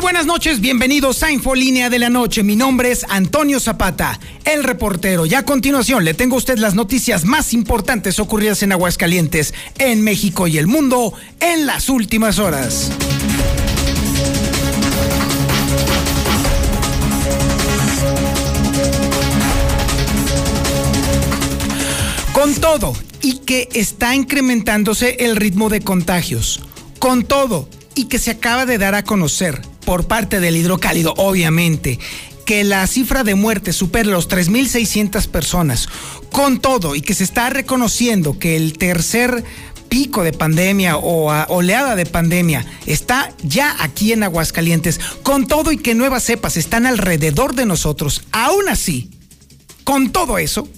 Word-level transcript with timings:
Buenas 0.00 0.26
noches, 0.26 0.60
bienvenidos 0.60 1.22
a 1.22 1.30
Infolínea 1.30 1.90
de 1.90 1.98
la 1.98 2.08
Noche. 2.08 2.42
Mi 2.42 2.56
nombre 2.56 2.90
es 2.90 3.04
Antonio 3.08 3.60
Zapata, 3.60 4.18
el 4.44 4.64
reportero. 4.64 5.26
Y 5.26 5.34
a 5.34 5.44
continuación 5.44 6.04
le 6.04 6.14
tengo 6.14 6.36
a 6.36 6.38
usted 6.38 6.56
las 6.56 6.74
noticias 6.74 7.24
más 7.24 7.52
importantes 7.52 8.18
ocurridas 8.18 8.62
en 8.62 8.72
Aguascalientes, 8.72 9.54
en 9.78 10.02
México 10.02 10.46
y 10.46 10.56
el 10.56 10.66
mundo 10.66 11.14
en 11.40 11.66
las 11.66 11.88
últimas 11.88 12.38
horas. 12.38 12.90
Con 22.32 22.54
todo, 22.54 22.94
y 23.20 23.38
que 23.38 23.68
está 23.72 24.14
incrementándose 24.14 25.16
el 25.20 25.36
ritmo 25.36 25.68
de 25.68 25.80
contagios. 25.80 26.60
Con 26.98 27.24
todo, 27.24 27.68
y 27.98 28.04
que 28.04 28.20
se 28.20 28.30
acaba 28.30 28.64
de 28.64 28.78
dar 28.78 28.94
a 28.94 29.02
conocer 29.02 29.60
por 29.84 30.06
parte 30.06 30.38
del 30.38 30.56
hidrocálido, 30.56 31.14
obviamente, 31.16 31.98
que 32.44 32.62
la 32.62 32.86
cifra 32.86 33.24
de 33.24 33.34
muertes 33.34 33.74
supera 33.74 34.08
los 34.08 34.28
3.600 34.28 35.26
personas. 35.26 35.88
Con 36.30 36.60
todo, 36.60 36.94
y 36.94 37.00
que 37.00 37.14
se 37.14 37.24
está 37.24 37.50
reconociendo 37.50 38.38
que 38.38 38.54
el 38.54 38.78
tercer 38.78 39.42
pico 39.88 40.22
de 40.22 40.32
pandemia 40.32 40.96
o 40.96 41.32
oleada 41.48 41.96
de 41.96 42.06
pandemia 42.06 42.64
está 42.86 43.32
ya 43.42 43.74
aquí 43.80 44.12
en 44.12 44.22
Aguascalientes, 44.22 45.00
con 45.24 45.48
todo 45.48 45.72
y 45.72 45.78
que 45.78 45.96
nuevas 45.96 46.22
cepas 46.22 46.56
están 46.56 46.86
alrededor 46.86 47.56
de 47.56 47.66
nosotros, 47.66 48.22
aún 48.30 48.68
así, 48.68 49.10
con 49.82 50.12
todo 50.12 50.38
eso, 50.38 50.68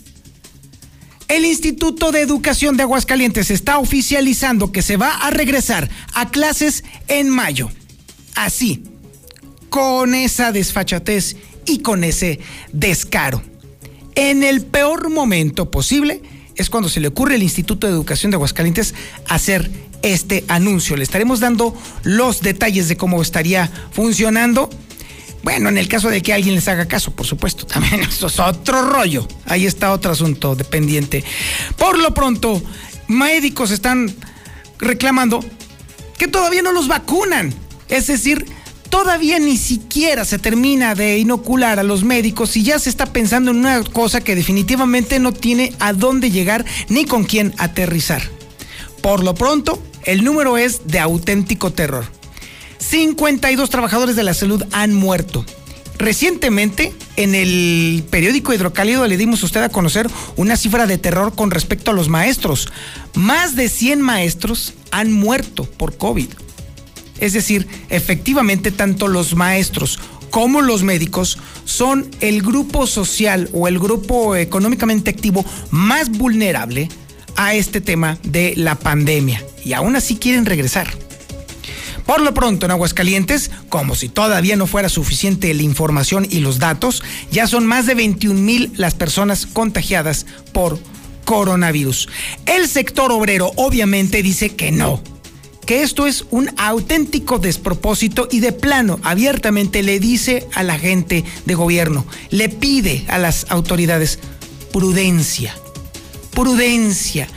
el 1.30 1.44
Instituto 1.44 2.10
de 2.10 2.22
Educación 2.22 2.76
de 2.76 2.82
Aguascalientes 2.82 3.52
está 3.52 3.78
oficializando 3.78 4.72
que 4.72 4.82
se 4.82 4.96
va 4.96 5.14
a 5.14 5.30
regresar 5.30 5.88
a 6.12 6.28
clases 6.28 6.82
en 7.06 7.28
mayo. 7.28 7.70
Así, 8.34 8.82
con 9.68 10.16
esa 10.16 10.50
desfachatez 10.50 11.36
y 11.66 11.78
con 11.78 12.02
ese 12.02 12.40
descaro. 12.72 13.42
En 14.16 14.42
el 14.42 14.62
peor 14.62 15.08
momento 15.08 15.70
posible 15.70 16.20
es 16.56 16.68
cuando 16.68 16.88
se 16.88 16.98
le 16.98 17.06
ocurre 17.06 17.36
al 17.36 17.44
Instituto 17.44 17.86
de 17.86 17.92
Educación 17.92 18.32
de 18.32 18.34
Aguascalientes 18.34 18.92
hacer 19.28 19.70
este 20.02 20.44
anuncio. 20.48 20.96
Le 20.96 21.04
estaremos 21.04 21.38
dando 21.38 21.80
los 22.02 22.40
detalles 22.40 22.88
de 22.88 22.96
cómo 22.96 23.22
estaría 23.22 23.70
funcionando. 23.92 24.68
Bueno, 25.42 25.68
en 25.70 25.78
el 25.78 25.88
caso 25.88 26.10
de 26.10 26.22
que 26.22 26.32
alguien 26.32 26.54
les 26.54 26.68
haga 26.68 26.86
caso, 26.86 27.12
por 27.12 27.26
supuesto, 27.26 27.66
también 27.66 28.00
eso 28.08 28.26
es 28.26 28.38
otro 28.38 28.82
rollo. 28.82 29.26
Ahí 29.46 29.66
está 29.66 29.92
otro 29.92 30.12
asunto 30.12 30.54
dependiente. 30.54 31.24
Por 31.76 31.98
lo 31.98 32.12
pronto, 32.12 32.62
médicos 33.08 33.70
están 33.70 34.14
reclamando 34.78 35.44
que 36.18 36.28
todavía 36.28 36.62
no 36.62 36.72
los 36.72 36.88
vacunan. 36.88 37.54
Es 37.88 38.06
decir, 38.06 38.46
todavía 38.90 39.38
ni 39.38 39.56
siquiera 39.56 40.24
se 40.24 40.38
termina 40.38 40.94
de 40.94 41.18
inocular 41.18 41.78
a 41.78 41.82
los 41.82 42.04
médicos 42.04 42.56
y 42.56 42.62
ya 42.62 42.78
se 42.78 42.90
está 42.90 43.06
pensando 43.06 43.50
en 43.50 43.58
una 43.58 43.82
cosa 43.84 44.20
que 44.20 44.34
definitivamente 44.34 45.18
no 45.18 45.32
tiene 45.32 45.72
a 45.78 45.92
dónde 45.92 46.30
llegar 46.30 46.66
ni 46.88 47.06
con 47.06 47.24
quién 47.24 47.54
aterrizar. 47.56 48.22
Por 49.00 49.24
lo 49.24 49.34
pronto, 49.34 49.82
el 50.04 50.24
número 50.24 50.58
es 50.58 50.86
de 50.86 50.98
auténtico 50.98 51.72
terror. 51.72 52.19
52 52.80 53.70
trabajadores 53.70 54.16
de 54.16 54.24
la 54.24 54.34
salud 54.34 54.64
han 54.72 54.94
muerto. 54.94 55.44
Recientemente, 55.98 56.94
en 57.16 57.34
el 57.34 58.02
periódico 58.08 58.54
Hidrocálido 58.54 59.06
le 59.06 59.18
dimos 59.18 59.42
a 59.42 59.46
usted 59.46 59.62
a 59.62 59.68
conocer 59.68 60.08
una 60.36 60.56
cifra 60.56 60.86
de 60.86 60.96
terror 60.96 61.34
con 61.34 61.50
respecto 61.50 61.90
a 61.90 61.94
los 61.94 62.08
maestros. 62.08 62.72
Más 63.14 63.54
de 63.54 63.68
100 63.68 64.00
maestros 64.00 64.72
han 64.90 65.12
muerto 65.12 65.64
por 65.64 65.98
COVID. 65.98 66.28
Es 67.20 67.34
decir, 67.34 67.68
efectivamente, 67.90 68.70
tanto 68.70 69.08
los 69.08 69.36
maestros 69.36 69.98
como 70.30 70.62
los 70.62 70.82
médicos 70.82 71.38
son 71.66 72.08
el 72.20 72.40
grupo 72.40 72.86
social 72.86 73.50
o 73.52 73.68
el 73.68 73.78
grupo 73.78 74.36
económicamente 74.36 75.10
activo 75.10 75.44
más 75.70 76.08
vulnerable 76.08 76.88
a 77.36 77.54
este 77.54 77.82
tema 77.82 78.18
de 78.22 78.54
la 78.56 78.74
pandemia. 78.76 79.44
Y 79.66 79.74
aún 79.74 79.96
así 79.96 80.16
quieren 80.16 80.46
regresar. 80.46 80.88
Por 82.10 82.22
lo 82.22 82.34
pronto, 82.34 82.66
en 82.66 82.72
Aguascalientes, 82.72 83.52
como 83.68 83.94
si 83.94 84.08
todavía 84.08 84.56
no 84.56 84.66
fuera 84.66 84.88
suficiente 84.88 85.54
la 85.54 85.62
información 85.62 86.26
y 86.28 86.40
los 86.40 86.58
datos, 86.58 87.04
ya 87.30 87.46
son 87.46 87.66
más 87.66 87.86
de 87.86 87.94
21 87.94 88.34
mil 88.40 88.72
las 88.74 88.94
personas 88.94 89.46
contagiadas 89.46 90.26
por 90.52 90.80
coronavirus. 91.24 92.08
El 92.46 92.66
sector 92.66 93.12
obrero 93.12 93.52
obviamente 93.54 94.24
dice 94.24 94.56
que 94.56 94.72
no, 94.72 95.00
que 95.66 95.84
esto 95.84 96.08
es 96.08 96.24
un 96.30 96.50
auténtico 96.56 97.38
despropósito 97.38 98.26
y 98.28 98.40
de 98.40 98.50
plano 98.50 98.98
abiertamente 99.04 99.84
le 99.84 100.00
dice 100.00 100.48
a 100.52 100.64
la 100.64 100.80
gente 100.80 101.24
de 101.46 101.54
gobierno, 101.54 102.04
le 102.30 102.48
pide 102.48 103.04
a 103.06 103.18
las 103.18 103.46
autoridades 103.50 104.18
prudencia, 104.72 105.54
prudencia 106.32 107.28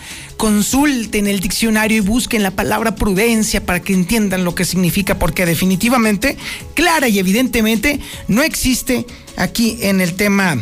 consulten 0.44 1.28
el 1.28 1.40
diccionario 1.40 2.00
y 2.00 2.02
busquen 2.02 2.44
la 2.44 2.52
palabra 2.52 2.96
prudencia 2.96 3.66
para 3.66 3.82
que 3.82 3.94
entiendan 3.94 4.44
lo 4.44 4.56
que 4.56 4.66
significa, 4.66 5.18
porque 5.18 5.46
definitivamente, 5.46 6.38
clara 6.74 7.08
y 7.08 7.18
evidentemente, 7.18 8.02
no 8.28 8.44
existe 8.44 9.06
aquí 9.38 9.78
en 9.80 10.02
el 10.02 10.16
tema 10.16 10.58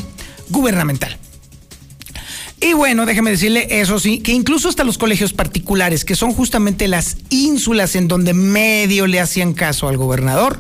gubernamental. 0.50 1.18
Y 2.60 2.74
bueno, 2.74 3.08
déjeme 3.08 3.32
decirle, 3.32 3.82
eso 3.82 3.98
sí, 3.98 4.20
que 4.20 4.34
incluso 4.34 4.70
hasta 4.70 4.84
los 4.84 5.00
colegios 5.00 5.34
particulares, 5.34 6.06
que 6.06 6.14
son 6.14 6.32
justamente 6.32 6.88
las 6.88 7.18
ínsulas 7.32 7.96
en 7.96 8.08
donde 8.08 8.36
medio 8.36 9.08
le 9.08 9.20
hacían 9.20 9.56
caso 9.56 9.88
al 9.88 9.98
gobernador, 9.98 10.60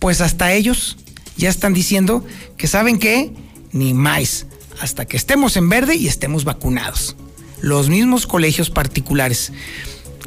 pues 0.00 0.20
hasta 0.20 0.52
ellos 0.52 0.96
ya 1.36 1.50
están 1.50 1.72
diciendo 1.72 2.26
que 2.56 2.66
saben 2.66 2.98
que 2.98 3.30
ni 3.70 3.94
más, 3.94 4.46
hasta 4.80 5.04
que 5.04 5.16
estemos 5.16 5.56
en 5.56 5.68
verde 5.68 5.94
y 5.94 6.08
estemos 6.08 6.42
vacunados 6.42 7.14
los 7.60 7.88
mismos 7.88 8.26
colegios 8.26 8.70
particulares. 8.70 9.52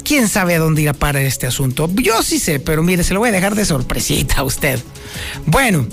¿Quién 0.04 0.28
sabe 0.28 0.54
a 0.54 0.58
dónde 0.58 0.82
irá 0.82 0.92
para 0.92 1.20
este 1.22 1.46
asunto? 1.46 1.88
Yo 1.94 2.22
sí 2.22 2.38
sé, 2.38 2.58
pero 2.58 2.82
mire, 2.82 3.04
se 3.04 3.14
lo 3.14 3.20
voy 3.20 3.28
a 3.28 3.32
dejar 3.32 3.54
de 3.54 3.64
sorpresita 3.64 4.38
a 4.38 4.44
usted. 4.44 4.80
Bueno, 5.46 5.86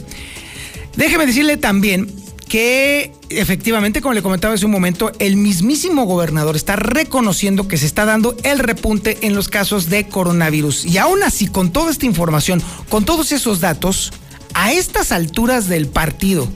déjeme 0.96 1.26
decirle 1.26 1.58
también 1.58 2.12
que 2.48 3.12
efectivamente, 3.30 4.02
como 4.02 4.14
le 4.14 4.22
comentaba 4.22 4.54
hace 4.54 4.66
un 4.66 4.72
momento, 4.72 5.12
el 5.20 5.36
mismísimo 5.36 6.06
gobernador 6.06 6.56
está 6.56 6.76
reconociendo 6.78 7.68
que 7.68 7.78
se 7.78 7.86
está 7.86 8.06
dando 8.06 8.36
el 8.44 8.60
repunte 8.60 9.18
en 9.22 9.36
los 9.36 9.50
casos 9.50 9.90
de 9.90 10.08
coronavirus. 10.08 10.86
Y 10.86 10.98
aún 10.98 11.24
así, 11.24 11.48
con 11.48 11.72
toda 11.72 11.92
esta 11.92 12.06
información, 12.06 12.62
con 12.90 13.04
todos 13.06 13.32
esos 13.32 13.60
datos, 13.60 14.14
a 14.54 14.72
estas 14.72 15.12
alturas 15.12 15.68
del 15.68 15.88
partido, 15.88 16.48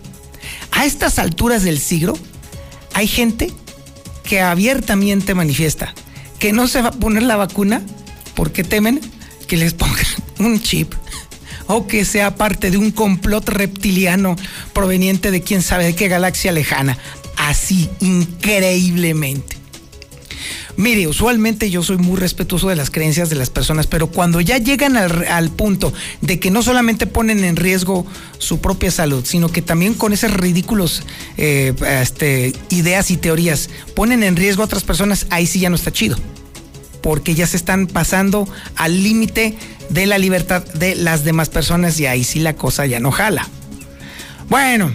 a 0.72 0.86
estas 0.86 1.20
alturas 1.20 1.64
del 1.64 1.80
siglo, 1.80 2.18
hay 2.94 3.08
gente 3.08 3.52
que 4.32 4.40
abiertamente 4.40 5.36
manifiesta 5.36 5.94
que 6.40 6.54
no 6.54 6.70
se 6.70 6.82
va 6.82 6.88
a 6.88 6.92
poner 6.94 7.24
la 7.24 7.36
vacuna 7.36 7.82
porque 8.34 8.64
temen 8.64 9.02
que 9.46 9.58
les 9.58 9.74
pongan 9.74 10.06
un 10.40 10.62
chip 10.62 10.94
o 11.68 11.86
que 11.86 12.06
sea 12.06 12.38
parte 12.38 12.72
de 12.72 12.78
un 12.78 12.92
complot 12.92 13.50
reptiliano 13.50 14.38
proveniente 14.72 15.32
de 15.32 15.42
quién 15.42 15.62
sabe 15.62 15.84
de 15.84 15.96
qué 15.96 16.08
galaxia 16.08 16.54
lejana. 16.54 16.98
Así, 17.36 17.90
increíblemente. 18.00 19.51
Mire, 20.78 21.08
usualmente 21.08 21.70
yo 21.70 21.84
soy 21.84 21.98
muy 21.98 22.18
respetuoso 22.18 22.70
de 22.70 22.76
las 22.76 22.90
creencias 22.90 23.30
de 23.30 23.36
las 23.36 23.50
personas, 23.50 23.88
pero 23.88 24.08
cuando 24.08 24.42
ya 24.42 24.58
llegan 24.58 24.98
al, 24.98 25.50
punto 25.52 25.94
de 26.22 26.40
que 26.40 26.50
no 26.50 26.64
solamente 26.64 27.08
ponen 27.08 27.44
en 27.44 27.56
riesgo 27.56 28.06
su 28.38 28.62
propia 28.62 28.90
salud, 28.90 29.26
sino 29.26 29.50
que 29.50 29.62
también 29.62 29.94
con 29.94 30.14
esas 30.14 30.34
ridículos 30.34 31.04
eh, 31.38 31.74
este, 32.02 32.54
ideas 32.70 33.12
y 33.12 33.18
teorías 33.18 33.70
ponen 33.96 34.24
en 34.24 34.36
riesgo 34.36 34.64
a 34.64 34.66
otras 34.66 34.84
personas, 34.84 35.28
ahí 35.30 35.46
sí 35.46 35.60
ya 35.60 35.70
no 35.70 35.76
está 35.76 35.92
chido. 35.92 36.18
Porque 37.02 37.34
ya 37.34 37.48
se 37.48 37.58
están 37.58 37.88
pasando 37.88 38.48
al 38.76 39.04
límite 39.04 39.58
de 39.90 40.06
la 40.06 40.20
libertad 40.20 40.64
de 40.74 40.96
las 40.96 41.24
demás 41.24 41.50
personas 41.50 42.00
y 42.00 42.06
ahí 42.06 42.24
sí 42.24 42.40
la 42.40 42.56
cosa 42.56 42.86
ya 42.86 43.00
no 43.00 43.12
jala. 43.12 43.48
Bueno, 44.50 44.92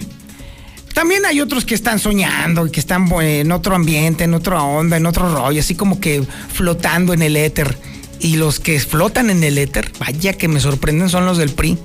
también 0.97 1.27
hay 1.27 1.43
otros 1.43 1.67
que 1.67 1.75
están 1.75 1.99
soñando 1.99 2.67
y 2.67 2.71
que 2.71 2.81
están 2.81 3.07
en 3.21 3.53
otro 3.53 3.75
ambiente, 3.75 4.25
en 4.25 4.33
otra 4.33 4.63
onda, 4.63 4.97
en 4.97 5.05
otro 5.05 5.31
rollo, 5.31 5.61
así 5.61 5.75
como 5.75 6.01
que 6.01 6.25
flotando 6.55 7.13
en 7.13 7.21
el 7.21 7.37
éter. 7.37 7.77
Y 8.19 8.37
los 8.37 8.61
que 8.61 8.81
flotan 8.81 9.29
en 9.29 9.45
el 9.45 9.59
éter, 9.59 9.93
vaya 9.99 10.33
que 10.33 10.49
me 10.49 10.59
sorprenden, 10.59 11.11
son 11.11 11.27
los 11.27 11.37
del 11.37 11.51
PRI. 11.51 11.77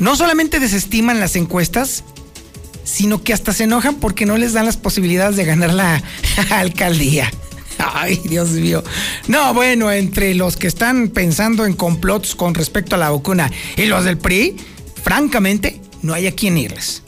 No 0.00 0.16
solamente 0.16 0.58
desestiman 0.58 1.20
las 1.20 1.36
encuestas, 1.36 2.02
sino 2.82 3.22
que 3.22 3.34
hasta 3.34 3.52
se 3.52 3.64
enojan 3.64 3.94
porque 3.94 4.26
no 4.26 4.36
les 4.36 4.52
dan 4.52 4.66
las 4.66 4.76
posibilidades 4.76 5.36
de 5.36 5.44
ganar 5.44 5.72
la 5.72 6.02
alcaldía. 6.50 7.30
Ay, 7.78 8.20
Dios 8.24 8.48
mío. 8.48 8.82
No, 9.28 9.54
bueno, 9.54 9.92
entre 9.92 10.34
los 10.34 10.56
que 10.56 10.66
están 10.66 11.10
pensando 11.10 11.66
en 11.66 11.74
complots 11.74 12.34
con 12.34 12.54
respecto 12.54 12.96
a 12.96 12.98
la 12.98 13.10
vacuna 13.10 13.48
y 13.76 13.86
los 13.86 14.04
del 14.04 14.18
PRI, 14.18 14.56
francamente, 15.04 15.80
no 16.02 16.14
hay 16.14 16.26
a 16.26 16.34
quién 16.34 16.58
irles. 16.58 17.04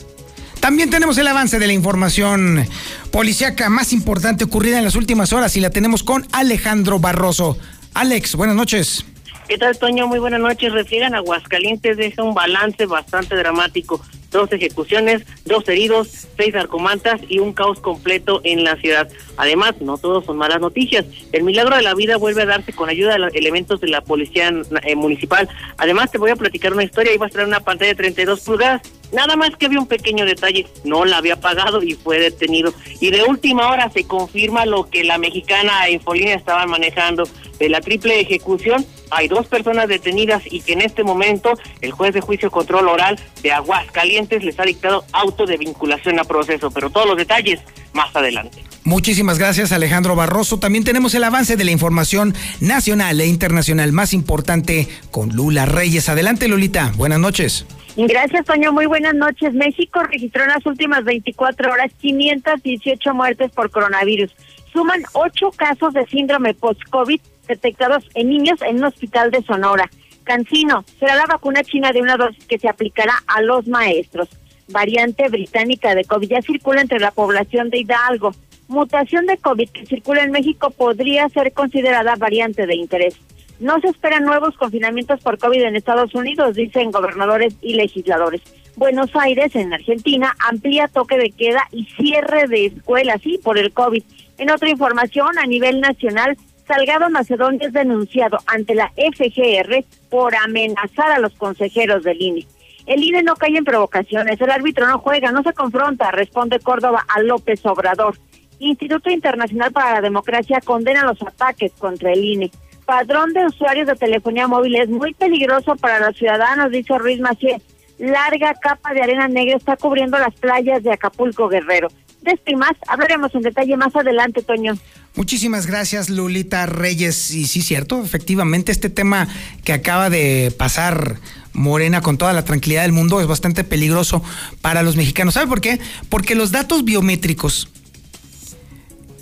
También 0.64 0.88
tenemos 0.88 1.18
el 1.18 1.28
avance 1.28 1.58
de 1.58 1.66
la 1.66 1.74
información 1.74 2.66
policíaca 3.10 3.68
más 3.68 3.92
importante 3.92 4.44
ocurrida 4.44 4.78
en 4.78 4.84
las 4.84 4.96
últimas 4.96 5.34
horas 5.34 5.58
y 5.58 5.60
la 5.60 5.68
tenemos 5.68 6.02
con 6.02 6.26
Alejandro 6.32 6.98
Barroso. 6.98 7.58
Alex, 7.92 8.34
buenas 8.34 8.56
noches. 8.56 9.04
¿Qué 9.46 9.58
tal, 9.58 9.76
Toño? 9.76 10.06
Muy 10.06 10.20
buenas 10.20 10.40
noches. 10.40 10.72
Refieran 10.72 11.14
Aguascalientes 11.14 11.98
deja 11.98 12.22
un 12.22 12.32
balance 12.32 12.86
bastante 12.86 13.36
dramático. 13.36 14.00
Dos 14.30 14.50
ejecuciones, 14.52 15.26
dos 15.44 15.68
heridos, 15.68 16.28
seis 16.38 16.54
narcomantas 16.54 17.20
y 17.28 17.40
un 17.40 17.52
caos 17.52 17.78
completo 17.80 18.40
en 18.42 18.64
la 18.64 18.76
ciudad. 18.76 19.06
Además, 19.36 19.74
no 19.82 19.98
todos 19.98 20.24
son 20.24 20.38
malas 20.38 20.62
noticias. 20.62 21.04
El 21.32 21.42
milagro 21.42 21.76
de 21.76 21.82
la 21.82 21.92
vida 21.92 22.16
vuelve 22.16 22.40
a 22.40 22.46
darse 22.46 22.72
con 22.72 22.88
ayuda 22.88 23.12
de 23.12 23.18
los 23.18 23.34
elementos 23.34 23.82
de 23.82 23.88
la 23.88 24.00
policía 24.00 24.50
eh, 24.82 24.96
municipal. 24.96 25.46
Además, 25.76 26.10
te 26.10 26.16
voy 26.16 26.30
a 26.30 26.36
platicar 26.36 26.72
una 26.72 26.84
historia. 26.84 27.12
Iba 27.12 27.26
a 27.26 27.28
traer 27.28 27.48
una 27.48 27.60
pantalla 27.60 27.90
de 27.90 27.96
32 27.96 28.40
pulgadas 28.40 28.80
Nada 29.14 29.36
más 29.36 29.50
que 29.56 29.66
había 29.66 29.78
un 29.78 29.86
pequeño 29.86 30.26
detalle, 30.26 30.66
no 30.82 31.04
la 31.04 31.18
había 31.18 31.36
pagado 31.36 31.82
y 31.82 31.94
fue 31.94 32.18
detenido. 32.18 32.74
Y 33.00 33.10
de 33.10 33.22
última 33.22 33.68
hora 33.68 33.88
se 33.90 34.04
confirma 34.04 34.66
lo 34.66 34.90
que 34.90 35.04
la 35.04 35.18
mexicana 35.18 35.88
Infolínea 35.88 36.34
estaba 36.34 36.66
manejando 36.66 37.28
de 37.58 37.68
la 37.68 37.80
triple 37.80 38.20
ejecución. 38.20 38.84
Hay 39.10 39.28
dos 39.28 39.46
personas 39.46 39.86
detenidas 39.86 40.42
y 40.50 40.60
que 40.62 40.72
en 40.72 40.80
este 40.80 41.04
momento 41.04 41.52
el 41.80 41.92
juez 41.92 42.12
de 42.12 42.20
juicio 42.20 42.50
control 42.50 42.88
oral 42.88 43.18
de 43.42 43.52
Aguascalientes 43.52 44.42
les 44.42 44.58
ha 44.58 44.64
dictado 44.64 45.04
auto 45.12 45.46
de 45.46 45.58
vinculación 45.58 46.18
a 46.18 46.24
proceso, 46.24 46.72
pero 46.72 46.90
todos 46.90 47.06
los 47.06 47.16
detalles 47.16 47.60
más 47.92 48.14
adelante. 48.16 48.64
Muchísimas 48.82 49.38
gracias 49.38 49.70
Alejandro 49.70 50.16
Barroso. 50.16 50.58
También 50.58 50.82
tenemos 50.82 51.14
el 51.14 51.22
avance 51.22 51.56
de 51.56 51.64
la 51.64 51.70
información 51.70 52.34
nacional 52.60 53.20
e 53.20 53.26
internacional 53.26 53.92
más 53.92 54.12
importante 54.12 54.88
con 55.12 55.30
Lula 55.30 55.66
Reyes. 55.66 56.08
Adelante 56.08 56.48
Lulita, 56.48 56.92
buenas 56.96 57.20
noches. 57.20 57.64
Gracias, 57.96 58.44
Toño. 58.44 58.72
Muy 58.72 58.86
buenas 58.86 59.14
noches. 59.14 59.54
México 59.54 60.02
registró 60.02 60.42
en 60.42 60.48
las 60.48 60.66
últimas 60.66 61.04
24 61.04 61.70
horas 61.70 61.92
518 62.00 63.14
muertes 63.14 63.52
por 63.52 63.70
coronavirus. 63.70 64.34
Suman 64.72 65.02
ocho 65.12 65.52
casos 65.52 65.94
de 65.94 66.04
síndrome 66.06 66.54
post-COVID 66.54 67.20
detectados 67.46 68.04
en 68.14 68.30
niños 68.30 68.60
en 68.62 68.78
un 68.78 68.84
hospital 68.84 69.30
de 69.30 69.42
Sonora. 69.42 69.88
Cancino 70.24 70.84
será 70.98 71.14
la 71.14 71.26
vacuna 71.26 71.62
china 71.62 71.92
de 71.92 72.02
una 72.02 72.16
dosis 72.16 72.44
que 72.46 72.58
se 72.58 72.68
aplicará 72.68 73.14
a 73.28 73.42
los 73.42 73.68
maestros. 73.68 74.28
Variante 74.68 75.28
británica 75.28 75.94
de 75.94 76.04
COVID 76.04 76.28
ya 76.28 76.42
circula 76.42 76.80
entre 76.80 76.98
la 76.98 77.12
población 77.12 77.70
de 77.70 77.78
Hidalgo. 77.78 78.32
Mutación 78.66 79.26
de 79.26 79.36
COVID 79.36 79.68
que 79.68 79.86
circula 79.86 80.24
en 80.24 80.32
México 80.32 80.70
podría 80.70 81.28
ser 81.28 81.52
considerada 81.52 82.16
variante 82.16 82.66
de 82.66 82.74
interés. 82.74 83.14
No 83.60 83.80
se 83.80 83.88
esperan 83.88 84.24
nuevos 84.24 84.56
confinamientos 84.56 85.20
por 85.20 85.38
COVID 85.38 85.62
en 85.62 85.76
Estados 85.76 86.14
Unidos, 86.14 86.56
dicen 86.56 86.90
gobernadores 86.90 87.54
y 87.62 87.74
legisladores. 87.74 88.42
Buenos 88.76 89.14
Aires, 89.14 89.54
en 89.54 89.72
Argentina, 89.72 90.34
amplía 90.50 90.88
toque 90.88 91.16
de 91.16 91.30
queda 91.30 91.62
y 91.70 91.84
cierre 91.84 92.48
de 92.48 92.66
escuelas, 92.66 93.22
sí, 93.22 93.38
por 93.42 93.56
el 93.56 93.72
COVID. 93.72 94.02
En 94.38 94.50
otra 94.50 94.68
información, 94.68 95.38
a 95.38 95.46
nivel 95.46 95.80
nacional, 95.80 96.36
Salgado 96.66 97.08
Macedonio 97.10 97.68
es 97.68 97.72
denunciado 97.72 98.38
ante 98.46 98.74
la 98.74 98.90
FGR 98.96 99.84
por 100.10 100.34
amenazar 100.34 101.12
a 101.12 101.20
los 101.20 101.34
consejeros 101.34 102.02
del 102.02 102.20
INE. 102.20 102.46
El 102.86 103.04
INE 103.04 103.22
no 103.22 103.36
cae 103.36 103.56
en 103.56 103.64
provocaciones, 103.64 104.40
el 104.40 104.50
árbitro 104.50 104.88
no 104.88 104.98
juega, 104.98 105.30
no 105.30 105.42
se 105.42 105.52
confronta, 105.52 106.10
responde 106.10 106.58
Córdoba 106.58 107.04
a 107.08 107.20
López 107.22 107.64
Obrador. 107.64 108.18
Instituto 108.58 109.10
Internacional 109.10 109.72
para 109.72 109.94
la 109.94 110.00
Democracia 110.00 110.60
condena 110.64 111.04
los 111.04 111.20
ataques 111.22 111.72
contra 111.78 112.12
el 112.12 112.24
INE 112.24 112.50
padrón 112.84 113.32
de 113.32 113.46
usuarios 113.46 113.86
de 113.86 113.94
telefonía 113.94 114.46
móvil 114.46 114.76
es 114.76 114.88
muy 114.88 115.14
peligroso 115.14 115.76
para 115.76 116.06
los 116.06 116.16
ciudadanos, 116.16 116.70
dice 116.70 116.96
Ruiz 116.98 117.20
Macié. 117.20 117.60
Larga 117.98 118.54
capa 118.54 118.92
de 118.92 119.02
arena 119.02 119.28
negra 119.28 119.56
está 119.56 119.76
cubriendo 119.76 120.18
las 120.18 120.34
playas 120.34 120.82
de 120.82 120.92
Acapulco 120.92 121.48
Guerrero. 121.48 121.88
De 122.22 122.32
esto 122.32 122.56
más 122.56 122.72
hablaremos 122.88 123.34
en 123.34 123.42
detalle 123.42 123.76
más 123.76 123.94
adelante, 123.94 124.42
Toño. 124.42 124.76
Muchísimas 125.14 125.66
gracias, 125.66 126.08
Lulita 126.08 126.66
Reyes. 126.66 127.32
Y 127.32 127.46
sí, 127.46 127.62
cierto, 127.62 128.02
efectivamente, 128.02 128.72
este 128.72 128.90
tema 128.90 129.28
que 129.62 129.72
acaba 129.72 130.10
de 130.10 130.52
pasar 130.56 131.16
Morena 131.52 132.00
con 132.00 132.18
toda 132.18 132.32
la 132.32 132.44
tranquilidad 132.44 132.82
del 132.82 132.92
mundo 132.92 133.20
es 133.20 133.26
bastante 133.26 133.62
peligroso 133.62 134.22
para 134.60 134.82
los 134.82 134.96
mexicanos. 134.96 135.34
¿Sabe 135.34 135.46
por 135.46 135.60
qué? 135.60 135.78
Porque 136.08 136.34
los 136.34 136.50
datos 136.50 136.84
biométricos. 136.84 137.68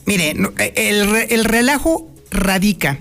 Mire, 0.06 0.34
el, 0.76 1.14
el 1.28 1.44
relajo 1.44 2.08
radica 2.30 2.98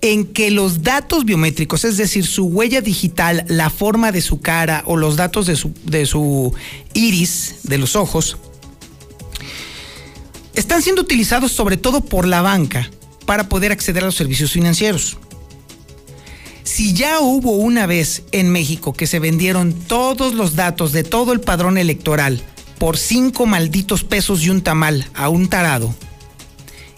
en 0.00 0.26
que 0.26 0.50
los 0.50 0.82
datos 0.82 1.24
biométricos, 1.24 1.84
es 1.84 1.96
decir, 1.96 2.26
su 2.26 2.46
huella 2.46 2.80
digital, 2.80 3.44
la 3.48 3.70
forma 3.70 4.12
de 4.12 4.20
su 4.20 4.40
cara 4.40 4.82
o 4.86 4.96
los 4.96 5.16
datos 5.16 5.46
de 5.46 5.56
su, 5.56 5.72
de 5.84 6.06
su 6.06 6.54
iris, 6.94 7.56
de 7.62 7.78
los 7.78 7.96
ojos, 7.96 8.36
están 10.54 10.82
siendo 10.82 11.02
utilizados 11.02 11.52
sobre 11.52 11.76
todo 11.76 12.02
por 12.02 12.26
la 12.26 12.42
banca 12.42 12.90
para 13.26 13.48
poder 13.48 13.72
acceder 13.72 14.02
a 14.02 14.06
los 14.06 14.14
servicios 14.14 14.52
financieros. 14.52 15.18
Si 16.62 16.94
ya 16.94 17.20
hubo 17.20 17.52
una 17.52 17.86
vez 17.86 18.24
en 18.32 18.50
México 18.50 18.92
que 18.92 19.06
se 19.06 19.18
vendieron 19.18 19.72
todos 19.72 20.34
los 20.34 20.56
datos 20.56 20.92
de 20.92 21.04
todo 21.04 21.32
el 21.32 21.40
padrón 21.40 21.78
electoral 21.78 22.42
por 22.78 22.98
cinco 22.98 23.46
malditos 23.46 24.04
pesos 24.04 24.42
y 24.42 24.50
un 24.50 24.62
tamal 24.62 25.08
a 25.14 25.28
un 25.28 25.48
tarado, 25.48 25.94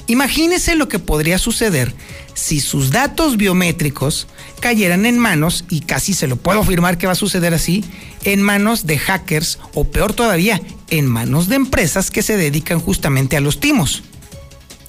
imagínese 0.08 0.74
lo 0.74 0.88
que 0.88 0.98
podría 0.98 1.38
suceder 1.38 1.94
si 2.34 2.60
sus 2.60 2.90
datos 2.90 3.36
biométricos 3.36 4.26
cayeran 4.60 5.06
en 5.06 5.18
manos, 5.18 5.64
y 5.70 5.80
casi 5.80 6.14
se 6.14 6.26
lo 6.26 6.36
puedo 6.36 6.60
afirmar 6.60 6.98
que 6.98 7.06
va 7.06 7.12
a 7.12 7.16
suceder 7.16 7.54
así, 7.54 7.84
en 8.24 8.42
manos 8.42 8.86
de 8.86 8.98
hackers 8.98 9.58
o 9.74 9.84
peor 9.84 10.12
todavía, 10.12 10.60
en 10.90 11.06
manos 11.06 11.48
de 11.48 11.56
empresas 11.56 12.10
que 12.10 12.22
se 12.22 12.36
dedican 12.36 12.80
justamente 12.80 13.36
a 13.36 13.40
los 13.40 13.60
timos. 13.60 14.02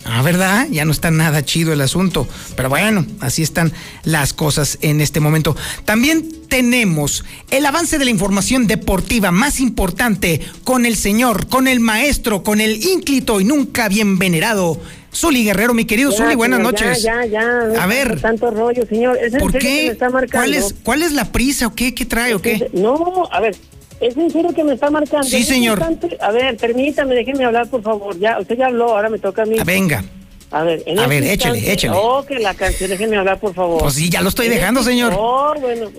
Ah, 0.05 0.21
¿verdad? 0.21 0.67
Ya 0.71 0.85
no 0.85 0.91
está 0.91 1.11
nada 1.11 1.43
chido 1.43 1.73
el 1.73 1.81
asunto. 1.81 2.27
Pero 2.55 2.69
bueno, 2.69 3.05
así 3.19 3.43
están 3.43 3.73
las 4.03 4.33
cosas 4.33 4.79
en 4.81 5.01
este 5.01 5.19
momento. 5.19 5.55
También 5.85 6.31
tenemos 6.47 7.25
el 7.51 7.65
avance 7.65 7.99
de 7.99 8.05
la 8.05 8.11
información 8.11 8.65
deportiva 8.65 9.31
más 9.31 9.59
importante 9.59 10.41
con 10.63 10.85
el 10.85 10.95
señor, 10.95 11.47
con 11.47 11.67
el 11.67 11.79
maestro, 11.79 12.43
con 12.43 12.61
el 12.61 12.83
ínclito 12.83 13.39
y 13.39 13.43
nunca 13.43 13.87
bien 13.87 14.17
venerado 14.17 14.81
Zuli 15.13 15.43
Guerrero, 15.43 15.73
mi 15.73 15.85
querido 15.85 16.11
Zuli, 16.11 16.35
buenas 16.35 16.59
noches. 16.59 17.01
Ya, 17.01 17.25
ya, 17.25 17.41
ya. 17.73 17.83
A 17.83 17.87
ver. 17.87 18.19
Tanto 18.21 18.51
rollo, 18.51 18.85
señor. 18.87 19.17
¿Por 19.39 19.57
qué? 19.57 19.97
¿Cuál 20.31 20.53
es, 20.53 20.75
¿Cuál 20.83 21.03
es 21.03 21.13
la 21.13 21.31
prisa 21.31 21.67
o 21.67 21.75
qué? 21.75 21.93
¿Qué 21.93 22.05
trae 22.05 22.33
o 22.33 22.41
qué? 22.41 22.69
No, 22.73 23.27
a 23.31 23.39
ver, 23.39 23.55
¿Es 23.99 24.15
en 24.15 24.29
serio 24.29 24.53
que 24.53 24.63
me 24.63 24.73
está 24.73 24.89
marcando? 24.89 25.27
Sí, 25.27 25.43
señor. 25.43 25.81
A 26.21 26.31
ver, 26.31 26.55
permítame, 26.57 27.15
déjeme 27.15 27.43
hablar, 27.43 27.67
por 27.67 27.81
favor. 27.81 28.17
Ya, 28.17 28.39
usted 28.39 28.57
ya 28.57 28.67
habló, 28.67 28.95
ahora 28.95 29.09
me 29.09 29.19
toca 29.19 29.43
a 29.43 29.45
mí. 29.45 29.57
Ah, 29.59 29.63
venga. 29.65 30.03
A 30.51 30.63
ver, 30.63 30.81
en 30.85 30.97
a 30.97 31.05
ver, 31.05 31.23
échale, 31.23 31.71
échale. 31.71 31.95
Oh, 31.95 32.25
que 32.25 32.39
la 32.39 32.55
canción, 32.55 32.89
déjeme 32.89 33.17
hablar, 33.17 33.39
por 33.39 33.53
favor. 33.53 33.81
Pues 33.81 33.95
sí, 33.95 34.09
ya 34.09 34.21
lo 34.21 34.29
estoy 34.29 34.47
dejando, 34.47 34.81
señor. 34.83 35.13
Oh, 35.15 35.53
bueno, 35.59 35.91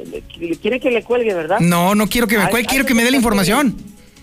quiere 0.61 0.81
que 0.81 0.91
le 0.91 1.05
cuelgue, 1.05 1.35
¿verdad? 1.35 1.61
No, 1.61 1.95
no 1.95 2.09
quiero 2.09 2.27
que 2.27 2.39
me 2.39 2.49
cuelgue, 2.49 2.69
quiero 2.69 2.87
que 2.87 2.95
me 2.95 3.05
dé 3.05 3.11
la 3.11 3.17
información. 3.19 3.77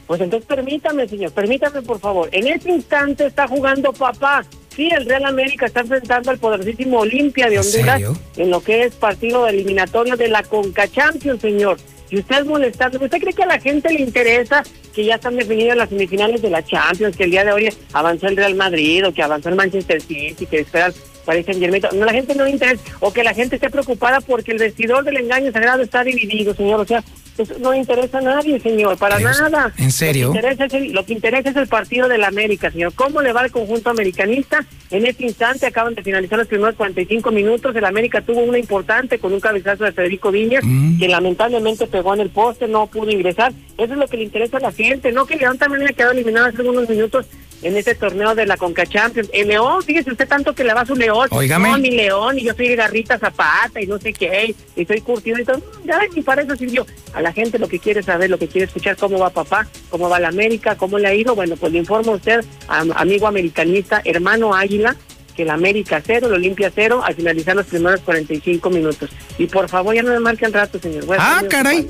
Pues 0.08 0.22
entonces 0.22 0.48
permítame, 0.48 1.08
señor, 1.08 1.32
permítame, 1.34 1.82
por 1.82 2.00
favor. 2.00 2.30
En 2.32 2.48
este 2.48 2.72
instante 2.72 3.26
está 3.26 3.48
jugando 3.48 3.92
papá. 3.94 4.46
Sí, 4.74 4.90
el 4.90 5.06
Real 5.06 5.26
América 5.26 5.66
está 5.66 5.82
enfrentando 5.82 6.32
al 6.32 6.38
poderosísimo 6.38 7.00
Olimpia 7.00 7.50
de 7.50 7.60
Honduras 7.60 8.02
en 8.38 8.50
lo 8.50 8.62
que 8.62 8.84
es 8.84 8.96
partido 8.96 9.48
eliminatorio 9.48 10.16
de 10.16 10.30
la 10.30 10.44
Conca 10.44 10.88
Champions, 10.88 11.42
señor. 11.42 11.78
Si 12.10 12.18
usted 12.18 12.40
es 12.40 12.46
molestando, 12.46 13.04
¿usted 13.04 13.20
cree 13.20 13.34
que 13.34 13.44
a 13.44 13.48
la 13.48 13.60
gente 13.60 13.92
le 13.92 14.02
interesa 14.02 14.64
que 14.94 15.04
ya 15.04 15.16
están 15.16 15.36
definidas 15.36 15.76
las 15.76 15.90
semifinales 15.90 16.42
de 16.42 16.50
la 16.50 16.64
Champions, 16.64 17.18
que 17.18 17.26
el 17.26 17.32
día 17.32 17.44
de 17.44 17.52
hoy 17.52 17.70
avanzó 17.92 18.28
el 18.28 18.38
Real 18.38 18.56
Madrid 18.56 19.06
o 19.06 19.14
que 19.14 19.22
avanzó 19.22 19.50
el 19.50 19.56
Manchester 19.56 20.02
City, 20.02 20.46
que 20.46 20.60
esperan 20.60 20.94
parece 21.28 21.54
No, 21.94 22.06
la 22.06 22.14
gente 22.14 22.34
no 22.36 22.46
le 22.46 22.52
interesa, 22.52 22.82
o 23.02 23.12
que 23.12 23.24
la 23.24 23.34
gente 23.34 23.56
esté 23.56 23.70
preocupada 23.70 24.22
porque 24.22 24.54
el 24.54 24.60
vestidor 24.60 25.04
del 25.04 25.18
engaño 25.18 25.52
sagrado 25.52 25.84
está 25.84 26.04
dividido, 26.04 26.56
señor. 26.56 26.80
O 26.80 26.86
sea, 26.86 27.04
eso 27.44 27.56
no 27.60 27.74
interesa 27.74 28.20
a 28.20 28.22
nadie, 28.22 28.60
señor, 28.60 28.98
para 28.98 29.20
nada. 29.20 29.74
¿En 29.78 29.92
serio? 29.92 30.28
Lo 30.28 30.34
que, 30.34 30.40
interesa 30.40 30.66
es 30.66 30.74
el, 30.74 30.92
lo 30.92 31.06
que 31.06 31.14
interesa 31.14 31.50
es 31.50 31.56
el 31.56 31.68
partido 31.68 32.08
de 32.08 32.18
la 32.18 32.28
América, 32.28 32.72
señor. 32.72 32.94
¿Cómo 32.94 33.22
le 33.22 33.34
va 33.34 33.42
al 33.42 33.52
conjunto 33.52 33.90
americanista? 33.90 34.66
En 34.90 35.06
este 35.06 35.26
instante 35.26 35.66
acaban 35.66 35.96
de 35.96 36.04
finalizar 36.04 36.40
los 36.40 36.48
primeros 36.48 36.76
45 36.76 37.32
minutos. 37.32 37.76
El 37.76 37.86
América 37.86 38.22
tuvo 38.22 38.42
una 38.42 38.58
importante 38.58 39.20
con 39.20 39.34
un 39.34 39.40
cabezazo 39.40 39.84
de 39.84 39.92
Federico 39.92 40.32
Viñas, 40.32 40.64
mm. 40.66 41.00
que 41.00 41.08
lamentablemente 41.08 41.88
pegó 41.88 42.14
en 42.14 42.22
el 42.22 42.30
poste, 42.30 42.68
no 42.68 42.88
pudo 42.88 43.12
ingresar. 43.12 43.54
Eso 43.78 43.94
es 43.94 44.00
lo 44.00 44.08
que 44.08 44.18
le 44.18 44.24
interesa 44.24 44.58
a 44.58 44.62
la 44.62 44.72
gente, 44.72 45.12
no 45.12 45.26
que 45.26 45.36
León 45.36 45.58
también 45.58 45.84
haya 45.84 45.94
quedado 45.94 46.14
eliminado 46.14 46.48
hace 46.48 46.62
unos 46.62 46.90
minutos 46.90 47.26
en 47.62 47.76
este 47.76 47.96
torneo 47.96 48.36
de 48.36 48.46
la 48.46 48.58
Conca 48.58 48.86
Champions. 48.86 49.30
El 49.34 49.48
León, 49.48 49.82
fíjese 49.84 50.12
usted 50.12 50.28
tanto 50.28 50.54
que 50.54 50.64
le 50.64 50.74
va 50.74 50.82
a 50.82 50.86
su 50.86 50.96
León. 50.96 51.28
Óigame. 51.32 51.70
No, 51.70 51.78
mi 51.78 51.92
León, 51.92 52.38
y 52.38 52.44
yo 52.44 52.54
soy 52.54 52.76
Garrita 52.76 53.18
Zapata, 53.18 53.82
y 53.82 53.88
no 53.88 53.98
sé 53.98 54.14
qué, 54.14 54.54
y 54.76 54.86
soy 54.86 55.02
curtido 55.02 55.40
y 55.40 55.46
todo. 55.46 55.62
Ya, 55.86 56.00
ni 56.16 56.22
para 56.22 56.42
eso 56.42 56.56
sirvió. 56.56 56.86
A 57.14 57.22
la 57.22 57.27
gente 57.34 57.60
lo 57.60 57.68
que 57.68 57.80
quiere 57.80 58.04
saber, 58.04 58.30
lo 58.30 58.38
que 58.38 58.48
quiere 58.48 58.66
escuchar, 58.66 58.98
cómo 58.98 59.20
va 59.20 59.30
papá, 59.30 59.68
cómo 59.90 60.10
va 60.10 60.20
la 60.20 60.30
América, 60.30 60.76
cómo 60.76 61.00
le 61.00 61.08
ha 61.08 61.14
ido. 61.14 61.36
Bueno, 61.36 61.56
pues 61.56 61.72
le 61.72 61.80
informo 61.80 62.14
a 62.14 62.16
usted, 62.16 62.44
amigo 62.68 63.28
americanista, 63.28 64.02
hermano 64.04 64.54
Águila, 64.54 64.96
que 65.36 65.46
la 65.46 65.54
América 65.54 66.02
cero, 66.06 66.28
el 66.28 66.34
Olimpia 66.34 66.72
cero, 66.74 67.02
al 67.04 67.16
finalizar 67.16 67.56
los 67.56 67.68
primeros 67.68 68.02
45 68.02 68.70
minutos. 68.70 69.10
Y 69.38 69.46
por 69.48 69.70
favor, 69.70 69.94
ya 69.94 70.04
no 70.04 70.12
me 70.12 70.20
marquen 70.20 70.52
rato, 70.52 70.80
señor. 70.80 71.06
ah, 71.18 71.44
caray. 71.50 71.88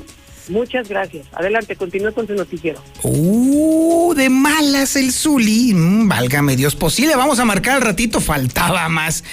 Muchas 0.48 0.88
gracias. 0.88 1.26
Adelante, 1.32 1.76
continúe 1.76 2.12
con 2.12 2.26
su 2.26 2.34
noticiero. 2.34 2.82
Uh, 3.02 4.14
de 4.14 4.30
malas 4.30 4.96
el 4.96 5.12
Zuli. 5.12 5.74
Mm, 5.74 6.08
válgame 6.08 6.56
Dios, 6.56 6.74
posible. 6.74 7.16
Vamos 7.16 7.38
a 7.38 7.44
marcar 7.44 7.76
al 7.76 7.82
ratito, 7.82 8.20
faltaba 8.20 8.88
más. 8.88 9.24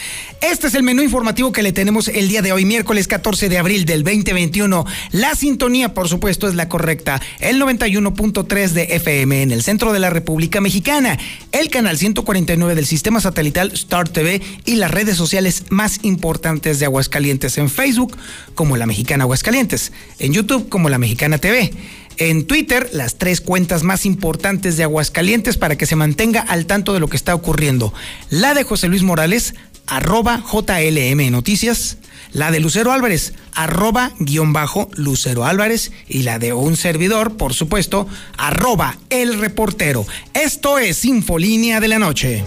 Este 0.42 0.68
es 0.68 0.76
el 0.76 0.84
menú 0.84 1.02
informativo 1.02 1.52
que 1.52 1.64
le 1.64 1.72
tenemos 1.72 2.08
el 2.08 2.28
día 2.28 2.42
de 2.42 2.52
hoy, 2.52 2.66
miércoles 2.66 3.08
14 3.08 3.50
de 3.50 3.58
abril 3.58 3.86
del 3.86 4.04
2021. 4.04 4.86
La 5.12 5.34
sintonía, 5.36 5.94
por 5.94 6.10
supuesto, 6.10 6.48
es 6.48 6.56
la 6.56 6.68
correcta. 6.68 7.22
El 7.40 7.62
91.3 7.62 8.70
de 8.70 8.84
FM 8.96 9.44
en 9.44 9.52
el 9.52 9.64
centro 9.64 9.94
de 9.94 10.00
la 10.00 10.10
República 10.10 10.62
Mexicana. 10.62 11.18
El 11.52 11.70
canal 11.70 11.98
149 11.98 12.76
del 12.76 12.86
sistema 12.86 13.22
satelital 13.22 13.72
Star 13.74 14.10
TV 14.10 14.42
y 14.66 14.76
las 14.76 14.92
redes 14.92 15.16
sociales 15.16 15.64
más 15.70 16.00
importantes 16.04 16.80
de 16.80 16.86
Aguascalientes 16.86 17.58
en 17.58 17.70
Facebook, 17.70 18.18
como 18.54 18.78
la 18.78 18.86
mexicana 18.86 19.24
Aguascalientes. 19.24 19.94
En 20.20 20.34
YouTube, 20.34 20.70
como 20.70 20.90
la 20.90 20.98
Mexicana 20.98 21.05
TV. 21.40 21.72
En 22.18 22.46
Twitter, 22.48 22.90
las 22.94 23.18
tres 23.18 23.42
cuentas 23.42 23.84
más 23.84 24.06
importantes 24.06 24.78
de 24.78 24.84
Aguascalientes 24.84 25.58
para 25.58 25.78
que 25.78 25.86
se 25.86 25.96
mantenga 25.96 26.42
al 26.42 26.66
tanto 26.66 26.94
de 26.94 27.00
lo 27.00 27.10
que 27.10 27.18
está 27.18 27.36
ocurriendo. 27.36 27.94
La 28.30 28.54
de 28.54 28.64
José 28.64 28.88
Luis 28.88 29.04
Morales, 29.04 29.54
arroba 29.86 30.42
JLM 30.52 31.30
Noticias. 31.32 31.98
La 32.32 32.52
de 32.52 32.60
Lucero 32.60 32.92
Álvarez, 32.92 33.34
arroba 33.54 34.12
guion 34.20 34.52
bajo 34.52 34.90
Lucero 34.96 35.46
Álvarez. 35.46 35.92
Y 36.08 36.24
la 36.24 36.40
de 36.40 36.54
un 36.54 36.78
servidor, 36.78 37.38
por 37.38 37.54
supuesto, 37.54 38.08
arroba 38.38 38.98
el 39.10 39.40
reportero. 39.40 40.06
Esto 40.34 40.80
es 40.80 41.06
Infolínea 41.06 41.80
de 41.80 41.88
la 41.88 42.00
Noche. 42.00 42.44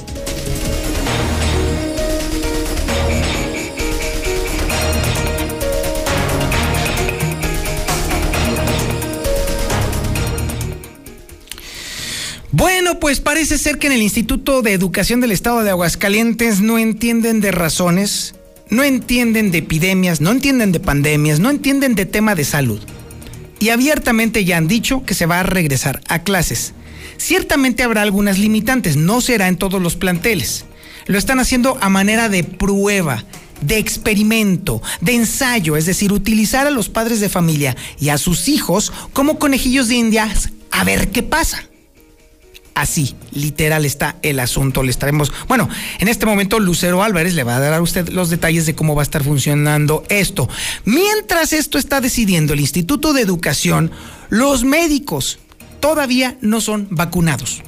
Pues 13.00 13.20
parece 13.20 13.58
ser 13.58 13.78
que 13.78 13.86
en 13.86 13.92
el 13.92 14.02
Instituto 14.02 14.60
de 14.60 14.72
Educación 14.72 15.20
del 15.20 15.30
Estado 15.30 15.62
de 15.62 15.70
Aguascalientes 15.70 16.60
no 16.60 16.78
entienden 16.78 17.40
de 17.40 17.52
razones, 17.52 18.34
no 18.70 18.82
entienden 18.82 19.52
de 19.52 19.58
epidemias, 19.58 20.20
no 20.20 20.32
entienden 20.32 20.72
de 20.72 20.80
pandemias, 20.80 21.38
no 21.38 21.48
entienden 21.48 21.94
de 21.94 22.06
tema 22.06 22.34
de 22.34 22.44
salud. 22.44 22.80
Y 23.60 23.68
abiertamente 23.68 24.44
ya 24.44 24.56
han 24.56 24.66
dicho 24.66 25.04
que 25.04 25.14
se 25.14 25.26
va 25.26 25.40
a 25.40 25.44
regresar 25.44 26.00
a 26.08 26.24
clases. 26.24 26.74
Ciertamente 27.18 27.84
habrá 27.84 28.02
algunas 28.02 28.38
limitantes, 28.38 28.96
no 28.96 29.20
será 29.20 29.46
en 29.46 29.58
todos 29.58 29.80
los 29.80 29.94
planteles. 29.94 30.64
Lo 31.06 31.18
están 31.18 31.38
haciendo 31.38 31.78
a 31.80 31.88
manera 31.88 32.28
de 32.28 32.42
prueba, 32.42 33.24
de 33.60 33.78
experimento, 33.78 34.82
de 35.00 35.14
ensayo, 35.14 35.76
es 35.76 35.86
decir, 35.86 36.12
utilizar 36.12 36.66
a 36.66 36.70
los 36.70 36.88
padres 36.88 37.20
de 37.20 37.28
familia 37.28 37.76
y 38.00 38.08
a 38.08 38.18
sus 38.18 38.48
hijos 38.48 38.92
como 39.12 39.38
conejillos 39.38 39.86
de 39.86 39.94
indias 39.94 40.50
a 40.72 40.82
ver 40.82 41.08
qué 41.10 41.22
pasa. 41.22 41.68
Así, 42.78 43.16
literal 43.32 43.84
está 43.84 44.14
el 44.22 44.38
asunto. 44.38 44.84
Le 44.84 44.92
estaremos, 44.92 45.32
bueno, 45.48 45.68
en 45.98 46.06
este 46.06 46.26
momento 46.26 46.60
Lucero 46.60 47.02
Álvarez 47.02 47.34
le 47.34 47.42
va 47.42 47.56
a 47.56 47.58
dar 47.58 47.74
a 47.74 47.82
usted 47.82 48.08
los 48.10 48.30
detalles 48.30 48.66
de 48.66 48.76
cómo 48.76 48.94
va 48.94 49.02
a 49.02 49.08
estar 49.08 49.24
funcionando 49.24 50.04
esto. 50.08 50.48
Mientras 50.84 51.52
esto 51.52 51.76
está 51.76 52.00
decidiendo 52.00 52.52
el 52.52 52.60
Instituto 52.60 53.12
de 53.12 53.22
Educación, 53.22 53.90
los 54.28 54.62
médicos 54.62 55.40
todavía 55.80 56.38
no 56.40 56.60
son 56.60 56.86
vacunados. 56.92 57.64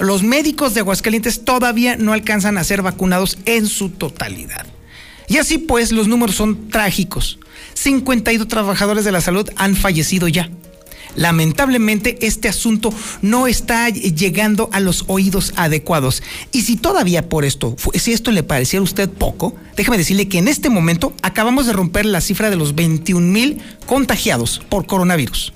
Los 0.00 0.24
médicos 0.24 0.74
de 0.74 0.80
Aguascalientes 0.80 1.44
todavía 1.44 1.96
no 1.96 2.12
alcanzan 2.12 2.58
a 2.58 2.64
ser 2.64 2.82
vacunados 2.82 3.38
en 3.44 3.68
su 3.68 3.88
totalidad. 3.88 4.66
Y 5.28 5.36
así 5.36 5.58
pues, 5.58 5.92
los 5.92 6.08
números 6.08 6.34
son 6.34 6.70
trágicos. 6.70 7.38
52 7.74 8.48
trabajadores 8.48 9.04
de 9.04 9.12
la 9.12 9.20
salud 9.20 9.48
han 9.54 9.76
fallecido 9.76 10.26
ya. 10.26 10.50
Lamentablemente 11.16 12.18
este 12.22 12.48
asunto 12.48 12.92
no 13.22 13.46
está 13.46 13.88
llegando 13.90 14.68
a 14.72 14.80
los 14.80 15.04
oídos 15.08 15.52
adecuados. 15.56 16.22
Y 16.52 16.62
si 16.62 16.76
todavía 16.76 17.28
por 17.28 17.44
esto, 17.44 17.76
si 17.94 18.12
esto 18.12 18.30
le 18.30 18.42
pareciera 18.42 18.80
a 18.80 18.84
usted 18.84 19.08
poco, 19.08 19.54
déjeme 19.76 19.98
decirle 19.98 20.28
que 20.28 20.38
en 20.38 20.48
este 20.48 20.70
momento 20.70 21.12
acabamos 21.22 21.66
de 21.66 21.72
romper 21.72 22.06
la 22.06 22.20
cifra 22.20 22.50
de 22.50 22.56
los 22.56 22.74
21 22.74 23.26
mil 23.26 23.62
contagiados 23.86 24.60
por 24.68 24.86
coronavirus. 24.86 25.52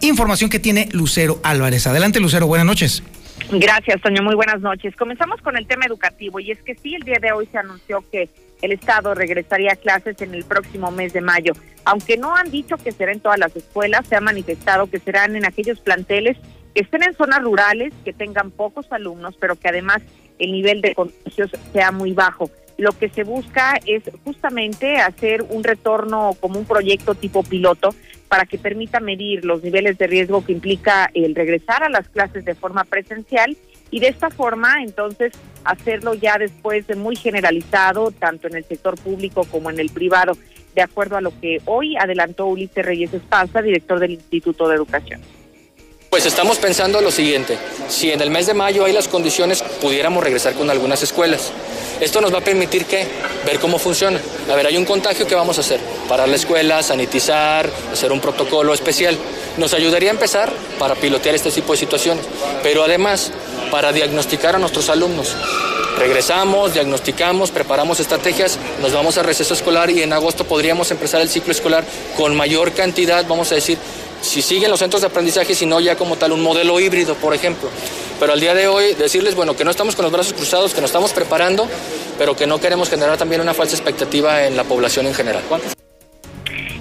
Información 0.00 0.50
que 0.50 0.58
tiene 0.58 0.88
Lucero 0.92 1.40
Álvarez. 1.44 1.86
Adelante 1.86 2.18
Lucero, 2.18 2.46
buenas 2.46 2.66
noches. 2.66 3.02
Gracias, 3.50 4.00
Toño. 4.00 4.22
Muy 4.22 4.34
buenas 4.34 4.60
noches. 4.60 4.96
Comenzamos 4.96 5.40
con 5.42 5.56
el 5.56 5.66
tema 5.66 5.84
educativo 5.86 6.40
y 6.40 6.50
es 6.50 6.58
que 6.62 6.74
sí, 6.74 6.94
el 6.94 7.02
día 7.02 7.18
de 7.20 7.32
hoy 7.32 7.48
se 7.50 7.58
anunció 7.58 8.04
que 8.10 8.28
el 8.62 8.72
Estado 8.72 9.14
regresaría 9.14 9.72
a 9.72 9.76
clases 9.76 10.20
en 10.22 10.34
el 10.34 10.44
próximo 10.44 10.90
mes 10.90 11.12
de 11.12 11.20
mayo. 11.20 11.52
Aunque 11.84 12.16
no 12.16 12.34
han 12.34 12.50
dicho 12.50 12.76
que 12.76 12.92
será 12.92 13.12
en 13.12 13.20
todas 13.20 13.38
las 13.38 13.54
escuelas, 13.54 14.06
se 14.06 14.16
ha 14.16 14.20
manifestado 14.20 14.88
que 14.88 15.00
serán 15.00 15.36
en 15.36 15.44
aquellos 15.44 15.80
planteles 15.80 16.38
que 16.74 16.82
estén 16.82 17.02
en 17.02 17.14
zonas 17.14 17.42
rurales, 17.42 17.92
que 18.04 18.12
tengan 18.12 18.50
pocos 18.50 18.90
alumnos, 18.92 19.36
pero 19.38 19.56
que 19.56 19.68
además 19.68 20.00
el 20.38 20.52
nivel 20.52 20.80
de 20.80 20.94
contagios 20.94 21.50
sea 21.72 21.92
muy 21.92 22.12
bajo. 22.12 22.50
Lo 22.78 22.92
que 22.92 23.10
se 23.10 23.24
busca 23.24 23.78
es 23.86 24.02
justamente 24.24 24.96
hacer 24.96 25.42
un 25.42 25.62
retorno 25.62 26.34
como 26.40 26.58
un 26.58 26.64
proyecto 26.64 27.14
tipo 27.14 27.42
piloto 27.42 27.94
para 28.28 28.46
que 28.46 28.58
permita 28.58 28.98
medir 28.98 29.44
los 29.44 29.62
niveles 29.62 29.98
de 29.98 30.06
riesgo 30.06 30.44
que 30.44 30.52
implica 30.52 31.10
el 31.12 31.34
regresar 31.34 31.84
a 31.84 31.90
las 31.90 32.08
clases 32.08 32.44
de 32.44 32.54
forma 32.54 32.84
presencial 32.84 33.56
y 33.90 34.00
de 34.00 34.08
esta 34.08 34.30
forma 34.30 34.82
entonces 34.82 35.32
hacerlo 35.64 36.14
ya 36.14 36.38
después 36.38 36.86
de 36.86 36.94
muy 36.94 37.16
generalizado 37.16 38.10
tanto 38.10 38.48
en 38.48 38.56
el 38.56 38.64
sector 38.64 38.98
público 38.98 39.44
como 39.50 39.70
en 39.70 39.78
el 39.78 39.90
privado, 39.90 40.36
de 40.74 40.82
acuerdo 40.82 41.16
a 41.16 41.20
lo 41.20 41.38
que 41.40 41.60
hoy 41.66 41.96
adelantó 41.96 42.46
Ulises 42.46 42.84
Reyes 42.84 43.12
Espanza, 43.12 43.62
director 43.62 44.00
del 44.00 44.12
Instituto 44.12 44.68
de 44.68 44.76
Educación. 44.76 45.20
Pues 46.12 46.26
estamos 46.26 46.58
pensando 46.58 47.00
lo 47.00 47.10
siguiente, 47.10 47.56
si 47.88 48.10
en 48.10 48.20
el 48.20 48.30
mes 48.30 48.46
de 48.46 48.52
mayo 48.52 48.84
hay 48.84 48.92
las 48.92 49.08
condiciones, 49.08 49.62
pudiéramos 49.80 50.22
regresar 50.22 50.52
con 50.52 50.68
algunas 50.68 51.02
escuelas. 51.02 51.50
Esto 52.02 52.20
nos 52.20 52.34
va 52.34 52.38
a 52.38 52.44
permitir 52.44 52.84
que 52.84 53.06
ver 53.46 53.58
cómo 53.58 53.78
funciona. 53.78 54.20
A 54.50 54.54
ver, 54.54 54.66
hay 54.66 54.76
un 54.76 54.84
contagio 54.84 55.26
que 55.26 55.34
vamos 55.34 55.56
a 55.56 55.62
hacer, 55.62 55.80
parar 56.08 56.28
la 56.28 56.36
escuela, 56.36 56.82
sanitizar, 56.82 57.70
hacer 57.90 58.12
un 58.12 58.20
protocolo 58.20 58.74
especial. 58.74 59.16
Nos 59.56 59.72
ayudaría 59.72 60.10
a 60.10 60.12
empezar 60.12 60.52
para 60.78 60.96
pilotear 60.96 61.34
este 61.34 61.50
tipo 61.50 61.72
de 61.72 61.78
situaciones, 61.78 62.26
pero 62.62 62.84
además 62.84 63.32
para 63.72 63.90
diagnosticar 63.90 64.54
a 64.54 64.58
nuestros 64.58 64.90
alumnos. 64.90 65.34
Regresamos, 65.98 66.74
diagnosticamos, 66.74 67.50
preparamos 67.50 68.00
estrategias, 68.00 68.58
nos 68.82 68.92
vamos 68.92 69.16
a 69.16 69.22
receso 69.22 69.54
escolar 69.54 69.88
y 69.88 70.02
en 70.02 70.12
agosto 70.12 70.44
podríamos 70.44 70.90
empezar 70.90 71.22
el 71.22 71.30
ciclo 71.30 71.52
escolar 71.52 71.82
con 72.14 72.36
mayor 72.36 72.72
cantidad, 72.72 73.26
vamos 73.26 73.50
a 73.50 73.54
decir, 73.54 73.78
si 74.20 74.42
siguen 74.42 74.70
los 74.70 74.78
centros 74.78 75.00
de 75.00 75.08
aprendizaje, 75.08 75.54
si 75.54 75.64
no 75.64 75.80
ya 75.80 75.96
como 75.96 76.16
tal 76.16 76.32
un 76.32 76.42
modelo 76.42 76.78
híbrido, 76.80 77.14
por 77.14 77.32
ejemplo. 77.32 77.70
Pero 78.20 78.34
al 78.34 78.40
día 78.40 78.52
de 78.52 78.68
hoy 78.68 78.92
decirles, 78.92 79.34
bueno, 79.34 79.56
que 79.56 79.64
no 79.64 79.70
estamos 79.70 79.96
con 79.96 80.02
los 80.02 80.12
brazos 80.12 80.34
cruzados, 80.34 80.74
que 80.74 80.82
nos 80.82 80.90
estamos 80.90 81.14
preparando, 81.14 81.66
pero 82.18 82.36
que 82.36 82.46
no 82.46 82.60
queremos 82.60 82.90
generar 82.90 83.16
también 83.16 83.40
una 83.40 83.54
falsa 83.54 83.74
expectativa 83.74 84.44
en 84.44 84.54
la 84.54 84.64
población 84.64 85.06
en 85.06 85.14
general. 85.14 85.42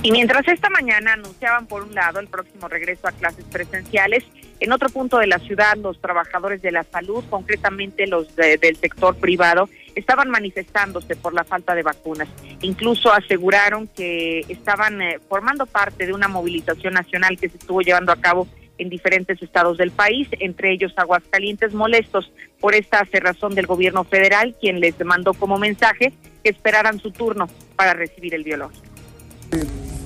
Y 0.04 0.12
mientras 0.12 0.46
esta 0.46 0.70
mañana 0.70 1.14
anunciaban 1.14 1.68
por 1.68 1.84
un 1.84 1.96
lado 1.96 2.20
el 2.20 2.28
próximo 2.28 2.68
regreso 2.68 3.08
a 3.08 3.14
clases 3.14 3.46
presenciales, 3.50 4.26
En 4.62 4.72
otro 4.72 4.90
punto 4.90 5.18
de 5.18 5.26
la 5.26 5.40
ciudad, 5.40 5.76
los 5.76 6.00
trabajadores 6.00 6.62
de 6.62 6.72
la 6.72 6.84
salud, 6.84 7.24
concretamente 7.32 8.06
los 8.06 8.36
del 8.36 8.78
sector 8.78 9.16
privado, 9.16 9.68
estaban 9.96 10.30
manifestándose 10.30 11.16
por 11.16 11.34
la 11.34 11.44
falta 11.44 11.74
de 11.74 11.82
vacunas. 11.82 12.30
Incluso 12.62 13.12
aseguraron 13.12 13.88
que 13.88 14.46
estaban 14.50 15.02
eh, 15.02 15.20
formando 15.28 15.66
parte 15.66 16.06
de 16.06 16.14
una 16.14 16.28
movilización 16.28 16.94
nacional 16.94 17.40
que 17.40 17.50
se 17.50 17.58
estuvo 17.58 17.82
llevando 17.82 18.12
a 18.12 18.18
cabo 18.18 18.48
en 18.78 18.90
diferentes 18.90 19.42
estados 19.42 19.80
del 19.80 19.90
país, 19.90 20.28
entre 20.40 20.72
ellos 20.72 20.94
Aguascalientes, 20.96 21.74
molestos 21.74 22.32
por 22.60 22.76
esta 22.76 23.04
cerrazón 23.06 23.56
del 23.56 23.66
gobierno 23.66 24.04
federal, 24.04 24.56
quien 24.62 24.80
les 24.80 24.94
mandó 25.04 25.34
como 25.34 25.58
mensaje 25.58 26.14
que 26.44 26.52
esperaran 26.52 27.00
su 27.00 27.10
turno 27.10 27.48
para 27.76 27.94
recibir 27.94 28.36
el 28.36 28.44
biológico. 28.44 28.86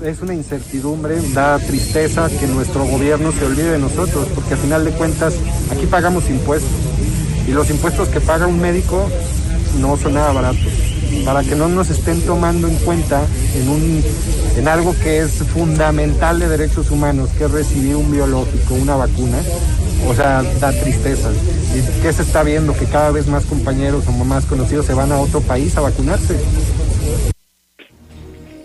Es 0.04 0.22
una 0.22 0.34
incertidumbre, 0.34 1.16
da 1.34 1.58
tristeza 1.58 2.30
que 2.30 2.48
nuestro 2.48 2.86
gobierno 2.86 3.32
se 3.32 3.46
olvide 3.46 3.72
de 3.72 3.80
nosotros, 3.80 4.28
porque 4.36 4.54
al 4.54 4.60
final 4.60 4.86
de 4.86 4.92
cuentas 4.92 5.34
aquí 5.72 5.86
pagamos 5.86 6.30
impuestos 6.30 6.70
y 7.48 7.52
los 7.52 7.70
impuestos 7.70 8.10
que 8.10 8.20
paga 8.20 8.46
un 8.46 8.60
médico 8.60 9.10
no 9.80 9.98
son 9.98 10.16
nada 10.16 10.32
baratos. 10.32 10.74
Para 11.24 11.44
que 11.44 11.56
no 11.56 11.70
nos 11.70 11.90
estén 11.90 12.22
tomando 12.22 12.68
en 12.68 12.75
cuenta 12.78 13.22
en, 13.56 13.70
un, 13.70 14.04
en 14.58 14.68
algo 14.68 14.94
que 15.02 15.20
es 15.20 15.32
fundamental 15.32 16.40
de 16.40 16.50
derechos 16.50 16.92
humanos, 16.92 17.30
que 17.38 17.46
es 17.46 17.52
recibir 17.52 17.96
un 17.96 18.12
biológico, 18.12 18.74
una 18.75 18.96
vacuna, 18.96 19.38
o 20.08 20.14
sea, 20.14 20.44
da 20.60 20.72
tristeza. 20.72 21.30
¿Y 21.74 22.02
qué 22.02 22.12
se 22.12 22.24
está 22.24 22.44
viendo? 22.44 22.74
Que 22.74 22.86
cada 22.86 23.12
vez 23.12 23.28
más 23.28 23.46
compañeros 23.46 24.04
o 24.08 24.12
más 24.12 24.46
conocidos 24.46 24.86
se 24.86 24.94
van 24.94 25.12
a 25.12 25.18
otro 25.18 25.42
país 25.42 25.75
a 25.78 25.82
vacunarse. 25.82 26.36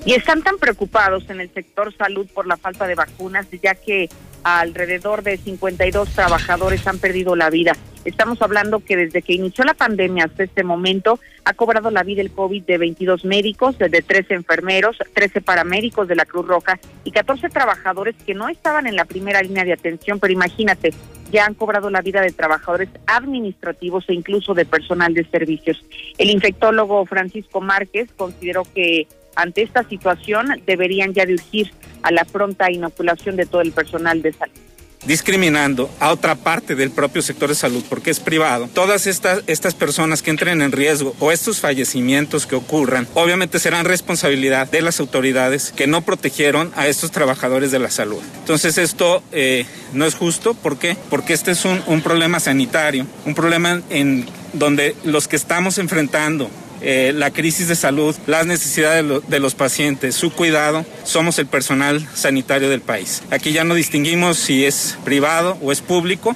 Y 0.04 0.14
están 0.14 0.42
tan 0.42 0.56
preocupados 0.58 1.28
en 1.28 1.40
el 1.40 1.52
sector 1.52 1.94
salud 1.94 2.26
por 2.32 2.46
la 2.46 2.56
falta 2.56 2.86
de 2.86 2.94
vacunas, 2.94 3.46
ya 3.62 3.74
que 3.74 4.08
alrededor 4.42 5.22
de 5.22 5.36
52 5.36 6.08
trabajadores 6.10 6.86
han 6.86 6.98
perdido 6.98 7.36
la 7.36 7.50
vida. 7.50 7.72
Estamos 8.06 8.40
hablando 8.40 8.80
que 8.80 8.96
desde 8.96 9.20
que 9.20 9.34
inició 9.34 9.64
la 9.64 9.74
pandemia 9.74 10.24
hasta 10.24 10.44
este 10.44 10.64
momento 10.64 11.20
ha 11.44 11.52
cobrado 11.52 11.90
la 11.90 12.02
vida 12.02 12.22
el 12.22 12.30
COVID 12.30 12.62
de 12.64 12.78
22 12.78 13.26
médicos, 13.26 13.76
de 13.76 13.90
13 13.90 14.34
enfermeros, 14.34 14.96
13 15.12 15.42
paramédicos 15.42 16.08
de 16.08 16.16
la 16.16 16.24
Cruz 16.24 16.46
Roja 16.46 16.78
y 17.04 17.10
14 17.10 17.50
trabajadores 17.50 18.14
que 18.24 18.34
no 18.34 18.48
estaban 18.48 18.86
en 18.86 18.96
la 18.96 19.04
primera 19.04 19.42
línea 19.42 19.64
de 19.64 19.74
atención, 19.74 20.18
pero 20.18 20.32
imagínate, 20.32 20.94
ya 21.30 21.44
han 21.44 21.54
cobrado 21.54 21.90
la 21.90 22.00
vida 22.00 22.22
de 22.22 22.32
trabajadores 22.32 22.88
administrativos 23.06 24.08
e 24.08 24.14
incluso 24.14 24.54
de 24.54 24.64
personal 24.64 25.12
de 25.12 25.24
servicios. 25.24 25.84
El 26.16 26.30
infectólogo 26.30 27.04
Francisco 27.04 27.60
Márquez 27.60 28.08
consideró 28.16 28.64
que 28.64 29.06
ante 29.36 29.62
esta 29.62 29.82
situación 29.88 30.48
deberían 30.66 31.12
ya 31.12 31.26
dirigir 31.26 31.72
a 32.02 32.10
la 32.10 32.24
pronta 32.24 32.70
inoculación 32.70 33.36
de 33.36 33.46
todo 33.46 33.60
el 33.60 33.72
personal 33.72 34.22
de 34.22 34.32
salud 34.32 34.70
discriminando 35.06 35.90
a 35.98 36.10
otra 36.10 36.34
parte 36.34 36.74
del 36.74 36.90
propio 36.90 37.22
sector 37.22 37.48
de 37.48 37.54
salud 37.54 37.82
porque 37.88 38.10
es 38.10 38.20
privado. 38.20 38.68
Todas 38.72 39.06
estas, 39.06 39.42
estas 39.46 39.74
personas 39.74 40.22
que 40.22 40.30
entren 40.30 40.60
en 40.62 40.72
riesgo 40.72 41.14
o 41.20 41.32
estos 41.32 41.60
fallecimientos 41.60 42.46
que 42.46 42.56
ocurran, 42.56 43.08
obviamente 43.14 43.58
serán 43.58 43.86
responsabilidad 43.86 44.70
de 44.70 44.82
las 44.82 45.00
autoridades 45.00 45.72
que 45.74 45.86
no 45.86 46.02
protegieron 46.02 46.70
a 46.76 46.88
estos 46.88 47.10
trabajadores 47.10 47.70
de 47.70 47.78
la 47.78 47.90
salud. 47.90 48.20
Entonces 48.40 48.78
esto 48.78 49.22
eh, 49.32 49.64
no 49.92 50.04
es 50.04 50.14
justo. 50.14 50.54
¿Por 50.54 50.78
qué? 50.78 50.96
Porque 51.08 51.32
este 51.32 51.52
es 51.52 51.64
un, 51.64 51.82
un 51.86 52.02
problema 52.02 52.40
sanitario, 52.40 53.06
un 53.24 53.34
problema 53.34 53.80
en 53.90 54.26
donde 54.52 54.94
los 55.04 55.28
que 55.28 55.36
estamos 55.36 55.78
enfrentando 55.78 56.50
eh, 56.82 57.12
la 57.14 57.30
crisis 57.30 57.68
de 57.68 57.74
salud, 57.74 58.16
las 58.26 58.46
necesidades 58.46 59.28
de, 59.28 59.40
los 59.40 59.54
pacientes, 59.54 60.14
su 60.14 60.32
cuidado, 60.32 60.84
somos 61.04 61.38
el 61.38 61.46
personal 61.46 62.00
sanitario 62.14 62.70
del 62.70 62.80
país. 62.80 63.22
Aquí 63.30 63.52
ya 63.52 63.64
no 63.64 63.74
distinguimos 63.74 64.38
si 64.38 64.64
es 64.64 64.98
privado 65.04 65.58
o 65.60 65.72
es 65.72 65.82
público. 65.82 66.34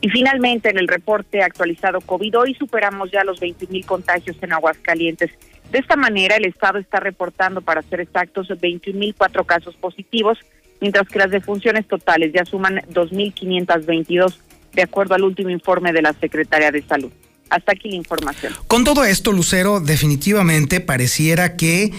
Y 0.00 0.08
finalmente, 0.08 0.70
en 0.70 0.78
el 0.78 0.88
reporte 0.88 1.42
actualizado 1.42 2.00
COVID, 2.00 2.38
hoy 2.38 2.54
superamos 2.54 3.10
ya 3.10 3.22
los 3.22 3.38
20 3.38 3.66
mil 3.66 3.84
contagios 3.84 4.36
en 4.40 4.52
Aguascalientes. 4.54 5.30
De 5.70 5.78
esta 5.78 5.96
manera, 5.96 6.36
el 6.36 6.46
Estado 6.46 6.78
está 6.78 7.00
reportando, 7.00 7.60
para 7.60 7.82
ser 7.82 8.00
exactos, 8.00 8.48
21 8.60 8.98
mil 8.98 9.14
cuatro 9.14 9.44
casos 9.44 9.76
positivos, 9.76 10.38
mientras 10.80 11.06
que 11.06 11.18
las 11.18 11.30
defunciones 11.30 11.86
totales 11.86 12.32
ya 12.32 12.46
suman 12.46 12.80
2.522, 12.92 14.36
de 14.72 14.82
acuerdo 14.82 15.14
al 15.14 15.24
último 15.24 15.50
informe 15.50 15.92
de 15.92 16.00
la 16.00 16.14
Secretaría 16.14 16.70
de 16.70 16.82
Salud. 16.82 17.12
Hasta 17.50 17.72
aquí 17.72 17.90
la 17.90 17.96
información. 17.96 18.54
Con 18.66 18.84
todo 18.84 19.04
esto, 19.04 19.32
Lucero, 19.32 19.80
definitivamente 19.80 20.80
pareciera 20.80 21.56
que 21.56 21.92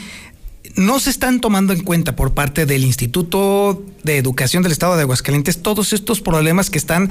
no 0.76 1.00
se 1.00 1.10
están 1.10 1.42
tomando 1.42 1.74
en 1.74 1.84
cuenta 1.84 2.16
por 2.16 2.34
parte 2.34 2.66
del 2.66 2.84
Instituto 2.84 3.84
de 4.04 4.18
Educación 4.18 4.64
del 4.64 4.72
Estado 4.72 4.96
de 4.96 5.04
Aguascalientes 5.04 5.62
todos 5.62 5.94
estos 5.94 6.22
problemas 6.22 6.70
que 6.70 6.78
están 6.78 7.10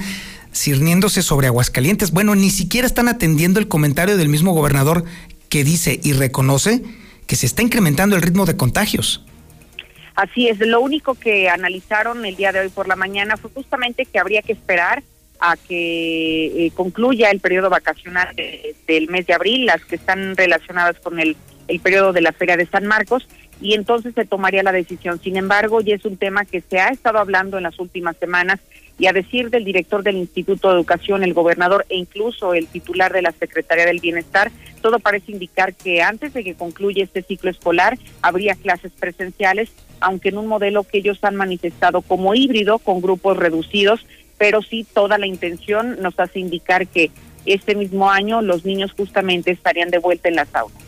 cirniéndose 0.53 1.21
sobre 1.21 1.47
Aguascalientes. 1.47 2.11
Bueno, 2.11 2.35
ni 2.35 2.49
siquiera 2.49 2.87
están 2.87 3.07
atendiendo 3.07 3.59
el 3.59 3.67
comentario 3.67 4.17
del 4.17 4.29
mismo 4.29 4.53
gobernador 4.53 5.05
que 5.49 5.63
dice 5.63 5.99
y 6.03 6.13
reconoce 6.13 6.81
que 7.27 7.35
se 7.35 7.45
está 7.45 7.61
incrementando 7.61 8.15
el 8.15 8.21
ritmo 8.21 8.45
de 8.45 8.57
contagios. 8.57 9.23
Así 10.15 10.47
es, 10.47 10.59
lo 10.59 10.81
único 10.81 11.15
que 11.15 11.49
analizaron 11.49 12.25
el 12.25 12.35
día 12.35 12.51
de 12.51 12.59
hoy 12.59 12.69
por 12.69 12.87
la 12.87 12.95
mañana 12.95 13.37
fue 13.37 13.49
justamente 13.53 14.05
que 14.05 14.19
habría 14.19 14.41
que 14.41 14.53
esperar 14.53 15.03
a 15.41 15.57
que 15.57 16.67
eh, 16.67 16.71
concluya 16.75 17.31
el 17.31 17.39
periodo 17.39 17.69
vacacional 17.69 18.33
del 18.87 19.09
mes 19.09 19.25
de 19.25 19.33
abril, 19.33 19.65
las 19.65 19.83
que 19.83 19.95
están 19.95 20.37
relacionadas 20.37 20.99
con 20.99 21.19
el, 21.19 21.35
el 21.67 21.79
periodo 21.79 22.13
de 22.13 22.21
la 22.21 22.31
Feria 22.31 22.57
de 22.57 22.67
San 22.67 22.85
Marcos, 22.85 23.27
y 23.59 23.73
entonces 23.73 24.13
se 24.15 24.25
tomaría 24.25 24.63
la 24.63 24.71
decisión. 24.71 25.19
Sin 25.21 25.37
embargo, 25.37 25.81
ya 25.81 25.95
es 25.95 26.05
un 26.05 26.17
tema 26.17 26.45
que 26.45 26.61
se 26.61 26.79
ha 26.79 26.89
estado 26.89 27.19
hablando 27.19 27.57
en 27.57 27.63
las 27.63 27.79
últimas 27.79 28.17
semanas 28.17 28.59
y 28.97 29.07
a 29.07 29.13
decir 29.13 29.49
del 29.49 29.65
director 29.65 30.03
del 30.03 30.17
Instituto 30.17 30.69
de 30.69 30.75
Educación, 30.75 31.23
el 31.23 31.33
gobernador 31.33 31.85
e 31.89 31.97
incluso 31.97 32.53
el 32.53 32.67
titular 32.67 33.11
de 33.11 33.23
la 33.23 33.31
Secretaría 33.31 33.85
del 33.85 33.99
Bienestar, 33.99 34.51
todo 34.81 34.99
parece 34.99 35.31
indicar 35.31 35.73
que 35.73 36.01
antes 36.01 36.33
de 36.33 36.43
que 36.43 36.55
concluya 36.55 37.03
este 37.03 37.23
ciclo 37.23 37.49
escolar 37.49 37.97
habría 38.21 38.55
clases 38.55 38.91
presenciales, 38.91 39.71
aunque 39.99 40.29
en 40.29 40.37
un 40.37 40.47
modelo 40.47 40.83
que 40.83 40.99
ellos 40.99 41.19
han 41.23 41.35
manifestado 41.35 42.01
como 42.01 42.35
híbrido 42.35 42.79
con 42.79 43.01
grupos 43.01 43.37
reducidos 43.37 44.05
pero 44.41 44.63
sí 44.63 44.87
toda 44.91 45.19
la 45.19 45.27
intención 45.27 46.01
nos 46.01 46.19
hace 46.19 46.39
indicar 46.39 46.87
que 46.87 47.11
este 47.45 47.75
mismo 47.75 48.09
año 48.09 48.41
los 48.41 48.65
niños 48.65 48.91
justamente 48.97 49.51
estarían 49.51 49.91
de 49.91 49.99
vuelta 49.99 50.29
en 50.29 50.35
las 50.35 50.47
aulas. 50.55 50.81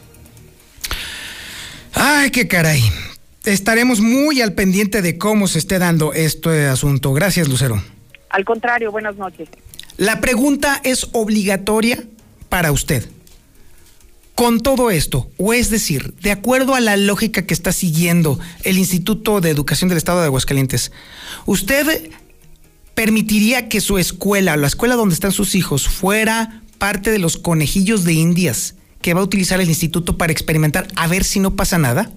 Ay, 1.93 2.31
qué 2.31 2.47
caray. 2.47 2.81
Estaremos 3.45 3.99
muy 3.99 4.41
al 4.41 4.53
pendiente 4.53 5.03
de 5.03 5.19
cómo 5.19 5.47
se 5.47 5.59
esté 5.59 5.77
dando 5.77 6.13
este 6.13 6.65
asunto. 6.65 7.13
Gracias, 7.13 7.47
Lucero. 7.47 7.79
Al 8.29 8.43
contrario, 8.43 8.91
buenas 8.91 9.17
noches. 9.17 9.47
La 9.97 10.19
pregunta 10.19 10.81
es 10.83 11.09
obligatoria 11.11 12.03
para 12.49 12.71
usted. 12.71 13.07
Con 14.33 14.61
todo 14.61 14.89
esto, 14.89 15.29
o 15.37 15.53
es 15.53 15.69
decir, 15.69 16.15
de 16.23 16.31
acuerdo 16.31 16.73
a 16.73 16.81
la 16.81 16.97
lógica 16.97 17.45
que 17.45 17.53
está 17.53 17.71
siguiendo 17.71 18.39
el 18.63 18.79
Instituto 18.79 19.41
de 19.41 19.51
Educación 19.51 19.89
del 19.89 19.99
Estado 19.99 20.21
de 20.21 20.25
Aguascalientes, 20.25 20.91
¿usted 21.45 22.09
permitiría 22.95 23.69
que 23.69 23.82
su 23.82 23.97
escuela, 23.97 24.58
la 24.58 24.67
escuela 24.67 24.95
donde 24.95 25.15
están 25.15 25.32
sus 25.32 25.56
hijos, 25.56 25.88
fuera 25.88 26.62
parte 26.77 27.12
de 27.12 27.19
los 27.19 27.38
conejillos 27.38 28.03
de 28.03 28.13
indias 28.13 28.75
que 29.01 29.13
va 29.13 29.21
a 29.21 29.23
utilizar 29.23 29.62
el 29.62 29.69
instituto 29.69 30.17
para 30.17 30.32
experimentar 30.32 30.88
a 30.95 31.08
ver 31.08 31.23
si 31.23 31.39
no 31.39 31.56
pasa 31.56 31.77
nada? 31.77 32.12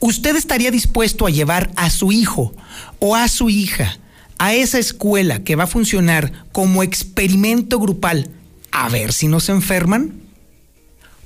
¿Usted 0.00 0.36
estaría 0.36 0.70
dispuesto 0.70 1.26
a 1.26 1.30
llevar 1.30 1.70
a 1.76 1.90
su 1.90 2.12
hijo 2.12 2.54
o 2.98 3.16
a 3.16 3.28
su 3.28 3.50
hija 3.50 3.98
a 4.38 4.54
esa 4.54 4.78
escuela 4.78 5.44
que 5.44 5.56
va 5.56 5.64
a 5.64 5.68
funcionar 5.68 6.32
como 6.52 6.82
experimento 6.82 7.78
grupal 7.78 8.30
a 8.70 8.88
ver 8.88 9.12
si 9.12 9.28
no 9.28 9.40
se 9.40 9.52
enferman? 9.52 10.23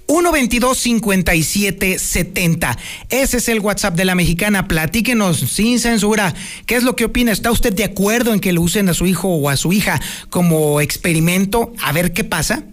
122-5770. 0.09 2.77
Ese 3.11 3.37
es 3.37 3.49
el 3.49 3.61
WhatsApp 3.61 3.94
de 3.94 4.05
la 4.05 4.14
mexicana. 4.14 4.66
Platíquenos 4.66 5.38
sin 5.38 5.79
censura. 5.79 6.35
¿Qué 6.66 6.77
es 6.77 6.83
lo 6.83 6.97
que 6.97 7.05
opina? 7.05 7.31
¿Está 7.31 7.51
usted 7.51 7.73
de 7.73 7.85
acuerdo 7.85 8.33
en 8.33 8.40
que 8.40 8.53
lo 8.53 8.62
usen 8.62 8.88
a 8.88 8.94
su 8.94 9.07
hijo 9.07 9.29
o 9.29 9.51
a 9.51 9.57
su 9.57 9.73
hija 9.73 10.01
como 10.31 10.81
experimento? 10.81 11.73
A 11.83 11.92
ver 11.92 12.12
qué 12.12 12.25
pasa. 12.25 12.64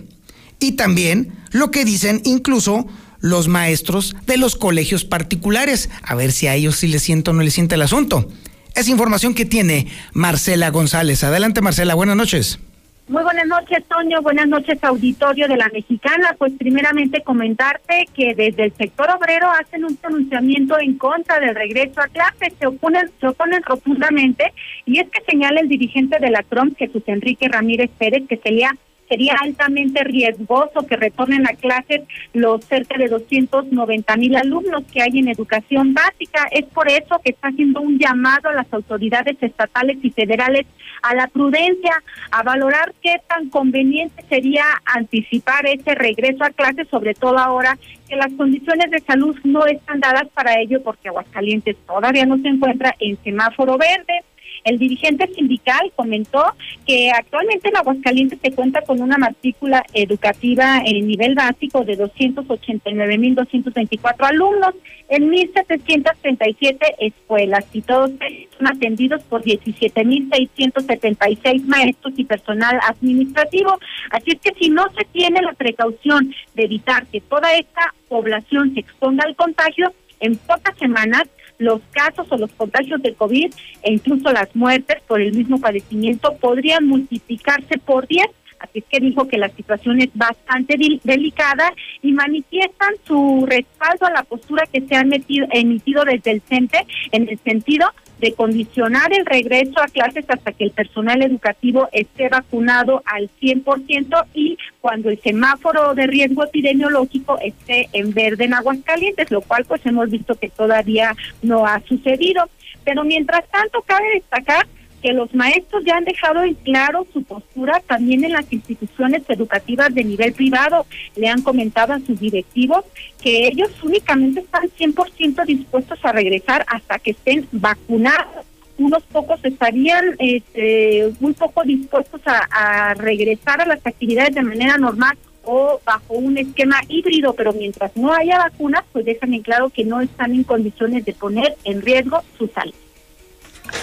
Y 0.60 0.72
también 0.72 1.34
lo 1.50 1.70
que 1.70 1.84
dicen 1.84 2.22
incluso 2.24 2.86
los 3.20 3.48
maestros 3.48 4.14
de 4.26 4.36
los 4.36 4.56
colegios 4.56 5.04
particulares. 5.04 5.90
A 6.02 6.14
ver 6.14 6.32
si 6.32 6.46
a 6.46 6.54
ellos 6.54 6.76
sí 6.76 6.88
les 6.88 7.02
siento 7.02 7.32
o 7.32 7.34
no 7.34 7.42
les 7.42 7.54
siente 7.54 7.74
el 7.74 7.82
asunto. 7.82 8.28
Es 8.74 8.88
información 8.88 9.34
que 9.34 9.44
tiene 9.44 9.88
Marcela 10.12 10.70
González. 10.70 11.24
Adelante, 11.24 11.60
Marcela, 11.60 11.94
buenas 11.94 12.16
noches. 12.16 12.58
Muy 13.08 13.22
buenas 13.22 13.46
noches, 13.46 13.82
Toño. 13.88 14.20
Buenas 14.20 14.48
noches, 14.48 14.84
auditorio 14.84 15.48
de 15.48 15.56
la 15.56 15.70
Mexicana. 15.72 16.36
Pues 16.36 16.52
primeramente 16.58 17.22
comentarte 17.22 18.06
que 18.12 18.34
desde 18.34 18.64
el 18.64 18.74
sector 18.74 19.08
obrero 19.10 19.50
hacen 19.50 19.86
un 19.86 19.96
pronunciamiento 19.96 20.78
en 20.78 20.98
contra 20.98 21.40
del 21.40 21.54
regreso 21.54 22.02
a 22.02 22.08
clases. 22.08 22.52
Se 22.60 22.66
oponen, 22.66 23.10
se 23.18 23.28
oponen 23.28 23.62
rotundamente 23.62 24.52
y 24.84 24.98
es 25.00 25.08
que 25.08 25.22
señala 25.26 25.60
el 25.60 25.68
dirigente 25.68 26.18
de 26.18 26.28
la 26.28 26.42
Trump, 26.42 26.76
Jesús 26.76 27.02
Enrique 27.06 27.48
Ramírez 27.48 27.90
Pérez, 27.96 28.24
que 28.28 28.36
sería 28.36 28.76
sería 29.08 29.34
altamente 29.40 30.04
riesgoso 30.04 30.86
que 30.86 30.96
retornen 30.96 31.46
a 31.46 31.54
clases 31.54 32.02
los 32.32 32.64
cerca 32.64 32.98
de 32.98 33.08
290 33.08 34.16
mil 34.16 34.36
alumnos 34.36 34.84
que 34.92 35.02
hay 35.02 35.18
en 35.18 35.28
educación 35.28 35.94
básica. 35.94 36.46
Es 36.50 36.64
por 36.66 36.88
eso 36.88 37.20
que 37.24 37.30
está 37.30 37.48
haciendo 37.48 37.80
un 37.80 37.98
llamado 37.98 38.48
a 38.48 38.54
las 38.54 38.72
autoridades 38.72 39.36
estatales 39.40 39.98
y 40.02 40.10
federales 40.10 40.66
a 41.02 41.14
la 41.14 41.28
prudencia, 41.28 42.02
a 42.30 42.42
valorar 42.42 42.94
qué 43.02 43.20
tan 43.28 43.48
conveniente 43.50 44.24
sería 44.28 44.64
anticipar 44.84 45.66
ese 45.66 45.94
regreso 45.94 46.44
a 46.44 46.50
clases, 46.50 46.88
sobre 46.88 47.14
todo 47.14 47.38
ahora 47.38 47.78
que 48.08 48.16
las 48.16 48.32
condiciones 48.32 48.90
de 48.90 49.00
salud 49.00 49.36
no 49.44 49.66
están 49.66 50.00
dadas 50.00 50.28
para 50.34 50.60
ello 50.60 50.82
porque 50.82 51.08
Aguascalientes 51.08 51.76
todavía 51.86 52.26
no 52.26 52.38
se 52.38 52.48
encuentra 52.48 52.94
en 52.98 53.16
semáforo 53.22 53.76
verde. 53.78 54.24
El 54.64 54.78
dirigente 54.78 55.28
sindical 55.34 55.92
comentó 55.96 56.44
que 56.86 57.10
actualmente 57.10 57.68
en 57.68 57.76
Aguascalientes 57.76 58.38
se 58.42 58.52
cuenta 58.52 58.80
con 58.82 59.00
una 59.00 59.16
matrícula 59.18 59.84
educativa 59.94 60.82
en 60.84 61.06
nivel 61.06 61.34
básico 61.34 61.84
de 61.84 61.98
289.224 61.98 64.14
alumnos 64.20 64.74
en 65.08 65.30
1.737 65.30 66.78
escuelas 66.98 67.64
y 67.72 67.80
todos 67.82 68.10
son 68.56 68.66
atendidos 68.66 69.22
por 69.24 69.42
17.676 69.42 71.64
maestros 71.64 72.14
y 72.16 72.24
personal 72.24 72.80
administrativo. 72.86 73.78
Así 74.10 74.32
es 74.32 74.40
que 74.40 74.52
si 74.58 74.70
no 74.70 74.86
se 74.96 75.04
tiene 75.06 75.40
la 75.40 75.54
precaución 75.54 76.34
de 76.54 76.64
evitar 76.64 77.06
que 77.06 77.22
toda 77.22 77.54
esta 77.54 77.94
población 78.08 78.74
se 78.74 78.80
exponga 78.80 79.24
al 79.24 79.36
contagio, 79.36 79.94
en 80.20 80.36
pocas 80.36 80.76
semanas 80.78 81.24
los 81.58 81.80
casos 81.90 82.26
o 82.30 82.36
los 82.36 82.50
contagios 82.52 83.02
de 83.02 83.14
COVID 83.14 83.52
e 83.82 83.92
incluso 83.92 84.32
las 84.32 84.54
muertes 84.54 85.02
por 85.06 85.20
el 85.20 85.32
mismo 85.34 85.60
padecimiento 85.60 86.36
podrían 86.36 86.86
multiplicarse 86.86 87.78
por 87.78 88.06
10. 88.06 88.26
Así 88.60 88.80
es 88.80 88.84
que 88.90 89.00
dijo 89.00 89.28
que 89.28 89.38
la 89.38 89.50
situación 89.50 90.00
es 90.00 90.08
bastante 90.14 90.76
delicada 91.04 91.72
y 92.02 92.12
manifiestan 92.12 92.94
su 93.04 93.44
respaldo 93.46 94.06
a 94.06 94.10
la 94.10 94.24
postura 94.24 94.66
que 94.66 94.80
se 94.80 94.96
ha 94.96 95.00
emitido 95.02 96.04
desde 96.04 96.32
el 96.32 96.40
CENTE 96.40 96.86
en 97.12 97.28
el 97.28 97.38
sentido 97.38 97.86
de 98.20 98.32
condicionar 98.32 99.12
el 99.12 99.24
regreso 99.26 99.80
a 99.80 99.86
clases 99.86 100.24
hasta 100.28 100.52
que 100.52 100.64
el 100.64 100.70
personal 100.70 101.22
educativo 101.22 101.88
esté 101.92 102.28
vacunado 102.28 103.02
al 103.06 103.30
100% 103.40 104.26
y 104.34 104.58
cuando 104.80 105.10
el 105.10 105.20
semáforo 105.20 105.94
de 105.94 106.06
riesgo 106.06 106.44
epidemiológico 106.44 107.38
esté 107.40 107.88
en 107.92 108.12
verde 108.12 108.44
en 108.44 108.54
Aguascalientes, 108.54 109.30
lo 109.30 109.40
cual 109.40 109.64
pues 109.64 109.84
hemos 109.86 110.10
visto 110.10 110.34
que 110.34 110.48
todavía 110.48 111.14
no 111.42 111.66
ha 111.66 111.80
sucedido. 111.80 112.48
Pero 112.84 113.04
mientras 113.04 113.46
tanto, 113.50 113.82
cabe 113.82 114.14
destacar 114.14 114.66
que 115.02 115.12
los 115.12 115.34
maestros 115.34 115.84
ya 115.84 115.96
han 115.96 116.04
dejado 116.04 116.42
en 116.42 116.54
claro 116.54 117.06
su 117.12 117.22
postura 117.22 117.80
también 117.86 118.24
en 118.24 118.32
las 118.32 118.52
instituciones 118.52 119.22
educativas 119.28 119.94
de 119.94 120.04
nivel 120.04 120.32
privado. 120.32 120.86
Le 121.16 121.28
han 121.28 121.42
comentado 121.42 121.92
a 121.92 122.00
sus 122.00 122.18
directivos 122.18 122.84
que 123.22 123.48
ellos 123.48 123.70
únicamente 123.82 124.40
están 124.40 124.68
100% 124.78 125.44
dispuestos 125.46 125.98
a 126.02 126.12
regresar 126.12 126.64
hasta 126.68 126.98
que 126.98 127.12
estén 127.12 127.46
vacunados. 127.52 128.46
Unos 128.78 129.02
pocos 129.04 129.40
estarían 129.44 130.14
este, 130.18 131.12
muy 131.18 131.32
poco 131.32 131.64
dispuestos 131.64 132.20
a, 132.26 132.90
a 132.90 132.94
regresar 132.94 133.60
a 133.60 133.66
las 133.66 133.84
actividades 133.84 134.34
de 134.34 134.42
manera 134.42 134.78
normal 134.78 135.16
o 135.48 135.80
bajo 135.84 136.14
un 136.14 136.36
esquema 136.36 136.80
híbrido, 136.88 137.32
pero 137.32 137.52
mientras 137.54 137.96
no 137.96 138.12
haya 138.12 138.38
vacunas, 138.38 138.84
pues 138.92 139.06
dejan 139.06 139.32
en 139.32 139.42
claro 139.42 139.70
que 139.70 139.84
no 139.84 140.00
están 140.00 140.34
en 140.34 140.44
condiciones 140.44 141.06
de 141.06 141.14
poner 141.14 141.56
en 141.64 141.80
riesgo 141.80 142.22
su 142.36 142.48
salud. 142.48 142.74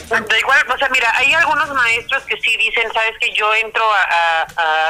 Da 0.10 0.40
igual, 0.40 0.60
o 0.72 0.78
sea, 0.78 0.90
mira, 0.90 1.12
hay 1.16 1.34
algunos 1.34 1.70
maestros 1.74 2.24
que 2.24 2.40
sí 2.40 2.56
dicen, 2.58 2.92
sabes 2.94 3.18
que 3.20 3.32
yo 3.34 3.54
entro 3.56 3.84
a, 3.92 4.46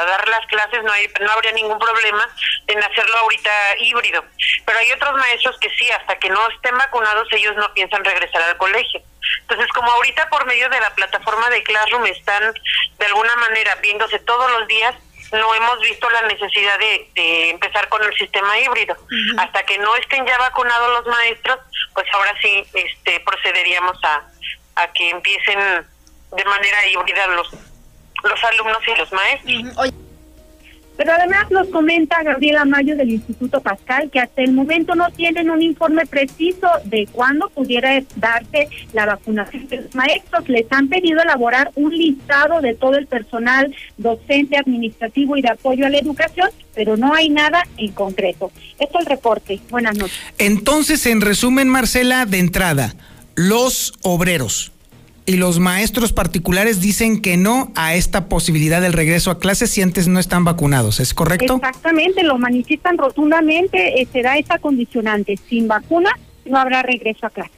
dar 0.06 0.28
las 0.28 0.46
clases, 0.46 0.82
no, 0.84 0.92
hay, 0.92 1.08
no 1.20 1.32
habría 1.32 1.52
ningún 1.52 1.78
problema 1.78 2.26
en 2.66 2.82
hacerlo 2.82 3.16
ahorita 3.18 3.50
híbrido. 3.80 4.24
Pero 4.64 4.78
hay 4.78 4.92
otros 4.92 5.14
maestros 5.14 5.58
que 5.58 5.70
sí, 5.70 5.90
hasta 5.90 6.18
que 6.18 6.30
no 6.30 6.48
estén 6.50 6.76
vacunados, 6.76 7.28
ellos 7.32 7.56
no 7.56 7.72
piensan 7.74 8.04
regresar 8.04 8.42
al 8.42 8.56
colegio. 8.56 9.02
Entonces, 9.40 9.68
como 9.74 9.90
ahorita 9.90 10.28
por 10.28 10.46
medio 10.46 10.68
de 10.68 10.80
la 10.80 10.94
plataforma 10.94 11.50
de 11.50 11.62
Classroom 11.62 12.06
están 12.06 12.54
de 12.98 13.06
alguna 13.06 13.34
manera 13.36 13.74
viéndose 13.76 14.18
todos 14.20 14.50
los 14.52 14.66
días, 14.68 14.94
no 15.32 15.54
hemos 15.54 15.80
visto 15.80 16.08
la 16.10 16.22
necesidad 16.22 16.78
de, 16.78 17.50
empezar 17.50 17.88
con 17.88 18.02
el 18.02 18.16
sistema 18.16 18.58
híbrido. 18.60 18.96
Hasta 19.38 19.62
que 19.64 19.78
no 19.78 19.94
estén 19.96 20.24
ya 20.26 20.38
vacunados 20.38 20.90
los 20.90 21.06
maestros, 21.06 21.58
pues 21.94 22.06
ahora 22.12 22.32
sí 22.40 22.64
este, 22.74 23.20
procederíamos 23.20 23.98
a, 24.04 24.22
a 24.76 24.92
que 24.92 25.10
empiecen 25.10 25.58
de 25.58 26.44
manera 26.44 26.86
híbrida 26.88 27.26
los, 27.28 27.50
los 27.50 28.44
alumnos 28.44 28.78
y 28.86 28.98
los 28.98 29.12
maestros. 29.12 29.92
Pero 30.96 31.12
además 31.12 31.50
nos 31.50 31.68
comenta 31.68 32.22
Gabriela 32.22 32.64
Mayo 32.64 32.96
del 32.96 33.10
Instituto 33.10 33.60
Pascal 33.60 34.10
que 34.10 34.18
hasta 34.18 34.42
el 34.42 34.52
momento 34.52 34.94
no 34.94 35.10
tienen 35.10 35.50
un 35.50 35.60
informe 35.60 36.06
preciso 36.06 36.68
de 36.84 37.06
cuándo 37.12 37.50
pudiera 37.50 38.02
darse 38.16 38.68
la 38.94 39.04
vacunación 39.04 39.68
los 39.70 39.94
maestros. 39.94 40.48
Les 40.48 40.66
han 40.70 40.88
pedido 40.88 41.20
elaborar 41.20 41.70
un 41.74 41.94
listado 41.94 42.62
de 42.62 42.74
todo 42.74 42.96
el 42.96 43.06
personal 43.06 43.74
docente, 43.98 44.56
administrativo 44.56 45.36
y 45.36 45.42
de 45.42 45.50
apoyo 45.50 45.84
a 45.84 45.90
la 45.90 45.98
educación, 45.98 46.48
pero 46.74 46.96
no 46.96 47.12
hay 47.12 47.28
nada 47.28 47.66
en 47.76 47.92
concreto. 47.92 48.50
Esto 48.78 48.98
es 48.98 49.04
el 49.04 49.06
reporte. 49.06 49.60
Buenas 49.68 49.98
noches. 49.98 50.18
Entonces, 50.38 51.04
en 51.04 51.20
resumen, 51.20 51.68
Marcela, 51.68 52.24
de 52.24 52.38
entrada, 52.38 52.94
los 53.36 53.92
obreros 54.02 54.72
y 55.26 55.36
los 55.36 55.58
maestros 55.58 56.12
particulares 56.12 56.80
dicen 56.80 57.20
que 57.20 57.36
no 57.36 57.70
a 57.74 57.94
esta 57.94 58.28
posibilidad 58.28 58.80
del 58.80 58.92
regreso 58.92 59.30
a 59.30 59.38
clases 59.38 59.70
si 59.70 59.82
antes 59.82 60.08
no 60.08 60.20
están 60.20 60.44
vacunados, 60.44 61.00
¿es 61.00 61.14
correcto? 61.14 61.56
Exactamente, 61.56 62.22
lo 62.22 62.38
manifiestan 62.38 62.96
rotundamente, 62.96 64.00
eh, 64.00 64.08
será 64.12 64.38
esa 64.38 64.58
condicionante, 64.58 65.38
sin 65.48 65.68
vacuna 65.68 66.10
no 66.46 66.58
habrá 66.58 66.82
regreso 66.82 67.26
a 67.26 67.30
clases. 67.30 67.52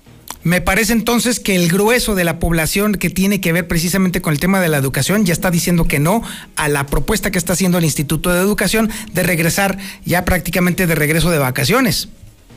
Me 0.44 0.60
parece 0.60 0.92
entonces 0.92 1.40
que 1.40 1.56
el 1.56 1.68
grueso 1.68 2.14
de 2.14 2.24
la 2.24 2.38
población 2.38 2.94
que 2.94 3.10
tiene 3.10 3.40
que 3.40 3.52
ver 3.52 3.68
precisamente 3.68 4.22
con 4.22 4.32
el 4.32 4.40
tema 4.40 4.60
de 4.60 4.68
la 4.68 4.78
educación 4.78 5.26
ya 5.26 5.32
está 5.32 5.50
diciendo 5.50 5.86
que 5.86 5.98
no 5.98 6.22
a 6.56 6.68
la 6.68 6.86
propuesta 6.86 7.30
que 7.30 7.38
está 7.38 7.52
haciendo 7.52 7.78
el 7.78 7.84
Instituto 7.84 8.32
de 8.32 8.40
Educación 8.40 8.88
de 9.12 9.22
regresar 9.24 9.78
ya 10.04 10.24
prácticamente 10.24 10.86
de 10.86 10.94
regreso 10.94 11.30
de 11.30 11.38
vacaciones. 11.38 12.08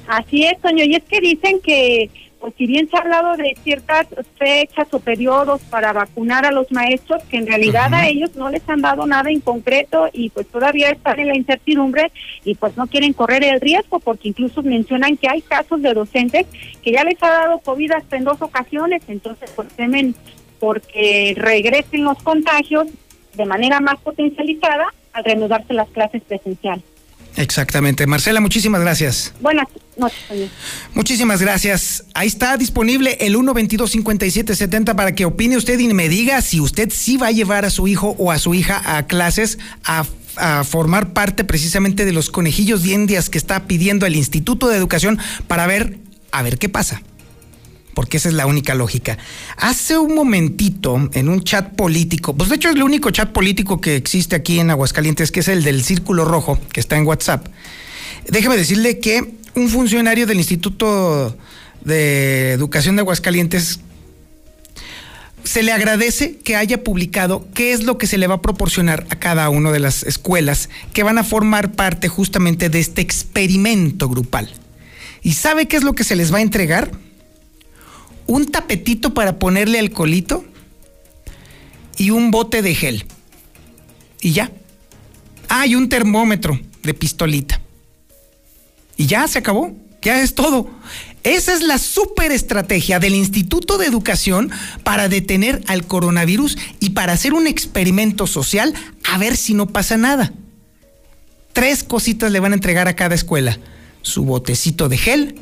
Así 0.08 0.46
es, 0.46 0.62
Toño, 0.62 0.86
y 0.86 0.96
es 0.96 1.04
que 1.04 1.20
dicen 1.20 1.60
que 1.62 2.10
pues 2.42 2.56
si 2.58 2.66
bien 2.66 2.90
se 2.90 2.98
ha 2.98 3.02
hablado 3.02 3.38
de 3.38 3.56
ciertas 3.64 4.08
fechas 4.38 4.88
o 4.92 5.00
periodos 5.00 5.62
para 5.70 5.94
vacunar 5.94 6.44
a 6.44 6.52
los 6.52 6.72
maestros, 6.72 7.24
que 7.26 7.38
en 7.38 7.46
realidad 7.46 7.94
a 7.94 8.08
ellos 8.08 8.36
no 8.36 8.50
les 8.50 8.68
han 8.68 8.82
dado 8.82 9.06
nada 9.06 9.30
en 9.30 9.40
concreto 9.42 10.10
y 10.12 10.32
pues 10.32 10.48
todavía 10.48 10.90
están 10.90 11.20
en 11.20 11.28
la 11.28 11.38
incertidumbre 11.38 12.12
y 12.44 12.56
pues 12.56 12.76
no 12.76 12.88
quieren 12.88 13.14
correr 13.14 13.44
el 13.44 13.62
riesgo 13.62 14.00
porque 14.00 14.30
incluso 14.30 14.64
mencionan 14.64 15.18
que 15.18 15.30
hay 15.30 15.42
casos 15.44 15.84
de 15.84 15.94
docentes 15.94 16.48
que 16.82 16.92
ya 16.92 17.04
les 17.04 17.22
ha 17.22 17.30
dado 17.30 17.60
COVID 17.60 17.92
hasta 17.92 18.18
en 18.18 18.24
dos 18.24 18.42
ocasiones, 18.42 19.04
entonces 19.08 19.52
pues 19.56 19.68
temen 19.70 20.16
porque 20.60 21.34
regresen 21.38 22.04
los 22.04 22.22
contagios 22.24 22.88
de 23.36 23.46
manera 23.46 23.80
más 23.80 24.00
potencializada 24.00 24.88
al 25.14 25.24
reanudarse 25.24 25.74
las 25.74 25.90
clases 25.90 26.24
presenciales. 26.24 26.91
Exactamente. 27.36 28.06
Marcela, 28.08 28.42
muchísimas 28.42 28.82
gracias. 28.82 29.34
Buenas 29.40 29.68
noches. 29.98 30.50
Muchísimas 30.94 31.42
gracias. 31.42 32.06
Ahí 32.14 32.28
está 32.28 32.58
disponible 32.58 33.18
el 33.22 33.36
122-5770 33.36 34.96
para 34.96 35.14
que 35.14 35.26
opine 35.26 35.58
usted 35.58 35.80
y 35.80 35.94
me 35.94 36.10
diga 36.10 36.42
si 36.42 36.60
usted 36.60 36.90
sí 36.92 37.18
va 37.18 37.28
a 37.28 37.32
llevar 37.32 37.66
a 37.66 37.70
su 37.70 37.88
hijo 37.88 38.16
o 38.18 38.32
a 38.32 38.38
su 38.38 38.54
hija 38.54 38.98
a 38.98 39.08
clases 39.08 39.60
a 39.84 40.06
a 40.38 40.64
formar 40.64 41.12
parte 41.12 41.44
precisamente 41.44 42.06
de 42.06 42.14
los 42.14 42.30
conejillos 42.30 42.84
de 42.84 42.94
indias 42.94 43.30
que 43.30 43.38
está 43.38 43.68
pidiendo 43.68 44.06
el 44.06 44.16
Instituto 44.16 44.70
de 44.70 44.78
Educación 44.78 45.20
para 45.48 45.68
ver 45.68 45.98
a 46.32 46.42
ver 46.42 46.58
qué 46.58 46.70
pasa 46.70 47.02
porque 47.94 48.18
esa 48.18 48.30
es 48.30 48.36
la 48.36 48.46
única 48.46 48.76
lógica. 48.76 49.18
Hace 49.58 49.98
un 49.98 50.16
momentito, 50.16 51.10
en 51.14 51.30
un 51.30 51.44
chat 51.44 51.76
político, 51.76 52.36
pues 52.36 52.50
de 52.50 52.56
hecho 52.56 52.70
es 52.70 52.76
el 52.76 52.84
único 52.84 53.12
chat 53.12 53.32
político 53.32 53.82
que 53.82 53.96
existe 53.96 54.36
aquí 54.36 54.60
en 54.60 54.70
Aguascalientes, 54.70 55.32
que 55.32 55.42
es 55.42 55.48
el 55.48 55.64
del 55.64 55.84
Círculo 55.84 56.26
Rojo, 56.26 56.60
que 56.72 56.80
está 56.80 56.98
en 56.98 57.06
WhatsApp. 57.06 57.48
Déjeme 58.28 58.58
decirle 58.58 59.00
que 59.00 59.36
un 59.56 59.70
funcionario 59.70 60.26
del 60.28 60.38
Instituto 60.38 61.36
de 61.84 62.54
Educación 62.54 62.96
de 62.96 63.02
Aguascalientes 63.02 63.80
se 65.44 65.64
le 65.64 65.72
agradece 65.72 66.38
que 66.38 66.56
haya 66.56 66.84
publicado 66.84 67.48
qué 67.54 67.74
es 67.74 67.84
lo 67.84 67.98
que 67.98 68.08
se 68.08 68.18
le 68.18 68.28
va 68.28 68.36
a 68.36 68.42
proporcionar 68.42 69.08
a 69.10 69.16
cada 69.16 69.50
una 69.50 69.72
de 69.72 69.80
las 69.80 70.04
escuelas 70.04 70.70
que 70.94 71.04
van 71.04 71.18
a 71.18 71.24
formar 71.24 71.72
parte 71.72 72.08
justamente 72.08 72.70
de 72.70 72.80
este 72.80 73.02
experimento 73.02 74.08
grupal. 74.08 74.50
¿Y 75.24 75.34
sabe 75.34 75.68
qué 75.68 75.78
es 75.78 75.84
lo 75.84 75.94
que 75.94 76.04
se 76.04 76.16
les 76.16 76.34
va 76.34 76.38
a 76.38 76.42
entregar? 76.42 76.92
Un 78.32 78.46
tapetito 78.46 79.14
para 79.14 79.40
ponerle 79.40 79.78
alcoholito 79.78 80.46
y 81.98 82.12
un 82.12 82.32
bote 82.32 82.62
de 82.62 82.74
gel. 82.74 83.06
Y 84.22 84.32
ya. 84.32 84.52
Hay 85.50 85.76
un 85.76 85.90
termómetro 85.90 86.58
de 86.82 86.94
pistolita. 86.94 87.60
Y 88.96 89.08
ya 89.08 89.28
se 89.28 89.40
acabó. 89.40 89.76
Ya 90.02 90.22
es 90.22 90.34
todo. 90.34 90.70
Esa 91.24 91.54
es 91.54 91.62
la 91.62 91.78
super 91.78 92.32
estrategia 92.32 93.00
del 93.00 93.16
Instituto 93.16 93.78
de 93.78 93.86
Educación 93.86 94.50
para 94.84 95.10
detener 95.10 95.62
al 95.68 95.86
coronavirus 95.86 96.58
y 96.80 96.92
para 96.92 97.14
hacer 97.14 97.34
un 97.34 97.48
experimento 97.48 98.28
social 98.28 98.74
a 99.04 99.18
ver 99.18 99.36
si 99.36 99.54
no 99.54 99.68
pasa 99.68 99.98
nada. 99.98 100.32
Tres 101.52 101.84
cositas 101.84 102.32
le 102.32 102.40
van 102.40 102.54
a 102.54 102.56
entregar 102.56 102.88
a 102.88 102.96
cada 102.96 103.14
escuela. 103.14 103.60
Su 104.02 104.24
botecito 104.24 104.88
de 104.88 104.98
gel, 104.98 105.36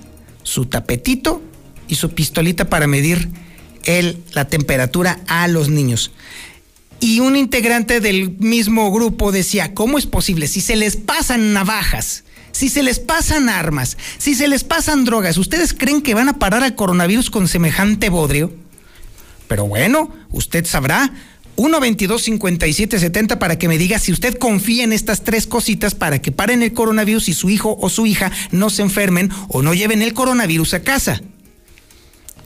su 0.44 0.66
tapetito 0.66 1.44
y 1.90 1.96
su 1.96 2.12
pistolita 2.12 2.70
para 2.70 2.88
medir 2.88 3.30
el, 3.84 4.24
la 4.32 4.48
temperatura 4.48 5.20
a 5.28 5.48
los 5.50 5.68
niños. 5.68 6.12
Y 7.02 7.20
un 7.20 7.36
integrante 7.36 8.00
del 8.00 8.32
mismo 8.40 8.92
grupo 8.92 9.32
decía, 9.32 9.74
¿cómo 9.74 9.98
es 9.98 10.06
posible? 10.06 10.48
Si 10.48 10.62
se 10.62 10.76
les 10.76 10.96
pasan 10.96 11.54
navajas, 11.54 12.24
si 12.52 12.70
se 12.70 12.84
les 12.84 13.00
pasan 13.00 13.50
armas, 13.50 13.98
si 14.18 14.36
se 14.36 14.48
les 14.48 14.64
pasan 14.64 15.06
drogas, 15.06 15.38
¿ustedes 15.38 15.74
creen 15.74 16.02
que 16.02 16.14
van 16.14 16.30
a 16.30 16.40
parar 16.40 16.64
al 16.64 16.76
coronavirus 16.76 17.30
con 17.30 17.48
semejante 17.48 18.10
bodrio? 18.10 18.54
Pero 19.48 19.66
bueno, 19.66 20.14
usted 20.30 20.66
sabrá. 20.66 21.12
1 21.56 21.80
22 21.82 22.22
57 22.22 23.00
70 23.00 23.38
para 23.38 23.58
que 23.58 23.68
me 23.68 23.78
diga 23.78 24.00
si 24.00 24.14
usted 24.14 24.38
confía 24.38 24.86
en 24.86 24.94
estas 24.94 25.26
tres 25.26 25.46
cositas 25.46 25.94
para 25.94 26.22
que 26.22 26.32
paren 26.32 26.64
el 26.64 26.72
coronavirus 26.72 27.28
y 27.28 27.34
su 27.34 27.50
hijo 27.50 27.78
o 27.82 27.90
su 27.90 28.06
hija 28.06 28.32
no 28.52 28.70
se 28.70 28.82
enfermen 28.82 29.30
o 29.50 29.62
no 29.62 29.74
lleven 29.74 30.02
el 30.02 30.14
coronavirus 30.14 30.76
a 30.76 30.84
casa. 30.84 31.22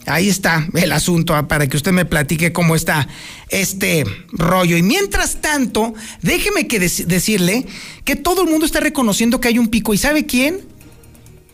Ahí 0.05 0.27
está 0.27 0.67
el 0.73 0.91
asunto 0.91 1.33
ah, 1.35 1.47
para 1.47 1.67
que 1.67 1.77
usted 1.77 1.91
me 1.91 2.05
platique 2.05 2.51
cómo 2.51 2.75
está 2.75 3.07
este 3.49 4.03
rollo. 4.31 4.75
Y 4.75 4.83
mientras 4.83 5.39
tanto, 5.39 5.93
déjeme 6.21 6.67
que 6.67 6.79
decirle 6.79 7.65
que 8.03 8.15
todo 8.15 8.43
el 8.43 8.49
mundo 8.49 8.65
está 8.65 8.81
reconociendo 8.81 9.39
que 9.39 9.47
hay 9.47 9.59
un 9.59 9.69
pico. 9.69 9.93
¿Y 9.93 9.97
sabe 9.97 10.25
quién? 10.25 10.61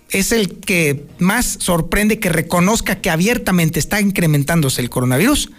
Es 0.09 0.31
el 0.31 0.59
que 0.59 1.05
más 1.19 1.57
sorprende 1.59 2.19
que 2.19 2.29
reconozca 2.29 2.99
que 2.99 3.11
abiertamente 3.11 3.79
está 3.79 4.01
incrementándose 4.01 4.81
el 4.81 4.89
coronavirus. 4.89 5.51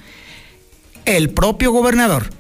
El 1.05 1.31
propio 1.31 1.71
gobernador. 1.71 2.31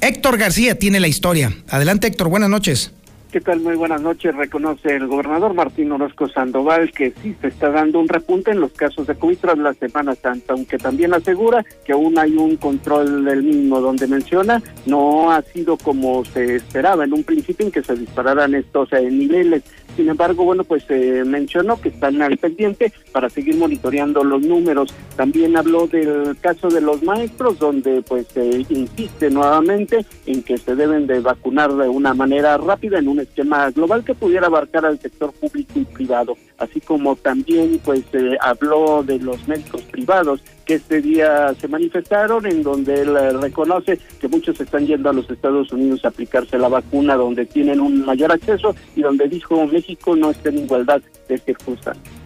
Héctor 0.00 0.36
García 0.36 0.76
tiene 0.76 0.98
la 0.98 1.06
historia. 1.06 1.56
Adelante 1.68 2.08
Héctor, 2.08 2.28
buenas 2.28 2.50
noches. 2.50 2.90
¿Qué 3.32 3.40
tal? 3.40 3.60
Muy 3.60 3.76
buenas 3.76 4.02
noches. 4.02 4.36
Reconoce 4.36 4.94
el 4.94 5.06
gobernador 5.06 5.54
Martín 5.54 5.90
Orozco 5.90 6.28
Sandoval 6.28 6.92
que 6.92 7.14
sí 7.22 7.34
se 7.40 7.48
está 7.48 7.70
dando 7.70 7.98
un 7.98 8.06
repunte 8.06 8.50
en 8.50 8.60
los 8.60 8.72
casos 8.72 9.06
de 9.06 9.14
COVID 9.14 9.38
tras 9.38 9.56
la 9.56 9.72
Semana 9.72 10.14
Santa, 10.14 10.52
aunque 10.52 10.76
también 10.76 11.14
asegura 11.14 11.64
que 11.86 11.92
aún 11.92 12.18
hay 12.18 12.36
un 12.36 12.58
control 12.58 13.24
del 13.24 13.42
mismo, 13.42 13.80
donde 13.80 14.06
menciona 14.06 14.62
no 14.84 15.32
ha 15.32 15.40
sido 15.40 15.78
como 15.78 16.26
se 16.26 16.56
esperaba 16.56 17.04
en 17.04 17.14
un 17.14 17.24
principio 17.24 17.64
en 17.64 17.72
que 17.72 17.82
se 17.82 17.96
dispararan 17.96 18.54
estos 18.54 18.92
eh, 18.92 19.10
niveles. 19.10 19.62
Sin 19.96 20.08
embargo, 20.08 20.44
bueno, 20.44 20.64
pues 20.64 20.84
se 20.84 21.24
mencionó 21.24 21.80
que 21.80 21.90
están 21.90 22.20
al 22.22 22.38
pendiente 22.38 22.92
para 23.12 23.28
seguir 23.28 23.56
monitoreando 23.56 24.24
los 24.24 24.40
números. 24.40 24.94
También 25.16 25.56
habló 25.56 25.86
del 25.86 26.36
caso 26.40 26.68
de 26.68 26.80
los 26.80 27.02
maestros, 27.02 27.58
donde 27.58 28.00
pues 28.02 28.26
se 28.28 28.64
insiste 28.70 29.30
nuevamente 29.30 30.06
en 30.26 30.42
que 30.42 30.56
se 30.56 30.74
deben 30.74 31.06
de 31.06 31.20
vacunar 31.20 31.74
de 31.74 31.88
una 31.88 32.14
manera 32.14 32.56
rápida 32.56 32.98
en 32.98 33.08
un 33.08 33.20
esquema 33.22 33.70
global 33.70 34.04
que 34.04 34.14
pudiera 34.14 34.46
abarcar 34.46 34.84
al 34.84 34.98
sector 34.98 35.32
público 35.32 35.72
y 35.76 35.84
privado, 35.84 36.36
así 36.58 36.80
como 36.80 37.16
también 37.16 37.80
pues 37.84 38.02
eh, 38.12 38.36
habló 38.40 39.02
de 39.02 39.18
los 39.18 39.46
médicos 39.48 39.82
privados 39.82 40.42
que 40.64 40.74
este 40.74 41.00
día 41.00 41.54
se 41.54 41.68
manifestaron, 41.68 42.46
en 42.46 42.62
donde 42.62 43.02
él 43.02 43.16
eh, 43.16 43.32
reconoce 43.32 43.98
que 44.20 44.28
muchos 44.28 44.60
están 44.60 44.86
yendo 44.86 45.10
a 45.10 45.12
los 45.12 45.28
Estados 45.30 45.72
Unidos 45.72 46.04
a 46.04 46.08
aplicarse 46.08 46.58
la 46.58 46.68
vacuna, 46.68 47.16
donde 47.16 47.46
tienen 47.46 47.80
un 47.80 48.04
mayor 48.04 48.32
acceso 48.32 48.74
y 48.94 49.02
donde 49.02 49.28
dijo 49.28 49.66
México 49.66 50.14
no 50.16 50.30
está 50.30 50.50
en 50.50 50.58
igualdad 50.58 51.02
de 51.28 51.38
circunstancias 51.38 52.21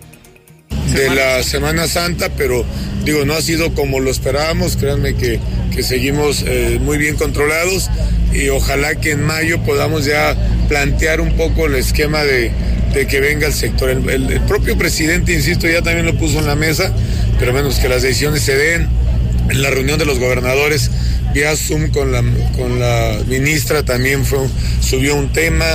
de 0.96 1.14
la 1.14 1.42
Semana 1.42 1.86
Santa, 1.86 2.30
pero 2.36 2.64
digo, 3.04 3.24
no 3.24 3.34
ha 3.34 3.42
sido 3.42 3.74
como 3.74 4.00
lo 4.00 4.10
esperábamos, 4.10 4.76
créanme 4.76 5.14
que, 5.14 5.38
que 5.74 5.82
seguimos 5.82 6.42
eh, 6.46 6.78
muy 6.80 6.96
bien 6.98 7.16
controlados 7.16 7.90
y 8.32 8.48
ojalá 8.48 8.94
que 8.96 9.12
en 9.12 9.22
mayo 9.22 9.62
podamos 9.62 10.04
ya 10.04 10.36
plantear 10.68 11.20
un 11.20 11.36
poco 11.36 11.66
el 11.66 11.74
esquema 11.74 12.24
de, 12.24 12.50
que 13.08 13.20
venga 13.20 13.46
el 13.46 13.52
sector. 13.52 13.90
El, 13.90 14.40
propio 14.48 14.78
presidente, 14.78 15.32
insisto, 15.32 15.68
ya 15.68 15.82
también 15.82 16.06
lo 16.06 16.16
puso 16.16 16.38
en 16.38 16.46
la 16.46 16.56
mesa, 16.56 16.92
pero 17.38 17.52
menos 17.52 17.76
que 17.76 17.88
las 17.88 18.02
decisiones 18.02 18.42
se 18.42 18.56
den. 18.56 18.88
En 19.50 19.62
la 19.62 19.70
reunión 19.70 19.98
de 19.98 20.06
los 20.06 20.18
gobernadores 20.18 20.90
vía 21.32 21.54
Zoom 21.54 21.90
con 21.90 22.10
la, 22.10 22.22
con 22.56 22.80
la 22.80 23.18
ministra 23.28 23.84
también 23.84 24.24
fue, 24.24 24.38
subió 24.80 25.14
un 25.14 25.32
tema, 25.32 25.66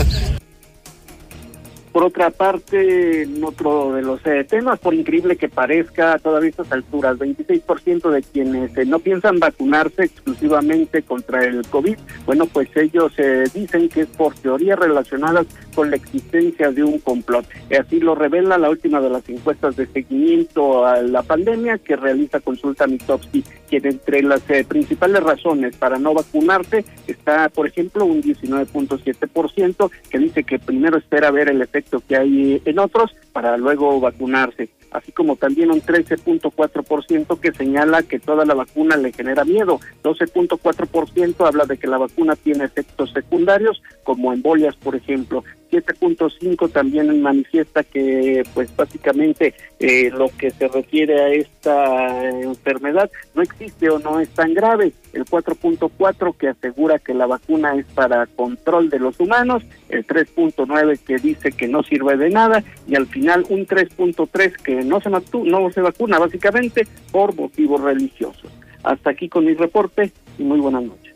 por 1.91 2.05
otra 2.05 2.29
parte, 2.29 3.23
en 3.23 3.43
otro 3.43 3.93
de 3.93 4.01
los 4.01 4.25
eh, 4.25 4.45
temas, 4.47 4.79
por 4.79 4.93
increíble 4.93 5.35
que 5.35 5.49
parezca, 5.49 6.13
a 6.13 6.19
todas 6.19 6.43
estas 6.43 6.71
alturas, 6.71 7.17
26% 7.17 8.09
de 8.09 8.23
quienes 8.23 8.77
eh, 8.77 8.85
no 8.85 8.99
piensan 8.99 9.39
vacunarse 9.39 10.03
exclusivamente 10.03 11.01
contra 11.01 11.43
el 11.43 11.67
COVID, 11.67 11.97
bueno, 12.25 12.45
pues 12.45 12.69
ellos 12.75 13.11
eh, 13.17 13.43
dicen 13.53 13.89
que 13.89 14.01
es 14.01 14.07
por 14.07 14.33
teorías 14.35 14.79
relacionadas 14.79 15.47
con 15.75 15.89
la 15.89 15.97
existencia 15.97 16.71
de 16.71 16.83
un 16.83 16.99
complot. 16.99 17.45
Así 17.77 17.99
lo 17.99 18.15
revela 18.15 18.57
la 18.57 18.69
última 18.69 19.01
de 19.01 19.09
las 19.09 19.27
encuestas 19.27 19.75
de 19.75 19.85
seguimiento 19.87 20.85
a 20.85 21.01
la 21.01 21.23
pandemia 21.23 21.77
que 21.77 21.95
realiza 21.95 22.39
Consulta 22.39 22.87
Mitofsky, 22.87 23.43
quien 23.69 23.85
entre 23.85 24.21
las 24.23 24.41
principales 24.67 25.23
razones 25.23 25.75
para 25.75 25.97
no 25.97 26.13
vacunarse 26.13 26.85
está, 27.07 27.49
por 27.49 27.67
ejemplo, 27.67 28.05
un 28.05 28.21
19.7% 28.21 29.91
que 30.09 30.19
dice 30.19 30.43
que 30.43 30.59
primero 30.59 30.97
espera 30.97 31.31
ver 31.31 31.49
el 31.49 31.61
efecto 31.61 31.80
que 32.07 32.15
hay 32.15 32.61
en 32.65 32.79
otros 32.79 33.15
para 33.33 33.57
luego 33.57 33.99
vacunarse, 33.99 34.69
así 34.91 35.11
como 35.11 35.35
también 35.35 35.71
un 35.71 35.81
13.4% 35.81 37.39
que 37.39 37.51
señala 37.51 38.03
que 38.03 38.19
toda 38.19 38.45
la 38.45 38.53
vacuna 38.53 38.97
le 38.97 39.11
genera 39.11 39.43
miedo, 39.45 39.79
12.4% 40.03 41.47
habla 41.47 41.65
de 41.65 41.77
que 41.77 41.87
la 41.87 41.97
vacuna 41.97 42.35
tiene 42.35 42.65
efectos 42.65 43.11
secundarios 43.11 43.81
como 44.03 44.33
embolias, 44.33 44.75
por 44.75 44.95
ejemplo, 44.95 45.43
7.5 45.71 46.71
también 46.71 47.21
manifiesta 47.21 47.83
que 47.83 48.43
pues 48.53 48.75
básicamente 48.75 49.53
eh, 49.79 50.11
lo 50.11 50.29
que 50.37 50.51
se 50.51 50.67
refiere 50.67 51.21
a 51.21 51.29
esta 51.29 52.29
enfermedad 52.29 53.09
no 53.33 53.41
existe 53.41 53.89
o 53.89 53.99
no 53.99 54.19
es 54.19 54.29
tan 54.29 54.53
grave. 54.53 54.91
El 55.13 55.25
4.4 55.25 56.35
que 56.37 56.49
asegura 56.49 56.99
que 56.99 57.13
la 57.13 57.25
vacuna 57.25 57.75
es 57.75 57.85
para 57.87 58.27
control 58.27 58.89
de 58.89 58.99
los 58.99 59.19
humanos, 59.19 59.63
el 59.89 60.05
3.9 60.05 60.99
que 60.99 61.17
dice 61.17 61.51
que 61.51 61.67
no 61.67 61.83
sirve 61.83 62.17
de 62.17 62.29
nada 62.29 62.63
y 62.87 62.95
al 62.95 63.07
final 63.07 63.45
un 63.49 63.65
3.3 63.65 64.55
que 64.57 64.80
no 64.83 64.99
se, 65.01 65.09
no 65.09 65.71
se 65.71 65.81
vacuna 65.81 66.19
básicamente 66.19 66.87
por 67.11 67.35
motivos 67.35 67.81
religiosos. 67.81 68.51
Hasta 68.83 69.11
aquí 69.11 69.29
con 69.29 69.45
mi 69.45 69.53
reporte 69.53 70.11
y 70.37 70.43
muy 70.43 70.59
buenas 70.59 70.83
noches. 70.83 71.15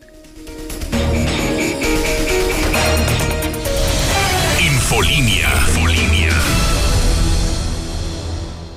Infolinia. 4.59 5.49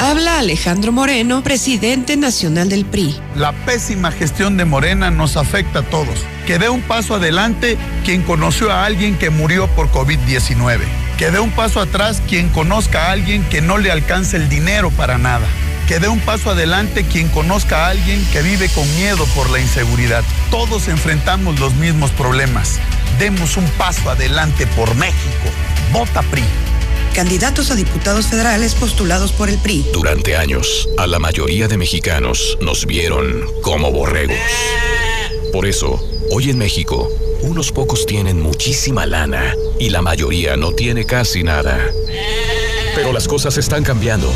Habla 0.00 0.38
Alejandro 0.38 0.92
Moreno, 0.92 1.42
presidente 1.42 2.16
nacional 2.16 2.68
del 2.68 2.84
PRI. 2.84 3.16
La 3.34 3.50
pésima 3.50 4.12
gestión 4.12 4.56
de 4.56 4.64
Morena 4.64 5.10
nos 5.10 5.36
afecta 5.36 5.80
a 5.80 5.82
todos. 5.82 6.24
Que 6.46 6.60
dé 6.60 6.68
un 6.68 6.82
paso 6.82 7.16
adelante 7.16 7.76
quien 8.04 8.22
conoció 8.22 8.70
a 8.70 8.84
alguien 8.84 9.18
que 9.18 9.30
murió 9.30 9.66
por 9.66 9.90
COVID-19. 9.90 10.82
Que 11.18 11.32
dé 11.32 11.40
un 11.40 11.50
paso 11.50 11.80
atrás 11.80 12.22
quien 12.28 12.48
conozca 12.50 13.06
a 13.06 13.10
alguien 13.10 13.42
que 13.50 13.60
no 13.60 13.76
le 13.76 13.90
alcance 13.90 14.36
el 14.36 14.48
dinero 14.48 14.92
para 14.92 15.18
nada. 15.18 15.48
Que 15.88 15.98
dé 15.98 16.06
un 16.06 16.20
paso 16.20 16.50
adelante 16.50 17.04
quien 17.04 17.28
conozca 17.28 17.86
a 17.86 17.90
alguien 17.90 18.24
que 18.32 18.42
vive 18.42 18.68
con 18.68 18.88
miedo 18.94 19.26
por 19.34 19.50
la 19.50 19.58
inseguridad. 19.58 20.22
Todos 20.52 20.86
enfrentamos 20.86 21.58
los 21.58 21.74
mismos 21.74 22.12
problemas. 22.12 22.78
Demos 23.18 23.56
un 23.56 23.66
paso 23.70 24.08
adelante 24.10 24.68
por 24.68 24.94
México. 24.94 25.48
Vota 25.92 26.22
PRI 26.22 26.44
candidatos 27.18 27.72
a 27.72 27.74
diputados 27.74 28.28
federales 28.28 28.76
postulados 28.76 29.32
por 29.32 29.48
el 29.48 29.58
PRI. 29.58 29.84
Durante 29.92 30.36
años, 30.36 30.88
a 30.98 31.08
la 31.08 31.18
mayoría 31.18 31.66
de 31.66 31.76
mexicanos 31.76 32.56
nos 32.60 32.86
vieron 32.86 33.44
como 33.60 33.90
borregos. 33.90 34.36
Por 35.52 35.66
eso, 35.66 36.00
hoy 36.30 36.50
en 36.50 36.58
México, 36.58 37.10
unos 37.42 37.72
pocos 37.72 38.06
tienen 38.06 38.40
muchísima 38.40 39.04
lana 39.04 39.52
y 39.80 39.90
la 39.90 40.00
mayoría 40.00 40.56
no 40.56 40.70
tiene 40.70 41.06
casi 41.06 41.42
nada. 41.42 41.90
Pero 42.94 43.12
las 43.12 43.26
cosas 43.26 43.58
están 43.58 43.82
cambiando. 43.82 44.32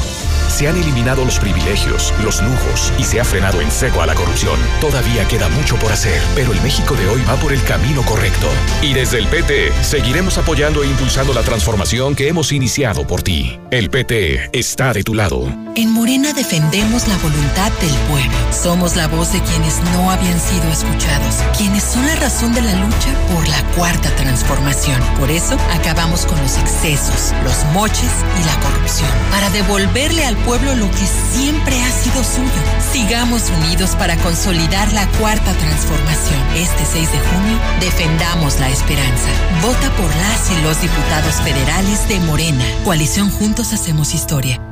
Se 0.52 0.68
han 0.68 0.76
eliminado 0.76 1.24
los 1.24 1.38
privilegios, 1.38 2.12
los 2.22 2.42
lujos 2.42 2.92
y 2.98 3.04
se 3.04 3.18
ha 3.18 3.24
frenado 3.24 3.62
en 3.62 3.70
seco 3.70 4.02
a 4.02 4.06
la 4.06 4.14
corrupción. 4.14 4.60
Todavía 4.82 5.26
queda 5.26 5.48
mucho 5.48 5.76
por 5.76 5.90
hacer, 5.90 6.20
pero 6.34 6.52
el 6.52 6.60
México 6.60 6.94
de 6.94 7.08
hoy 7.08 7.22
va 7.26 7.36
por 7.36 7.54
el 7.54 7.64
camino 7.64 8.02
correcto. 8.02 8.48
Y 8.82 8.92
desde 8.92 9.18
el 9.18 9.28
PT 9.28 9.72
seguiremos 9.82 10.36
apoyando 10.36 10.82
e 10.82 10.88
impulsando 10.88 11.32
la 11.32 11.40
transformación 11.40 12.14
que 12.14 12.28
hemos 12.28 12.52
iniciado 12.52 13.06
por 13.06 13.22
ti. 13.22 13.58
El 13.70 13.88
PT 13.88 14.50
está 14.52 14.92
de 14.92 15.02
tu 15.02 15.14
lado. 15.14 15.48
En 15.74 15.90
Morena 15.90 16.34
defendemos 16.34 17.08
la 17.08 17.16
voluntad 17.16 17.72
del 17.80 17.94
pueblo. 18.10 18.36
Somos 18.52 18.94
la 18.94 19.08
voz 19.08 19.32
de 19.32 19.40
quienes 19.40 19.80
no 19.94 20.10
habían 20.10 20.38
sido 20.38 20.70
escuchados, 20.70 21.36
quienes 21.56 21.82
son 21.82 22.06
la 22.06 22.16
razón 22.16 22.52
de 22.52 22.60
la 22.60 22.74
lucha 22.74 23.08
por 23.34 23.48
la 23.48 23.62
cuarta 23.74 24.14
transformación. 24.16 25.00
Por 25.18 25.30
eso 25.30 25.56
acabamos 25.72 26.26
con 26.26 26.38
los 26.42 26.58
excesos, 26.58 27.32
los 27.42 27.64
moches 27.72 28.12
y 28.38 28.44
la 28.44 28.60
corrupción, 28.60 29.08
para 29.30 29.48
devolverle 29.48 30.26
al 30.26 30.36
pueblo 30.44 30.74
lo 30.74 30.90
que 30.90 31.06
siempre 31.34 31.80
ha 31.82 31.90
sido 31.90 32.22
suyo. 32.24 32.50
Sigamos 32.92 33.50
unidos 33.50 33.96
para 33.96 34.16
consolidar 34.18 34.92
la 34.92 35.06
cuarta 35.18 35.52
transformación. 35.52 36.40
Este 36.56 36.84
6 36.84 37.12
de 37.12 37.18
junio, 37.18 37.58
defendamos 37.80 38.58
la 38.60 38.68
esperanza. 38.68 39.28
Vota 39.62 39.90
por 39.96 40.08
las 40.16 40.50
y 40.50 40.62
los 40.62 40.80
diputados 40.80 41.34
federales 41.42 42.08
de 42.08 42.20
Morena. 42.20 42.64
Coalición 42.84 43.30
Juntos 43.30 43.72
Hacemos 43.72 44.14
Historia. 44.14 44.71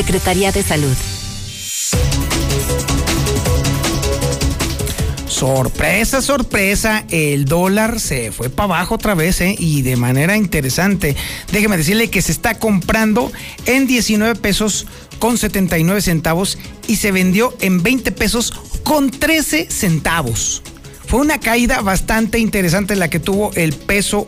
Secretaría 0.00 0.50
de 0.50 0.62
Salud. 0.62 0.96
Sorpresa, 5.26 6.22
sorpresa, 6.22 7.04
el 7.10 7.44
dólar 7.44 8.00
se 8.00 8.32
fue 8.32 8.48
para 8.48 8.76
abajo 8.76 8.94
otra 8.94 9.14
vez 9.14 9.42
¿eh? 9.42 9.54
y 9.58 9.82
de 9.82 9.96
manera 9.96 10.38
interesante. 10.38 11.16
Déjeme 11.52 11.76
decirle 11.76 12.08
que 12.08 12.22
se 12.22 12.32
está 12.32 12.58
comprando 12.58 13.30
en 13.66 13.86
19 13.86 14.36
pesos 14.36 14.86
con 15.18 15.36
79 15.36 16.00
centavos 16.00 16.56
y 16.88 16.96
se 16.96 17.12
vendió 17.12 17.54
en 17.60 17.82
20 17.82 18.10
pesos 18.12 18.54
con 18.82 19.10
13 19.10 19.66
centavos. 19.70 20.62
Fue 21.06 21.20
una 21.20 21.38
caída 21.38 21.82
bastante 21.82 22.38
interesante 22.38 22.96
la 22.96 23.10
que 23.10 23.20
tuvo 23.20 23.52
el 23.52 23.74
peso, 23.74 24.26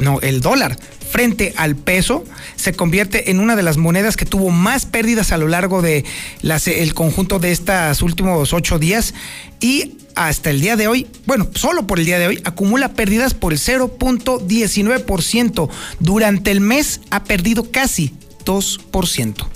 no, 0.00 0.18
el 0.22 0.40
dólar 0.40 0.78
frente 1.10 1.52
al 1.56 1.76
peso, 1.76 2.24
se 2.56 2.72
convierte 2.72 3.30
en 3.30 3.40
una 3.40 3.56
de 3.56 3.62
las 3.62 3.76
monedas 3.76 4.16
que 4.16 4.24
tuvo 4.24 4.50
más 4.50 4.86
pérdidas 4.86 5.32
a 5.32 5.38
lo 5.38 5.48
largo 5.48 5.82
de 5.82 6.04
las, 6.42 6.68
el 6.68 6.94
conjunto 6.94 7.38
de 7.38 7.52
estos 7.52 8.02
últimos 8.02 8.52
ocho 8.52 8.78
días 8.78 9.14
y 9.60 9.96
hasta 10.14 10.50
el 10.50 10.60
día 10.60 10.76
de 10.76 10.88
hoy, 10.88 11.06
bueno, 11.26 11.48
solo 11.54 11.86
por 11.86 11.98
el 11.98 12.04
día 12.04 12.18
de 12.18 12.26
hoy, 12.26 12.42
acumula 12.44 12.90
pérdidas 12.90 13.32
por 13.34 13.52
el 13.52 13.58
0.19%. 13.58 15.70
Durante 15.98 16.50
el 16.50 16.60
mes 16.60 17.00
ha 17.10 17.24
perdido 17.24 17.70
casi 17.70 18.12
2%. 18.44 19.46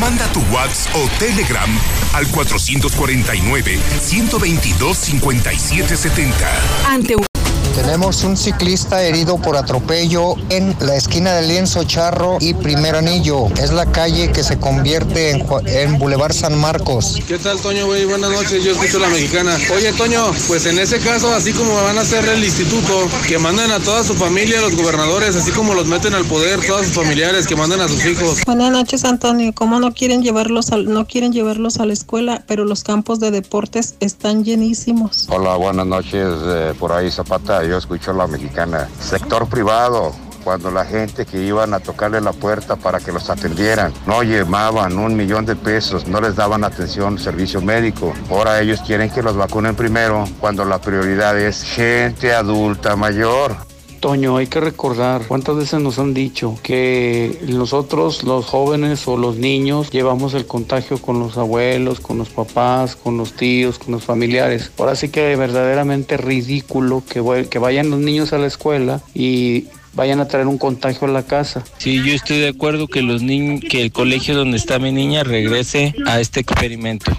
Manda 0.00 0.26
tu 0.32 0.40
WhatsApp 0.52 0.96
o 0.96 1.08
Telegram 1.18 1.70
al 2.12 2.26
449 2.28 3.78
122 4.00 4.96
5770. 4.96 6.86
Ante 6.86 7.16
un 7.16 7.26
Tenemos 7.74 8.22
un 8.22 8.36
ciclista 8.36 9.02
herido 9.02 9.36
por 9.36 9.56
atropello 9.56 10.36
en 10.48 10.76
la 10.78 10.94
esquina 10.94 11.32
del 11.34 11.48
Lienzo 11.48 11.82
Charro 11.82 12.38
y 12.40 12.54
Primer 12.54 12.94
Anillo. 12.94 13.48
Es 13.60 13.72
la 13.72 13.86
calle 13.86 14.30
que 14.30 14.44
se 14.44 14.60
convierte 14.60 15.30
en, 15.30 15.44
en 15.66 15.98
Boulevard 15.98 16.32
San 16.32 16.56
Marcos. 16.56 17.18
¿Qué 17.26 17.36
tal, 17.36 17.58
Toño, 17.60 17.86
güey? 17.86 18.04
Buenas 18.04 18.30
noches, 18.30 18.62
yo 18.62 18.72
escucho 18.72 19.00
la 19.00 19.08
mexicana. 19.08 19.58
Oye, 19.74 19.92
Toño, 19.92 20.22
pues 20.46 20.66
en 20.66 20.78
ese 20.78 21.00
caso, 21.00 21.34
así 21.34 21.52
como 21.52 21.74
van 21.74 21.98
a 21.98 22.02
hacer 22.02 22.24
el 22.28 22.44
instituto, 22.44 23.08
que 23.26 23.38
manden 23.38 23.72
a 23.72 23.80
toda 23.80 24.04
su 24.04 24.14
familia, 24.14 24.60
los 24.60 24.76
gobernadores, 24.76 25.34
así 25.34 25.50
como 25.50 25.74
los 25.74 25.86
meten 25.86 26.14
al 26.14 26.24
poder, 26.26 26.60
todos 26.64 26.86
sus 26.86 26.94
familiares, 26.94 27.48
que 27.48 27.56
manden 27.56 27.80
a 27.80 27.88
sus 27.88 28.06
hijos. 28.06 28.38
Buenas 28.46 28.70
noches, 28.70 29.04
Antonio. 29.04 29.52
¿Cómo 29.52 29.80
no 29.80 29.92
quieren 29.92 30.22
llevarlos 30.22 30.70
a, 30.70 30.76
no 30.76 31.08
quieren 31.08 31.32
llevarlos 31.32 31.80
a 31.80 31.86
la 31.86 31.92
escuela, 31.92 32.44
pero 32.46 32.64
los 32.64 32.84
campos 32.84 33.18
de 33.18 33.32
deportes 33.32 33.96
están 33.98 34.44
llenísimos? 34.44 35.26
Hola, 35.28 35.56
buenas 35.56 35.86
noches. 35.86 36.28
Eh, 36.46 36.72
por 36.78 36.92
ahí 36.92 37.10
Zapata, 37.10 37.63
yo 37.68 37.78
escucho 37.78 38.12
la 38.12 38.26
mexicana. 38.26 38.88
Sector 39.00 39.48
privado, 39.48 40.12
cuando 40.44 40.70
la 40.70 40.84
gente 40.84 41.24
que 41.24 41.42
iban 41.42 41.72
a 41.74 41.80
tocarle 41.80 42.20
la 42.20 42.32
puerta 42.32 42.76
para 42.76 43.00
que 43.00 43.10
los 43.10 43.30
atendieran 43.30 43.92
no 44.06 44.22
llevaban 44.22 44.98
un 44.98 45.16
millón 45.16 45.46
de 45.46 45.56
pesos, 45.56 46.06
no 46.06 46.20
les 46.20 46.36
daban 46.36 46.64
atención, 46.64 47.18
servicio 47.18 47.60
médico. 47.62 48.12
Ahora 48.30 48.60
ellos 48.60 48.80
quieren 48.86 49.10
que 49.10 49.22
los 49.22 49.36
vacunen 49.36 49.74
primero 49.74 50.24
cuando 50.40 50.64
la 50.64 50.80
prioridad 50.80 51.38
es 51.38 51.62
gente 51.62 52.34
adulta 52.34 52.94
mayor. 52.94 53.56
Toño, 54.04 54.36
hay 54.36 54.48
que 54.48 54.60
recordar 54.60 55.26
cuántas 55.26 55.56
veces 55.56 55.80
nos 55.80 55.98
han 55.98 56.12
dicho 56.12 56.58
que 56.62 57.38
nosotros, 57.48 58.22
los 58.22 58.44
jóvenes 58.44 59.08
o 59.08 59.16
los 59.16 59.36
niños, 59.36 59.90
llevamos 59.90 60.34
el 60.34 60.44
contagio 60.44 60.98
con 60.98 61.20
los 61.20 61.38
abuelos, 61.38 62.00
con 62.00 62.18
los 62.18 62.28
papás, 62.28 62.96
con 62.96 63.16
los 63.16 63.32
tíos, 63.32 63.78
con 63.78 63.92
los 63.92 64.04
familiares. 64.04 64.70
Ahora 64.76 64.94
sí 64.94 65.08
que 65.08 65.32
es 65.32 65.38
verdaderamente 65.38 66.18
ridículo 66.18 67.02
que, 67.08 67.46
que 67.48 67.58
vayan 67.58 67.88
los 67.88 67.98
niños 67.98 68.34
a 68.34 68.38
la 68.38 68.46
escuela 68.46 69.00
y 69.14 69.68
vayan 69.94 70.20
a 70.20 70.28
traer 70.28 70.48
un 70.48 70.58
contagio 70.58 71.08
a 71.08 71.10
la 71.10 71.22
casa. 71.22 71.64
Sí, 71.78 72.02
yo 72.04 72.12
estoy 72.12 72.40
de 72.40 72.48
acuerdo 72.48 72.88
que 72.88 73.00
los 73.00 73.22
niños, 73.22 73.62
que 73.70 73.80
el 73.80 73.90
colegio 73.90 74.36
donde 74.36 74.58
está 74.58 74.78
mi 74.78 74.92
niña 74.92 75.24
regrese 75.24 75.94
a 76.06 76.20
este 76.20 76.40
experimento. 76.40 77.10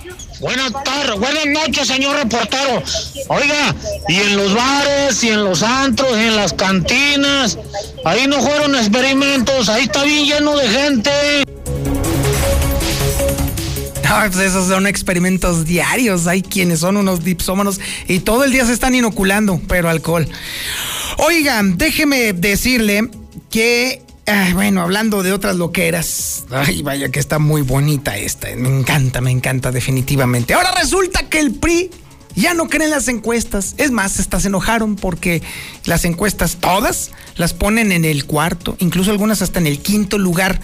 Buenas 0.45 0.73
tardes, 0.83 1.19
buenas 1.19 1.47
noches, 1.47 1.87
señor 1.87 2.15
reportero. 2.17 2.83
Oiga, 3.29 3.75
y 4.07 4.15
en 4.17 4.37
los 4.37 4.53
bares, 4.53 5.23
y 5.23 5.29
en 5.29 5.43
los 5.43 5.63
antros, 5.63 6.11
y 6.11 6.21
en 6.21 6.35
las 6.35 6.53
cantinas, 6.53 7.57
ahí 8.03 8.27
no 8.27 8.39
fueron 8.39 8.75
experimentos, 8.75 9.69
ahí 9.69 9.85
está 9.85 10.03
bien 10.03 10.27
lleno 10.27 10.55
de 10.55 10.69
gente. 10.69 11.09
Ah, 14.07 14.27
pues 14.31 14.45
esos 14.45 14.67
son 14.67 14.85
experimentos 14.85 15.65
diarios. 15.65 16.27
Hay 16.27 16.43
quienes 16.43 16.81
son 16.81 16.97
unos 16.97 17.23
dipsómanos 17.23 17.79
y 18.07 18.19
todo 18.19 18.43
el 18.43 18.51
día 18.51 18.67
se 18.67 18.73
están 18.73 18.93
inoculando, 18.93 19.59
pero 19.67 19.89
alcohol. 19.89 20.27
Oigan, 21.17 21.79
déjeme 21.79 22.33
decirle 22.33 23.09
que 23.49 24.04
bueno, 24.53 24.81
hablando 24.81 25.23
de 25.23 25.33
otras 25.33 25.55
loqueras. 25.55 26.45
Ay, 26.49 26.81
vaya 26.81 27.09
que 27.09 27.19
está 27.19 27.39
muy 27.39 27.61
bonita 27.61 28.17
esta. 28.17 28.47
Me 28.55 28.69
encanta, 28.69 29.21
me 29.21 29.31
encanta 29.31 29.71
definitivamente. 29.71 30.53
Ahora 30.53 30.71
resulta 30.71 31.29
que 31.29 31.39
el 31.39 31.53
PRI 31.53 31.91
ya 32.35 32.53
no 32.53 32.67
cree 32.67 32.85
en 32.85 32.91
las 32.91 33.07
encuestas. 33.07 33.75
Es 33.77 33.91
más, 33.91 34.19
hasta 34.19 34.39
se 34.39 34.47
enojaron 34.47 34.95
porque 34.95 35.41
las 35.85 36.05
encuestas 36.05 36.57
todas 36.59 37.11
las 37.35 37.53
ponen 37.53 37.91
en 37.91 38.05
el 38.05 38.25
cuarto, 38.25 38.75
incluso 38.79 39.11
algunas 39.11 39.41
hasta 39.41 39.59
en 39.59 39.67
el 39.67 39.79
quinto 39.79 40.17
lugar. 40.17 40.59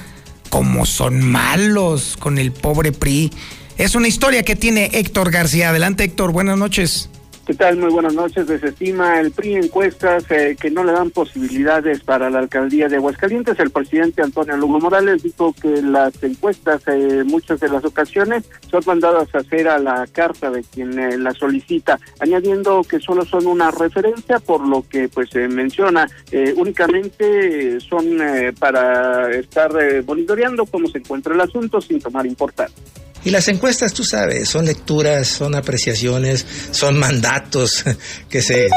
Como 0.49 0.85
son 0.85 1.21
malos 1.21 2.17
con 2.19 2.37
el 2.37 2.51
pobre 2.51 2.91
PRI. 2.91 3.31
Es 3.77 3.95
una 3.95 4.09
historia 4.09 4.43
que 4.43 4.57
tiene 4.57 4.89
Héctor 4.93 5.31
García. 5.31 5.69
Adelante, 5.69 6.03
Héctor. 6.03 6.33
Buenas 6.33 6.57
noches. 6.57 7.09
¿Qué 7.45 7.55
tal? 7.55 7.77
Muy 7.77 7.89
buenas 7.89 8.13
noches. 8.13 8.45
Desestima 8.45 9.19
el 9.19 9.31
PRI 9.31 9.55
encuestas 9.55 10.29
eh, 10.29 10.55
que 10.59 10.69
no 10.69 10.83
le 10.83 10.91
dan 10.91 11.09
posibilidades 11.09 12.01
para 12.01 12.29
la 12.29 12.37
alcaldía 12.37 12.87
de 12.87 12.97
Aguascalientes. 12.97 13.59
El 13.59 13.71
presidente 13.71 14.21
Antonio 14.21 14.55
Lugo 14.57 14.79
Morales 14.79 15.23
dijo 15.23 15.51
que 15.59 15.81
las 15.81 16.21
encuestas, 16.21 16.83
eh, 16.85 17.23
muchas 17.25 17.59
de 17.59 17.69
las 17.69 17.83
ocasiones, 17.83 18.43
son 18.69 18.83
mandadas 18.85 19.33
a 19.33 19.39
hacer 19.39 19.67
a 19.67 19.79
la 19.79 20.05
carta 20.05 20.51
de 20.51 20.63
quien 20.63 20.99
eh, 20.99 21.17
la 21.17 21.33
solicita, 21.33 21.99
añadiendo 22.19 22.83
que 22.83 22.99
solo 22.99 23.25
son 23.25 23.47
una 23.47 23.71
referencia, 23.71 24.37
por 24.37 24.65
lo 24.65 24.87
que 24.87 25.09
pues 25.09 25.31
se 25.31 25.47
menciona 25.47 26.07
únicamente 26.55 27.79
son 27.79 28.17
para 28.59 29.31
estar 29.31 29.71
monitoreando 30.05 30.65
cómo 30.65 30.87
se 30.87 30.99
encuentra 30.99 31.33
el 31.33 31.41
asunto 31.41 31.81
sin 31.81 31.99
tomar 31.99 32.25
importancia. 32.25 32.83
Y 33.23 33.29
las 33.29 33.47
encuestas, 33.47 33.93
tú 33.93 34.03
sabes, 34.03 34.49
son 34.49 34.65
lecturas, 34.65 35.27
son 35.27 35.55
apreciaciones, 35.55 36.45
son 36.71 36.97
mandatos 36.97 37.83
que 38.29 38.41
se 38.41 38.69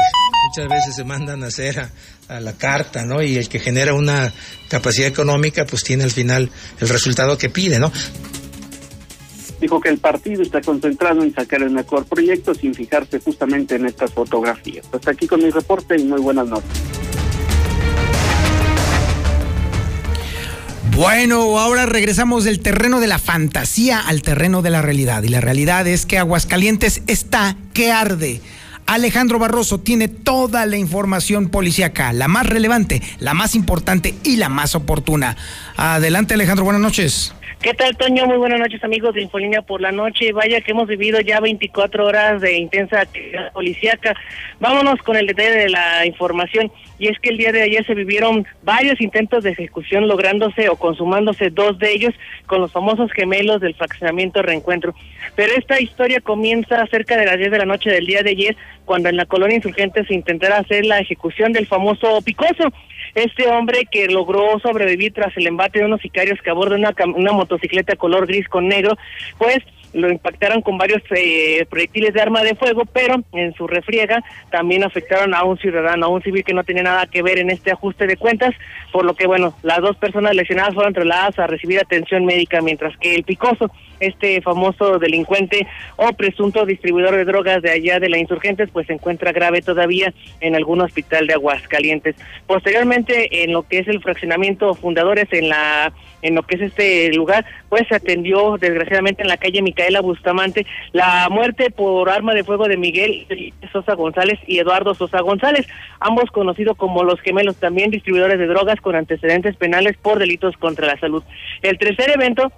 muchas 0.47 0.69
veces 0.69 0.95
se 0.95 1.03
mandan 1.03 1.43
a 1.43 1.47
hacer 1.47 1.79
a, 2.27 2.39
la 2.39 2.53
carta, 2.53 3.05
¿no? 3.05 3.21
Y 3.21 3.37
el 3.37 3.49
que 3.49 3.59
genera 3.59 3.93
una 3.93 4.33
capacidad 4.67 5.07
económica, 5.07 5.65
pues 5.65 5.83
tiene 5.83 6.03
al 6.03 6.11
final 6.11 6.49
el 6.79 6.89
resultado 6.89 7.37
que 7.37 7.49
pide, 7.49 7.77
¿no? 7.79 7.91
Dijo 9.61 9.79
que 9.79 9.89
el 9.89 9.99
partido 9.99 10.41
está 10.41 10.61
concentrado 10.61 11.23
en 11.23 11.33
sacar 11.33 11.61
el 11.61 11.71
mejor 11.71 12.05
proyecto 12.05 12.53
sin 12.53 12.73
fijarse 12.73 13.19
justamente 13.19 13.75
en 13.75 13.85
estas 13.85 14.11
fotografías. 14.11 14.85
Hasta 14.91 15.11
aquí 15.11 15.27
con 15.27 15.43
mi 15.43 15.49
reporte 15.49 15.95
y 15.99 16.03
muy 16.03 16.19
buenas 16.19 16.47
noches. 16.47 16.69
Bueno, 20.95 21.59
ahora 21.59 21.85
regresamos 21.85 22.45
del 22.45 22.61
terreno 22.61 23.01
de 23.01 23.07
la 23.07 23.19
fantasía 23.19 23.99
al 23.99 24.21
terreno 24.21 24.61
de 24.61 24.69
la 24.69 24.81
realidad. 24.81 25.23
Y 25.23 25.27
la 25.27 25.41
realidad 25.41 25.85
es 25.87 26.05
que 26.05 26.17
Aguascalientes 26.17 27.01
está 27.05 27.57
que 27.73 27.91
arde. 27.91 28.39
Alejandro 28.85 29.37
Barroso 29.37 29.81
tiene 29.81 30.07
toda 30.07 30.65
la 30.65 30.77
información 30.77 31.49
policíaca, 31.49 32.13
la 32.13 32.29
más 32.29 32.47
relevante, 32.47 33.01
la 33.19 33.33
más 33.33 33.55
importante 33.55 34.15
y 34.23 34.37
la 34.37 34.47
más 34.47 34.73
oportuna. 34.73 35.35
Adelante 35.75 36.35
Alejandro, 36.35 36.63
buenas 36.63 36.81
noches. 36.81 37.33
¿Qué 37.65 37.73
tal, 37.73 37.97
Toño? 37.97 38.27
Muy 38.27 38.37
buenas 38.37 38.59
noches, 38.59 38.83
amigos 38.83 39.15
de 39.15 39.23
Infolínea 39.23 39.63
por 39.63 39.81
la 39.81 39.91
noche. 39.91 40.31
Vaya 40.33 40.61
que 40.61 40.69
hemos 40.69 40.87
vivido 40.87 41.19
ya 41.19 41.39
24 41.39 42.05
horas 42.05 42.39
de 42.39 42.59
intensa 42.59 43.01
actividad 43.01 43.51
policíaca. 43.53 44.15
Vámonos 44.59 45.01
con 45.01 45.15
el 45.15 45.25
detalle 45.25 45.49
de 45.49 45.69
la 45.69 46.05
información. 46.05 46.71
Y 46.99 47.07
es 47.07 47.17
que 47.17 47.29
el 47.31 47.37
día 47.37 47.51
de 47.51 47.63
ayer 47.63 47.83
se 47.83 47.95
vivieron 47.95 48.45
varios 48.61 49.01
intentos 49.01 49.43
de 49.43 49.49
ejecución, 49.49 50.07
lográndose 50.07 50.69
o 50.69 50.75
consumándose 50.75 51.49
dos 51.49 51.79
de 51.79 51.91
ellos 51.91 52.13
con 52.45 52.61
los 52.61 52.71
famosos 52.71 53.11
gemelos 53.11 53.61
del 53.61 53.73
fraccionamiento 53.73 54.43
Reencuentro. 54.43 54.93
Pero 55.35 55.53
esta 55.57 55.81
historia 55.81 56.21
comienza 56.21 56.85
cerca 56.85 57.17
de 57.17 57.25
las 57.25 57.39
10 57.39 57.49
de 57.49 57.57
la 57.57 57.65
noche 57.65 57.89
del 57.89 58.05
día 58.05 58.21
de 58.21 58.29
ayer, 58.29 58.55
cuando 58.85 59.09
en 59.09 59.17
la 59.17 59.25
colonia 59.25 59.55
insurgente 59.55 60.05
se 60.05 60.13
intentará 60.13 60.59
hacer 60.59 60.85
la 60.85 60.99
ejecución 60.99 61.51
del 61.51 61.65
famoso 61.65 62.21
Picoso. 62.21 62.71
Este 63.15 63.47
hombre 63.47 63.87
que 63.89 64.07
logró 64.07 64.59
sobrevivir 64.59 65.13
tras 65.13 65.35
el 65.37 65.47
embate 65.47 65.79
de 65.79 65.85
unos 65.85 66.01
sicarios 66.01 66.39
que 66.41 66.49
abordan 66.49 66.79
una, 66.79 66.93
una 67.15 67.31
motocicleta 67.55 67.95
color 67.95 68.27
gris 68.27 68.47
con 68.47 68.67
negro, 68.67 68.97
pues 69.37 69.59
lo 69.95 70.11
impactaron 70.11 70.61
con 70.61 70.77
varios 70.77 71.01
eh, 71.15 71.65
proyectiles 71.69 72.13
de 72.13 72.21
arma 72.21 72.43
de 72.43 72.55
fuego, 72.55 72.83
pero 72.85 73.23
en 73.31 73.53
su 73.53 73.65
refriega 73.65 74.21
también 74.51 74.83
afectaron 74.83 75.33
a 75.33 75.43
un 75.43 75.57
ciudadano, 75.57 76.05
a 76.07 76.09
un 76.09 76.21
civil 76.21 76.43
que 76.43 76.53
no 76.53 76.65
tenía 76.65 76.83
nada 76.83 77.07
que 77.07 77.21
ver 77.21 77.39
en 77.39 77.49
este 77.49 77.71
ajuste 77.71 78.05
de 78.05 78.17
cuentas, 78.17 78.53
por 78.91 79.05
lo 79.05 79.15
que, 79.15 79.25
bueno, 79.25 79.55
las 79.63 79.79
dos 79.79 79.95
personas 79.95 80.35
lesionadas 80.35 80.73
fueron 80.73 80.93
trasladadas 80.93 81.39
a 81.39 81.47
recibir 81.47 81.79
atención 81.79 82.25
médica, 82.25 82.61
mientras 82.61 82.97
que 82.97 83.15
el 83.15 83.23
picoso, 83.23 83.71
este 84.01 84.41
famoso 84.41 84.99
delincuente 84.99 85.65
o 85.95 86.11
presunto 86.11 86.65
distribuidor 86.65 87.15
de 87.15 87.23
drogas 87.23 87.61
de 87.61 87.71
allá 87.71 87.99
de 87.99 88.09
la 88.09 88.17
Insurgentes, 88.17 88.69
pues 88.73 88.87
se 88.87 88.93
encuentra 88.93 89.31
grave 89.31 89.61
todavía 89.61 90.13
en 90.41 90.55
algún 90.55 90.81
hospital 90.81 91.27
de 91.27 91.35
Aguascalientes. 91.35 92.17
Posteriormente, 92.47 93.43
en 93.43 93.53
lo 93.53 93.63
que 93.63 93.79
es 93.79 93.87
el 93.87 94.01
fraccionamiento 94.01 94.75
fundadores 94.75 95.31
en 95.31 95.47
la 95.47 95.93
en 96.25 96.35
lo 96.35 96.43
que 96.43 96.55
es 96.55 96.61
este 96.61 97.13
lugar, 97.13 97.45
pues 97.69 97.87
se 97.87 97.95
atendió 97.95 98.57
desgraciadamente 98.57 99.21
en 99.21 99.27
la 99.27 99.37
calle 99.37 99.61
Micaela 99.61 100.01
Bustamante 100.01 100.65
la 100.91 101.27
muerte 101.29 101.69
por 101.69 102.09
arma 102.09 102.33
de 102.33 102.43
fuego 102.43 102.67
de 102.67 102.77
Miguel 102.77 103.53
Sosa 103.71 103.93
González 103.93 104.39
y 104.47 104.59
Eduardo 104.59 104.93
Sosa 104.95 105.21
González, 105.21 105.67
ambos 105.99 106.31
conocidos 106.31 106.77
como 106.77 107.03
los 107.03 107.19
gemelos, 107.21 107.57
también 107.57 107.91
distribuidores 107.91 108.39
de 108.39 108.47
drogas 108.47 108.81
con 108.81 108.95
antecedentes 108.95 109.55
penales 109.55 109.97
por 109.97 110.19
delitos 110.19 110.57
contra 110.57 110.87
la 110.87 110.99
salud. 110.99 111.23
El 111.61 111.77
tercer 111.77 112.11
evento 112.11 112.51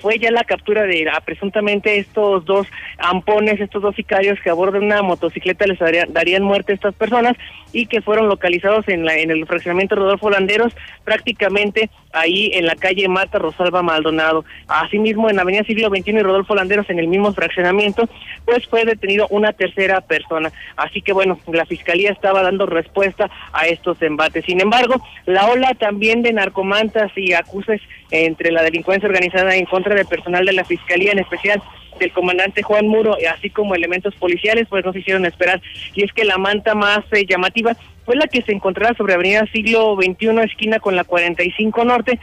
fue 0.00 0.18
ya 0.18 0.30
la 0.30 0.44
captura 0.44 0.82
de 0.82 1.08
a, 1.08 1.20
presuntamente 1.20 1.98
estos 1.98 2.44
dos 2.44 2.66
ampones, 2.98 3.60
estos 3.60 3.82
dos 3.82 3.94
sicarios 3.94 4.38
que 4.40 4.50
a 4.50 4.54
bordo 4.54 4.78
de 4.78 4.84
una 4.84 5.02
motocicleta 5.02 5.66
les 5.66 5.78
darían 5.78 6.42
muerte 6.42 6.72
a 6.72 6.74
estas 6.74 6.94
personas 6.94 7.36
y 7.72 7.86
que 7.86 8.02
fueron 8.02 8.28
localizados 8.28 8.86
en, 8.88 9.04
la, 9.04 9.16
en 9.16 9.30
el 9.30 9.46
fraccionamiento 9.46 9.94
Rodolfo 9.94 10.28
Landeros, 10.30 10.74
prácticamente 11.04 11.90
ahí 12.12 12.50
en 12.54 12.66
la 12.66 12.76
calle 12.76 13.08
Mata 13.08 13.38
Rosalba 13.38 13.82
Maldonado. 13.82 14.44
Asimismo, 14.68 15.30
en 15.30 15.38
Avenida 15.38 15.64
Siglo 15.64 15.88
XXI 15.88 16.10
y 16.10 16.22
Rodolfo 16.22 16.54
Landeros, 16.54 16.90
en 16.90 16.98
el 16.98 17.08
mismo 17.08 17.32
fraccionamiento, 17.32 18.08
pues 18.44 18.66
fue 18.66 18.84
detenido 18.84 19.26
una 19.30 19.52
tercera 19.52 20.00
persona. 20.00 20.52
Así 20.76 21.00
que 21.00 21.12
bueno, 21.12 21.38
la 21.46 21.64
fiscalía 21.64 22.10
estaba 22.10 22.42
dando 22.42 22.66
respuesta 22.66 23.30
a 23.52 23.66
estos 23.66 24.00
embates. 24.02 24.44
Sin 24.44 24.60
embargo, 24.60 25.02
la 25.26 25.46
ola 25.46 25.74
también 25.74 26.22
de 26.22 26.32
narcomantas 26.32 27.10
y 27.16 27.32
acuses 27.32 27.80
entre 28.12 28.52
la 28.52 28.62
delincuencia 28.62 29.08
organizada 29.08 29.56
en 29.56 29.64
contra 29.64 29.94
del 29.94 30.06
personal 30.06 30.44
de 30.44 30.52
la 30.52 30.64
Fiscalía, 30.64 31.12
en 31.12 31.18
especial 31.18 31.60
del 31.98 32.12
comandante 32.12 32.62
Juan 32.62 32.86
Muro, 32.86 33.16
así 33.32 33.50
como 33.50 33.74
elementos 33.74 34.14
policiales, 34.14 34.66
pues 34.68 34.84
no 34.84 34.92
se 34.92 35.00
hicieron 35.00 35.26
esperar. 35.26 35.60
Y 35.94 36.04
es 36.04 36.12
que 36.12 36.24
la 36.24 36.38
manta 36.38 36.74
más 36.74 37.00
eh, 37.12 37.26
llamativa 37.26 37.76
fue 38.04 38.16
la 38.16 38.26
que 38.26 38.42
se 38.42 38.52
encontraba 38.52 38.94
sobre 38.96 39.14
Avenida 39.14 39.46
Siglo 39.52 39.96
XXI, 39.96 40.40
esquina 40.44 40.80
con 40.80 40.96
la 40.96 41.04
45 41.04 41.84
Norte, 41.84 42.18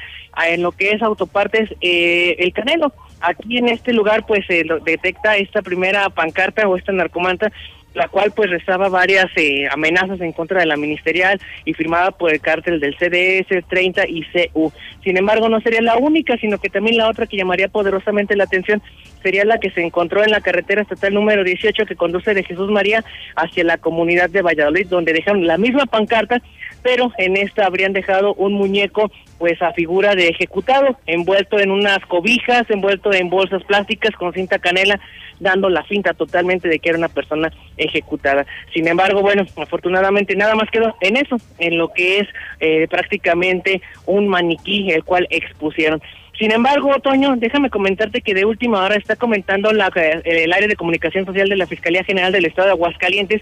en 0.48 0.62
lo 0.62 0.72
que 0.72 0.92
es 0.92 1.02
Autopartes 1.02 1.70
eh, 1.82 2.36
El 2.40 2.54
Canelo. 2.54 2.94
Aquí 3.22 3.58
en 3.58 3.68
este 3.68 3.94
lugar, 3.94 4.26
pues 4.26 4.46
se 4.46 4.66
detecta 4.84 5.38
esta 5.38 5.62
primera 5.62 6.10
pancarta 6.10 6.68
o 6.68 6.78
esta 6.78 6.92
narcomanta 6.92 7.52
la 8.00 8.08
cual 8.08 8.32
pues 8.34 8.50
rezaba 8.50 8.88
varias 8.88 9.28
eh, 9.36 9.68
amenazas 9.70 10.22
en 10.22 10.32
contra 10.32 10.62
de 10.62 10.66
la 10.66 10.78
ministerial 10.78 11.38
y 11.66 11.74
firmada 11.74 12.12
por 12.12 12.32
el 12.32 12.40
cártel 12.40 12.80
del 12.80 12.96
CDS 12.96 13.68
30 13.68 14.08
y 14.08 14.24
CU. 14.24 14.72
Sin 15.04 15.18
embargo, 15.18 15.50
no 15.50 15.60
sería 15.60 15.82
la 15.82 15.98
única, 15.98 16.38
sino 16.38 16.60
que 16.60 16.70
también 16.70 16.96
la 16.96 17.10
otra 17.10 17.28
que 17.28 17.36
llamaría 17.36 17.68
poderosamente 17.68 18.38
la 18.38 18.46
atención 18.46 18.82
sería 19.22 19.44
la 19.44 19.58
que 19.58 19.70
se 19.72 19.82
encontró 19.82 20.24
en 20.24 20.32
la 20.32 20.40
carretera 20.40 20.82
estatal 20.82 21.14
número 21.14 21.44
18 21.44 21.86
que 21.86 21.98
conduce 21.98 22.34
de 22.34 22.46
Jesús 22.46 22.72
María 22.72 23.04
hacia 23.36 23.66
la 23.66 23.78
comunidad 23.78 24.30
de 24.30 24.44
Valladolid, 24.44 24.88
donde 24.88 25.12
dejaron 25.12 25.46
la 25.46 25.58
misma 25.58 25.86
pancarta, 25.86 26.42
pero 26.82 27.12
en 27.18 27.38
esta 27.38 27.66
habrían 27.66 27.94
dejado 27.94 28.34
un 28.36 28.54
muñeco 28.54 29.12
pues 29.38 29.62
a 29.62 29.72
figura 29.74 30.16
de 30.16 30.28
ejecutado, 30.28 30.98
envuelto 31.06 31.60
en 31.60 31.72
unas 31.72 32.00
cobijas, 32.08 32.70
envuelto 32.70 33.14
en 33.14 33.30
bolsas 33.30 33.64
plásticas 33.64 34.12
con 34.16 34.34
cinta 34.34 34.60
canela, 34.60 35.00
dando 35.40 35.70
la 35.70 35.84
finta 35.84 36.14
totalmente 36.14 36.68
de 36.68 36.80
que 36.80 36.90
era 36.90 36.98
una 36.98 37.08
persona 37.08 37.52
ejecutada. 37.78 38.46
Sin 38.74 38.88
embargo, 38.88 39.22
bueno, 39.22 39.46
afortunadamente 39.56 40.36
nada 40.36 40.56
más 40.56 40.70
quedó 40.70 40.96
en 41.02 41.18
eso, 41.18 41.38
en 41.58 41.78
lo 41.78 41.90
que 41.94 42.20
es 42.20 42.28
eh, 42.60 42.88
prácticamente 42.90 43.82
un 44.06 44.28
maniquí 44.28 44.92
el 44.92 45.04
cual 45.04 45.28
expusieron. 45.30 46.02
Sin 46.40 46.54
embargo, 46.54 46.98
Toño, 47.04 47.36
déjame 47.36 47.70
comentarte 47.70 48.22
que 48.22 48.34
de 48.34 48.46
última 48.46 48.82
hora 48.82 48.96
está 48.96 49.18
comentando 49.18 49.74
la, 49.74 49.92
eh, 49.94 50.22
el 50.24 50.54
área 50.54 50.70
de 50.70 50.78
comunicación 50.78 51.26
social 51.26 51.50
de 51.50 51.58
la 51.58 51.68
Fiscalía 51.68 52.06
General 52.06 52.32
del 52.32 52.46
Estado 52.46 52.68
de 52.68 52.74
Aguascalientes 52.74 53.42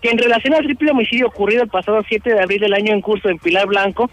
que 0.00 0.10
en 0.10 0.18
relación 0.18 0.54
al 0.54 0.62
triple 0.62 0.92
homicidio 0.92 1.26
ocurrido 1.26 1.64
el 1.64 1.68
pasado 1.68 2.04
7 2.08 2.32
de 2.32 2.40
abril 2.40 2.60
del 2.60 2.74
año 2.74 2.92
en 2.94 3.00
curso 3.00 3.28
en 3.28 3.38
Pilar 3.38 3.66
Blanco, 3.66 4.08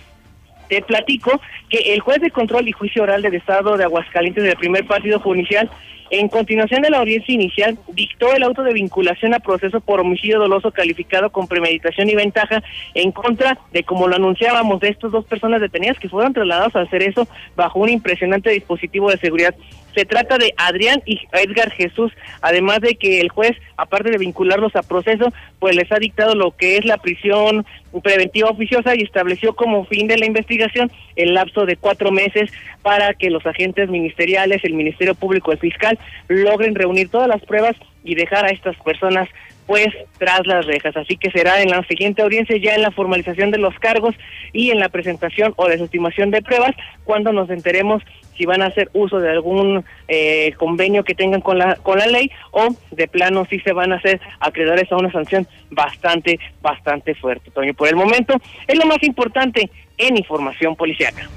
te 0.68 0.82
platico 0.82 1.40
que 1.70 1.94
el 1.94 2.00
juez 2.00 2.22
de 2.22 2.32
control 2.32 2.68
y 2.68 2.72
juicio 2.72 3.04
oral 3.04 3.22
del 3.22 3.36
Estado 3.36 3.78
de 3.78 3.84
Aguascalientes 3.84 4.44
del 4.44 4.58
primer 4.58 4.88
partido 4.88 5.20
judicial 5.20 5.70
en 6.10 6.28
continuación 6.28 6.82
de 6.82 6.90
la 6.90 7.00
audiencia 7.00 7.34
inicial, 7.34 7.78
dictó 7.94 8.34
el 8.34 8.44
auto 8.44 8.64
de 8.64 8.74
vinculación 8.74 9.34
a 9.34 9.40
proceso 9.40 9.80
por 9.82 10.00
homicidio 10.00 10.40
doloso 10.40 10.72
calificado 10.72 11.32
con 11.32 11.48
premeditación 11.48 12.10
y 12.10 12.16
ventaja 12.16 12.64
en 12.94 13.12
contra 13.12 13.58
de, 13.72 13.84
como 13.84 14.08
lo 14.08 14.16
anunciábamos, 14.16 14.80
de 14.80 14.90
estas 14.90 15.12
dos 15.12 15.26
personas 15.26 15.62
detenidas 15.62 16.00
que 16.00 16.10
fueron 16.10 16.34
trasladadas 16.34 16.76
a 16.76 16.82
hacer 16.82 17.04
eso 17.04 17.28
bajo 17.56 17.80
un 17.80 17.90
impresionante 17.90 18.50
dispositivo 18.50 19.10
de 19.10 19.18
seguridad. 19.18 19.56
Se 19.96 20.06
trata 20.06 20.38
de 20.38 20.54
Adrián 20.58 21.02
y 21.06 21.20
Edgar 21.32 21.72
Jesús, 21.72 22.12
además 22.42 22.82
de 22.82 22.96
que 22.96 23.22
el 23.22 23.30
juez, 23.30 23.56
aparte 23.78 24.12
de 24.12 24.18
vincularlos 24.18 24.76
a 24.76 24.84
proceso, 24.84 25.32
pues 25.60 25.76
les 25.76 25.92
ha 25.92 26.00
dictado 26.00 26.36
lo 26.36 26.52
que 26.56 26.78
es 26.78 26.86
la 26.86 26.98
prisión 26.98 27.66
preventiva 28.02 28.50
oficiosa 28.50 28.96
y 28.96 29.04
estableció 29.04 29.56
como 29.56 29.86
fin 29.86 30.08
de 30.08 30.18
la 30.18 30.26
investigación 30.26 30.92
el 31.16 31.34
lapso 31.34 31.66
de 31.66 31.78
cuatro 31.78 32.12
meses 32.12 32.52
para 32.82 33.14
que 33.14 33.30
los 33.30 33.46
agentes 33.46 33.90
ministeriales, 33.90 34.64
el 34.64 34.74
Ministerio 34.74 35.16
Público, 35.16 35.52
el 35.52 35.60
fiscal, 35.60 36.00
logren 36.28 36.76
reunir 36.76 37.10
todas 37.10 37.28
las 37.28 37.42
pruebas 37.46 37.76
y 38.04 38.16
dejar 38.16 38.46
a 38.46 38.50
estas 38.50 38.76
personas 38.78 39.30
pues 39.66 39.88
tras 40.18 40.46
las 40.46 40.66
rejas. 40.66 40.96
Así 40.98 41.18
que 41.18 41.32
será 41.32 41.62
en 41.62 41.70
la 41.70 41.84
siguiente 41.84 42.22
audiencia 42.22 42.58
ya 42.58 42.76
en 42.76 42.82
la 42.82 42.92
formalización 42.92 43.52
de 43.52 43.58
los 43.58 43.78
cargos 43.80 44.16
y 44.52 44.72
en 44.72 44.80
la 44.80 44.90
presentación 44.90 45.54
o 45.56 45.68
desestimación 45.68 46.32
de 46.32 46.42
pruebas 46.42 46.76
cuando 47.04 47.32
nos 47.32 47.50
enteremos 47.50 48.04
si 48.38 48.46
van 48.46 48.62
a 48.62 48.68
hacer 48.68 48.90
uso 48.94 49.20
de 49.20 49.30
algún 49.30 49.86
eh, 50.08 50.54
convenio 50.58 51.04
que 51.04 51.14
tengan 51.14 51.42
con 51.42 51.60
la 51.60 51.76
con 51.76 52.00
la 52.00 52.08
ley 52.08 52.32
o 52.52 52.70
de 52.92 53.08
plano 53.08 53.46
si 53.50 53.60
se 53.60 53.74
van 53.74 53.94
a 53.94 53.98
hacer 53.98 54.20
acreedores 54.40 54.92
a 54.92 54.98
una 54.98 55.12
sanción 55.12 55.48
bastante 55.70 56.40
bastante 56.62 57.16
fuerte. 57.16 57.52
Toño, 57.52 57.74
por 57.74 57.88
el 57.88 57.96
momento 57.96 58.36
es 58.68 58.78
lo 58.78 58.86
más 58.86 59.02
importante 59.04 59.70
en 59.98 60.18
información 60.18 60.76
policiaca. 60.76 61.30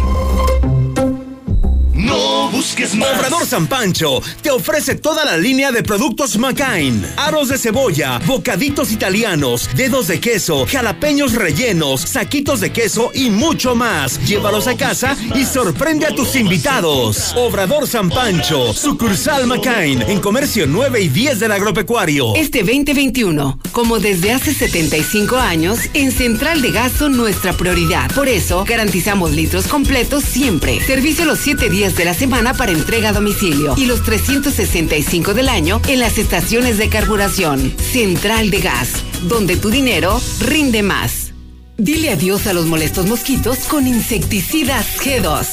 No 2.03 2.51
busques 2.51 2.97
más. 2.97 3.17
Obrador 3.17 3.47
San 3.47 3.69
Pancho 3.69 4.21
te 4.43 4.51
ofrece 4.51 4.97
toda 4.97 5.25
la 5.25 5.37
línea 5.37 5.71
de 5.71 5.85
productos 5.85 6.37
McCain. 6.37 7.07
Aros 7.17 7.49
de 7.49 7.59
cebolla, 7.59 8.19
bocaditos 8.27 8.91
italianos, 8.91 9.69
dedos 9.77 10.09
de 10.09 10.19
queso, 10.19 10.67
jalapeños 10.69 11.35
rellenos, 11.35 12.01
saquitos 12.01 12.61
de 12.61 12.73
queso 12.73 13.11
y 13.15 13.31
mucho 13.31 13.77
más. 13.77 14.19
Llévalos 14.27 14.67
a 14.67 14.77
casa 14.77 15.17
y 15.35 15.45
sorprende 15.45 16.07
a 16.07 16.15
tus 16.15 16.35
invitados. 16.35 17.35
Obrador 17.37 17.87
San 17.87 18.11
Pancho, 18.11 18.73
sucursal 18.73 19.47
McCain, 19.47 20.03
en 20.03 20.21
comercio 20.21 20.67
9 20.67 21.03
y 21.03 21.09
10 21.09 21.39
del 21.39 21.53
agropecuario. 21.53 22.35
Este 22.35 22.61
2021, 22.61 23.61
como 23.71 24.01
desde 24.01 24.33
hace 24.33 24.53
75 24.53 25.37
años, 25.37 25.79
en 25.95 26.11
Central 26.11 26.63
de 26.63 26.73
Gas 26.73 26.93
son 26.99 27.17
nuestra 27.17 27.53
prioridad. 27.53 28.11
Por 28.13 28.29
eso, 28.29 28.65
garantizamos 28.65 29.33
litros 29.33 29.69
completos 29.69 30.25
siempre. 30.25 30.81
Servicio 30.85 31.25
los 31.25 31.39
7 31.39 31.71
días 31.71 31.92
de 31.97 32.05
la 32.05 32.15
semana 32.15 32.55
para 32.55 32.73
entrega 32.73 33.11
a 33.11 33.13
domicilio 33.13 33.75
y 33.77 33.87
los 33.87 34.03
365 34.03 35.35
del 35.35 35.49
año 35.49 35.81
en 35.89 36.01
las 36.01 36.19
estaciones 36.19 36.79
de 36.79 36.89
carburación. 36.89 37.75
Central 37.79 38.51
de 38.51 38.61
Gas, 38.61 38.91
donde 39.23 39.57
tu 39.57 39.71
dinero 39.71 40.21
rinde 40.41 40.83
más. 40.83 41.33
Dile 41.77 42.11
adiós 42.11 42.47
a 42.47 42.53
los 42.53 42.67
molestos 42.67 43.07
mosquitos 43.07 43.59
con 43.61 43.87
insecticidas 43.87 44.99
G2. 45.01 45.47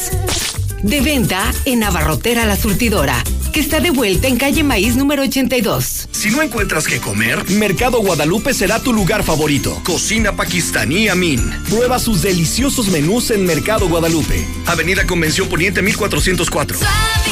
De 0.84 1.02
venta 1.02 1.52
en 1.66 1.84
Abarrotera 1.84 2.46
La 2.46 2.56
Surtidora, 2.56 3.22
que 3.52 3.60
está 3.60 3.80
de 3.80 3.92
vuelta 3.92 4.28
en 4.28 4.38
calle 4.38 4.64
Maíz 4.64 4.96
número 4.96 5.24
82. 5.24 6.10
Si 6.12 6.30
no 6.30 6.42
encuentras 6.42 6.88
qué 6.88 7.00
comer, 7.00 7.50
Mercado 7.52 8.02
Guadalupe 8.02 8.54
será 8.54 8.80
tu 8.80 8.94
lugar 8.94 9.24
favorito. 9.24 9.80
Cocina 9.84 10.36
pakistaní 10.36 11.08
Amin. 11.08 11.40
Prueba 11.70 12.00
sus 12.00 12.22
deliciosos 12.22 12.88
menús 12.90 13.32
en 13.32 13.46
Mercado 13.46 13.88
Guadalupe. 13.88 14.46
Avenida 14.66 15.06
Convención 15.06 15.48
Poniente 15.48 15.82
1404. 15.82 16.78
Suavidad 16.78 17.29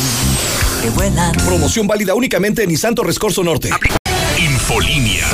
que 0.81 0.89
vuelan. 0.89 1.33
Promoción 1.33 1.85
válida 1.87 2.15
únicamente 2.15 2.63
en 2.63 2.69
Nissan 2.69 2.95
Torres 2.95 3.19
Corso 3.19 3.43
Norte. 3.43 3.69
Infolínea. 4.37 5.27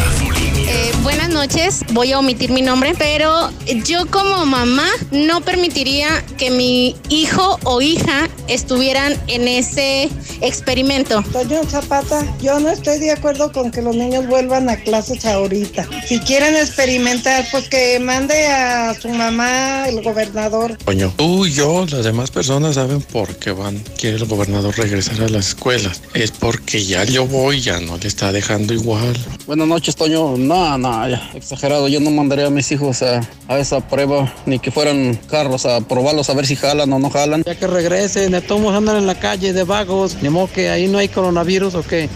Buenas 1.08 1.30
noches, 1.30 1.86
voy 1.94 2.12
a 2.12 2.20
omitir 2.20 2.52
mi 2.52 2.62
nombre, 2.62 2.94
pero 2.98 3.50
yo 3.86 4.06
como 4.08 4.46
mamá 4.46 4.90
no 5.12 5.40
permitiría 5.40 6.22
que 6.38 6.52
mi 6.52 6.98
hijo 7.08 7.58
o 7.64 7.80
hija 7.80 8.28
estuvieran 8.50 9.16
en 9.28 9.48
ese 9.48 10.10
experimento. 10.42 11.24
Toño 11.32 11.64
Zapata, 11.64 12.26
yo 12.42 12.60
no 12.60 12.70
estoy 12.70 13.00
de 13.00 13.12
acuerdo 13.12 13.54
con 13.54 13.72
que 13.72 13.82
los 13.82 13.96
niños 13.96 14.28
vuelvan 14.28 14.68
a 14.70 14.76
clases 14.76 15.26
ahorita. 15.26 15.88
Si 16.06 16.20
quieren 16.20 16.58
experimentar, 16.58 17.46
pues 17.52 17.70
que 17.70 18.00
mande 18.00 18.46
a 18.48 18.94
su 18.94 19.08
mamá 19.08 19.88
el 19.88 20.04
gobernador. 20.04 20.78
Coño, 20.84 21.14
tú 21.16 21.46
y 21.46 21.54
yo, 21.54 21.86
las 21.90 22.04
demás 22.04 22.32
personas 22.32 22.76
saben 22.76 23.00
por 23.00 23.34
qué 23.38 23.52
van, 23.52 23.82
quiere 23.98 24.18
el 24.18 24.26
gobernador 24.26 24.78
regresar 24.78 25.22
a 25.22 25.30
las 25.30 25.48
escuelas. 25.50 26.02
Es 26.14 26.32
porque 26.32 26.84
ya 26.84 27.06
yo 27.06 27.26
voy, 27.26 27.62
ya 27.62 27.80
no 27.80 27.98
le 27.98 28.10
está 28.10 28.34
dejando 28.34 28.74
igual. 28.74 29.16
Buenas 29.46 29.70
noches, 29.70 29.96
Toño. 29.96 30.36
No, 30.36 30.78
no, 30.78 30.97
ya, 31.08 31.30
exagerado. 31.34 31.88
Yo 31.88 32.00
no 32.00 32.12
mandaría 32.12 32.48
a 32.48 32.50
mis 32.50 32.72
hijos 32.72 33.04
a, 33.04 33.22
a 33.48 33.60
esa 33.60 33.88
prueba, 33.88 34.34
ni 34.46 34.60
que 34.60 34.72
fueran 34.72 35.16
carros 35.30 35.66
a 35.66 35.82
probarlos 35.82 36.30
a 36.30 36.34
ver 36.34 36.46
si 36.46 36.56
jalan 36.56 36.92
o 36.94 37.00
no 37.00 37.10
jalan. 37.10 37.44
Ya 37.44 37.56
que 37.56 37.68
regresen, 37.68 38.32
de 38.32 38.42
todos 38.42 38.62
modos 38.62 38.78
andan 38.78 38.98
en 38.98 39.08
la 39.08 39.16
calle 39.16 39.54
de 39.54 39.64
vagos. 39.64 40.18
Ni 40.22 40.30
modo 40.30 40.50
que 40.52 40.70
ahí 40.70 40.88
no 40.88 40.98
hay 40.98 41.10
coronavirus 41.10 41.76
o 41.76 41.84
qué. 41.84 42.10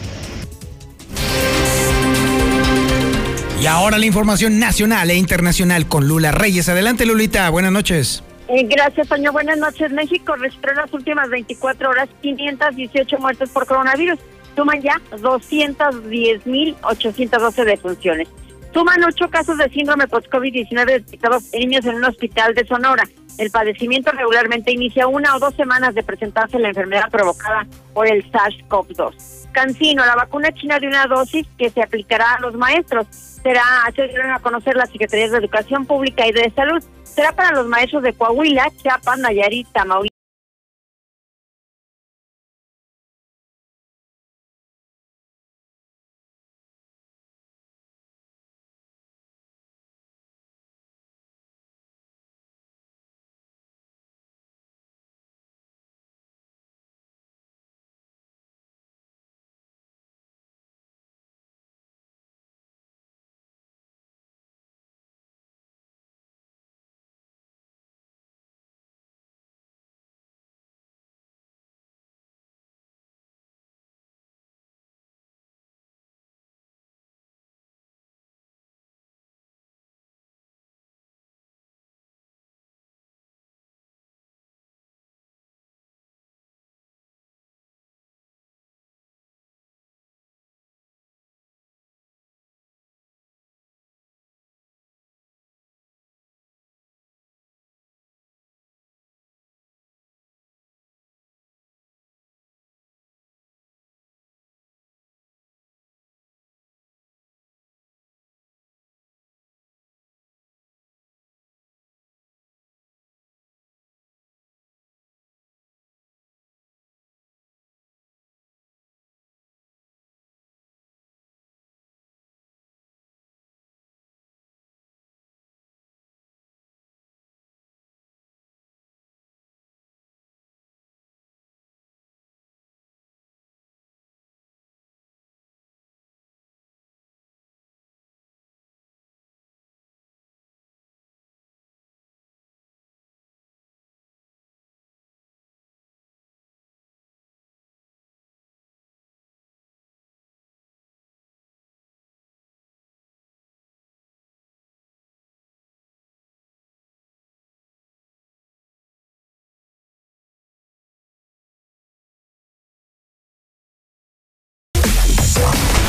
Y 3.61 3.67
ahora 3.67 3.99
la 3.99 4.07
información 4.07 4.59
nacional 4.59 5.11
e 5.11 5.15
internacional 5.15 5.87
con 5.87 6.07
Lula 6.07 6.31
Reyes. 6.31 6.67
Adelante, 6.67 7.05
Lulita. 7.05 7.47
Buenas 7.51 7.71
noches. 7.71 8.23
Eh, 8.47 8.65
Gracias, 8.67 9.07
Toño. 9.07 9.31
Buenas 9.31 9.59
noches. 9.59 9.91
México 9.91 10.35
registró 10.35 10.71
en 10.71 10.77
las 10.77 10.91
últimas 10.91 11.29
24 11.29 11.89
horas 11.89 12.09
518 12.23 13.19
muertes 13.19 13.49
por 13.49 13.67
coronavirus. 13.67 14.17
Suman 14.55 14.81
ya 14.81 14.99
210.812 15.11 17.63
defunciones. 17.63 18.27
Suman 18.73 19.03
ocho 19.03 19.29
casos 19.29 19.57
de 19.57 19.69
síndrome 19.69 20.07
post-COVID-19 20.07 20.85
detectados 20.85 21.53
en 21.53 21.59
niños 21.61 21.85
en 21.85 21.95
un 21.95 22.05
hospital 22.05 22.55
de 22.55 22.65
Sonora. 22.65 23.03
El 23.37 23.51
padecimiento 23.51 24.11
regularmente 24.11 24.71
inicia 24.71 25.07
una 25.07 25.35
o 25.35 25.39
dos 25.39 25.53
semanas 25.55 25.93
de 25.93 26.03
presentarse 26.03 26.57
la 26.59 26.69
enfermedad 26.69 27.09
provocada 27.09 27.65
por 27.93 28.07
el 28.07 28.29
SARS-CoV-2. 28.31 29.49
Cancino, 29.51 30.05
la 30.05 30.15
vacuna 30.15 30.51
china 30.53 30.79
de 30.79 30.87
una 30.87 31.07
dosis 31.07 31.45
que 31.57 31.69
se 31.69 31.81
aplicará 31.81 32.35
a 32.35 32.39
los 32.39 32.55
maestros. 32.55 33.07
Será, 33.11 33.63
se 33.95 34.03
a 34.03 34.39
conocer 34.39 34.75
las 34.75 34.89
Secretarías 34.89 35.31
de 35.31 35.39
Educación 35.39 35.85
Pública 35.85 36.25
y 36.27 36.31
de 36.31 36.51
Salud. 36.51 36.81
Será 37.03 37.33
para 37.33 37.51
los 37.51 37.67
maestros 37.67 38.03
de 38.03 38.13
Coahuila, 38.13 38.71
Chiapas, 38.81 39.19
Nayarit, 39.19 39.67
Tamaulipas. 39.73 40.10